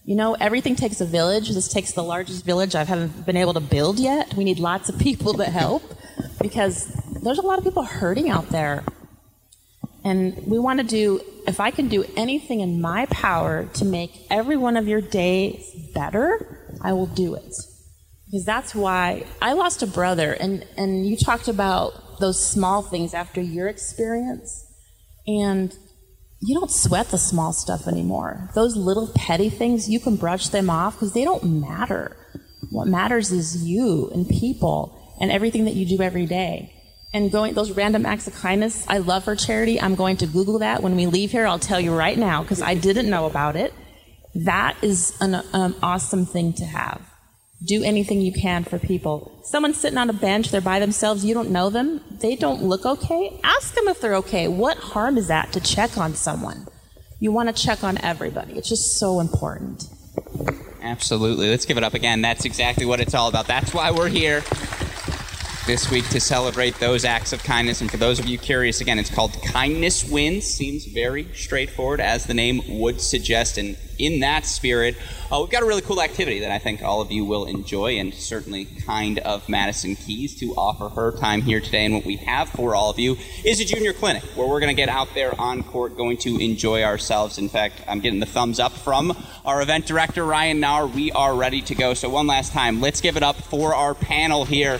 you 0.08 0.16
know, 0.16 0.36
everything 0.36 0.78
takes 0.78 1.02
a 1.02 1.06
village. 1.06 1.50
This 1.50 1.68
takes 1.68 1.92
the 1.92 2.04
largest 2.04 2.46
village 2.46 2.76
I 2.76 2.86
haven't 2.86 3.26
been 3.26 3.36
able 3.36 3.54
to 3.56 3.60
build 3.60 4.00
yet. 4.00 4.34
We 4.36 4.46
need 4.46 4.58
lots 4.58 4.88
of 4.88 4.98
people 5.00 5.34
to 5.34 5.44
help 5.44 5.84
because 6.42 6.88
there's 7.22 7.40
a 7.40 7.42
lot 7.42 7.58
of 7.58 7.66
people 7.66 7.84
hurting 7.84 8.30
out 8.30 8.50
there. 8.50 8.84
And 10.06 10.48
we 10.48 10.58
want 10.60 10.80
to 10.80 10.86
do, 10.86 11.20
if 11.46 11.60
I 11.60 11.72
can 11.72 11.90
do 11.90 12.06
anything 12.16 12.62
in 12.62 12.80
my 12.80 13.06
power 13.08 13.66
to 13.74 13.84
make 13.84 14.26
every 14.30 14.56
one 14.56 14.78
of 14.78 14.88
your 14.88 15.02
days 15.02 15.70
better, 15.94 16.72
I 16.82 16.94
will 16.94 17.08
do 17.08 17.36
it. 17.36 17.54
Because 18.26 18.46
that's 18.46 18.74
why 18.74 19.26
I 19.42 19.54
lost 19.54 19.84
a 19.84 19.88
brother, 19.88 20.32
and, 20.34 20.66
and 20.78 21.06
you 21.06 21.18
talked 21.18 21.50
about 21.50 21.94
those 22.20 22.44
small 22.44 22.82
things 22.82 23.14
after 23.14 23.42
your 23.42 23.68
experience. 23.68 24.66
And 25.26 25.76
you 26.40 26.60
don't 26.60 26.72
sweat 26.72 27.10
the 27.10 27.18
small 27.18 27.52
stuff 27.52 27.88
anymore. 27.88 28.50
Those 28.54 28.76
little 28.76 29.12
petty 29.16 29.50
things, 29.50 29.90
you 29.90 30.00
can 30.00 30.16
brush 30.16 30.50
them 30.50 30.70
off 30.70 30.96
because 30.96 31.14
they 31.14 31.24
don't 31.24 31.44
matter. 31.44 32.16
What 32.72 32.88
matters 32.88 33.32
is 33.32 33.66
you 33.68 34.10
and 34.14 34.28
people 34.28 35.16
and 35.20 35.32
everything 35.32 35.66
that 35.66 35.74
you 35.74 35.86
do 35.86 36.04
every 36.04 36.26
day. 36.26 36.74
And 37.14 37.32
going 37.32 37.54
those 37.54 37.72
random 37.72 38.06
acts 38.06 38.28
of 38.28 38.36
kindness, 38.36 38.86
I 38.88 39.00
love 39.00 39.24
for 39.24 39.36
charity. 39.36 39.82
I'm 39.82 39.96
going 39.96 40.18
to 40.18 40.28
Google 40.28 40.60
that 40.60 40.84
when 40.84 40.96
we 40.96 41.08
leave 41.08 41.32
here. 41.32 41.48
I'll 41.48 41.58
tell 41.58 41.80
you 41.80 41.96
right 41.96 42.18
now 42.18 42.44
because 42.44 42.62
I 42.62 42.76
didn't 42.76 43.10
know 43.10 43.26
about 43.26 43.56
it. 43.56 43.74
That 44.36 44.78
is 44.84 45.18
an 45.20 45.42
um, 45.54 45.76
awesome 45.82 46.26
thing 46.26 46.54
to 46.54 46.66
have. 46.66 47.07
Do 47.66 47.84
anything 47.84 48.22
you 48.22 48.32
can 48.32 48.64
for 48.64 48.78
people. 48.78 49.40
Someone's 49.44 49.78
sitting 49.78 49.98
on 49.98 50.10
a 50.10 50.14
bench, 50.14 50.50
they're 50.52 50.62
by 50.62 50.80
themselves, 50.80 51.26
you 51.26 51.34
don't 51.34 51.50
know 51.50 51.70
them, 51.70 52.02
they 52.20 52.36
don't 52.36 52.64
look 52.64 52.86
okay. 52.86 53.40
Ask 53.44 53.74
them 53.74 53.88
if 53.88 54.00
they're 54.00 54.16
okay. 54.16 54.48
What 54.48 54.78
harm 54.78 55.18
is 55.18 55.28
that 55.28 55.52
to 55.54 55.60
check 55.60 55.98
on 55.98 56.14
someone? 56.14 56.68
You 57.20 57.32
want 57.32 57.56
to 57.56 57.64
check 57.64 57.84
on 57.84 57.98
everybody. 57.98 58.54
It's 58.54 58.70
just 58.70 59.00
so 59.00 59.20
important. 59.20 59.86
Absolutely. 60.82 61.50
Let's 61.50 61.66
give 61.66 61.78
it 61.78 61.84
up 61.84 61.96
again. 61.96 62.22
That's 62.22 62.46
exactly 62.46 62.86
what 62.86 63.00
it's 63.00 63.16
all 63.16 63.28
about. 63.28 63.48
That's 63.48 63.74
why 63.74 63.90
we're 63.90 64.10
here 64.10 64.44
this 65.68 65.92
week 65.92 66.08
to 66.08 66.20
celebrate 66.22 66.80
those 66.80 67.04
acts 67.04 67.34
of 67.34 67.44
kindness. 67.44 67.82
And 67.82 67.92
for 67.92 67.98
those 67.98 68.20
of 68.20 68.26
you 68.26 68.38
curious, 68.38 68.80
again, 68.80 68.98
it's 68.98 69.14
called 69.14 69.34
Kindness 69.44 70.10
Wins. 70.10 70.46
Seems 70.46 70.86
very 70.86 71.28
straightforward, 71.34 72.00
as 72.00 72.26
the 72.26 72.34
name 72.34 72.62
would 72.80 73.02
suggest. 73.02 73.58
And 73.58 73.78
in 74.00 74.22
that 74.22 74.46
spirit, 74.46 74.96
uh, 75.30 75.40
we've 75.42 75.50
got 75.50 75.64
a 75.64 75.66
really 75.66 75.82
cool 75.82 76.02
activity 76.02 76.40
that 76.40 76.52
I 76.52 76.58
think 76.58 76.82
all 76.82 77.02
of 77.02 77.12
you 77.12 77.26
will 77.26 77.46
enjoy, 77.46 77.98
and 77.98 78.14
certainly 78.14 78.64
kind 78.64 79.20
of 79.20 79.50
Madison 79.50 79.98
Keys 79.98 80.40
to 80.40 80.56
offer 80.56 80.88
her 80.88 81.12
time 81.18 81.42
here 81.42 81.60
today. 81.60 81.84
And 81.84 81.96
what 81.96 82.06
we 82.06 82.16
have 82.16 82.48
for 82.48 82.74
all 82.74 82.90
of 82.90 82.98
you 82.98 83.18
is 83.44 83.60
a 83.60 83.66
junior 83.66 83.92
clinic 83.92 84.24
where 84.36 84.48
we're 84.48 84.62
going 84.62 84.74
to 84.74 84.82
get 84.82 84.88
out 84.88 85.10
there 85.16 85.40
on 85.40 85.64
court, 85.64 85.98
going 85.98 86.16
to 86.20 86.38
enjoy 86.40 86.84
ourselves. 86.84 87.38
In 87.38 87.50
fact, 87.50 87.82
I'm 87.90 88.00
getting 88.00 88.22
the 88.22 88.26
thumbs 88.26 88.62
up 88.62 88.72
from 88.72 89.18
our 89.44 89.62
event 89.62 89.86
director, 89.86 90.24
Ryan 90.24 90.62
Nauer. 90.62 90.88
We 90.88 91.12
are 91.12 91.36
ready 91.36 91.62
to 91.64 91.76
go. 91.76 91.94
So, 91.94 92.10
one 92.10 92.26
last 92.26 92.54
time, 92.54 92.80
let's 92.80 93.02
give 93.02 93.18
it 93.18 93.24
up 93.24 93.36
for 93.36 93.76
our 93.76 93.94
panel 93.94 94.46
here. 94.46 94.80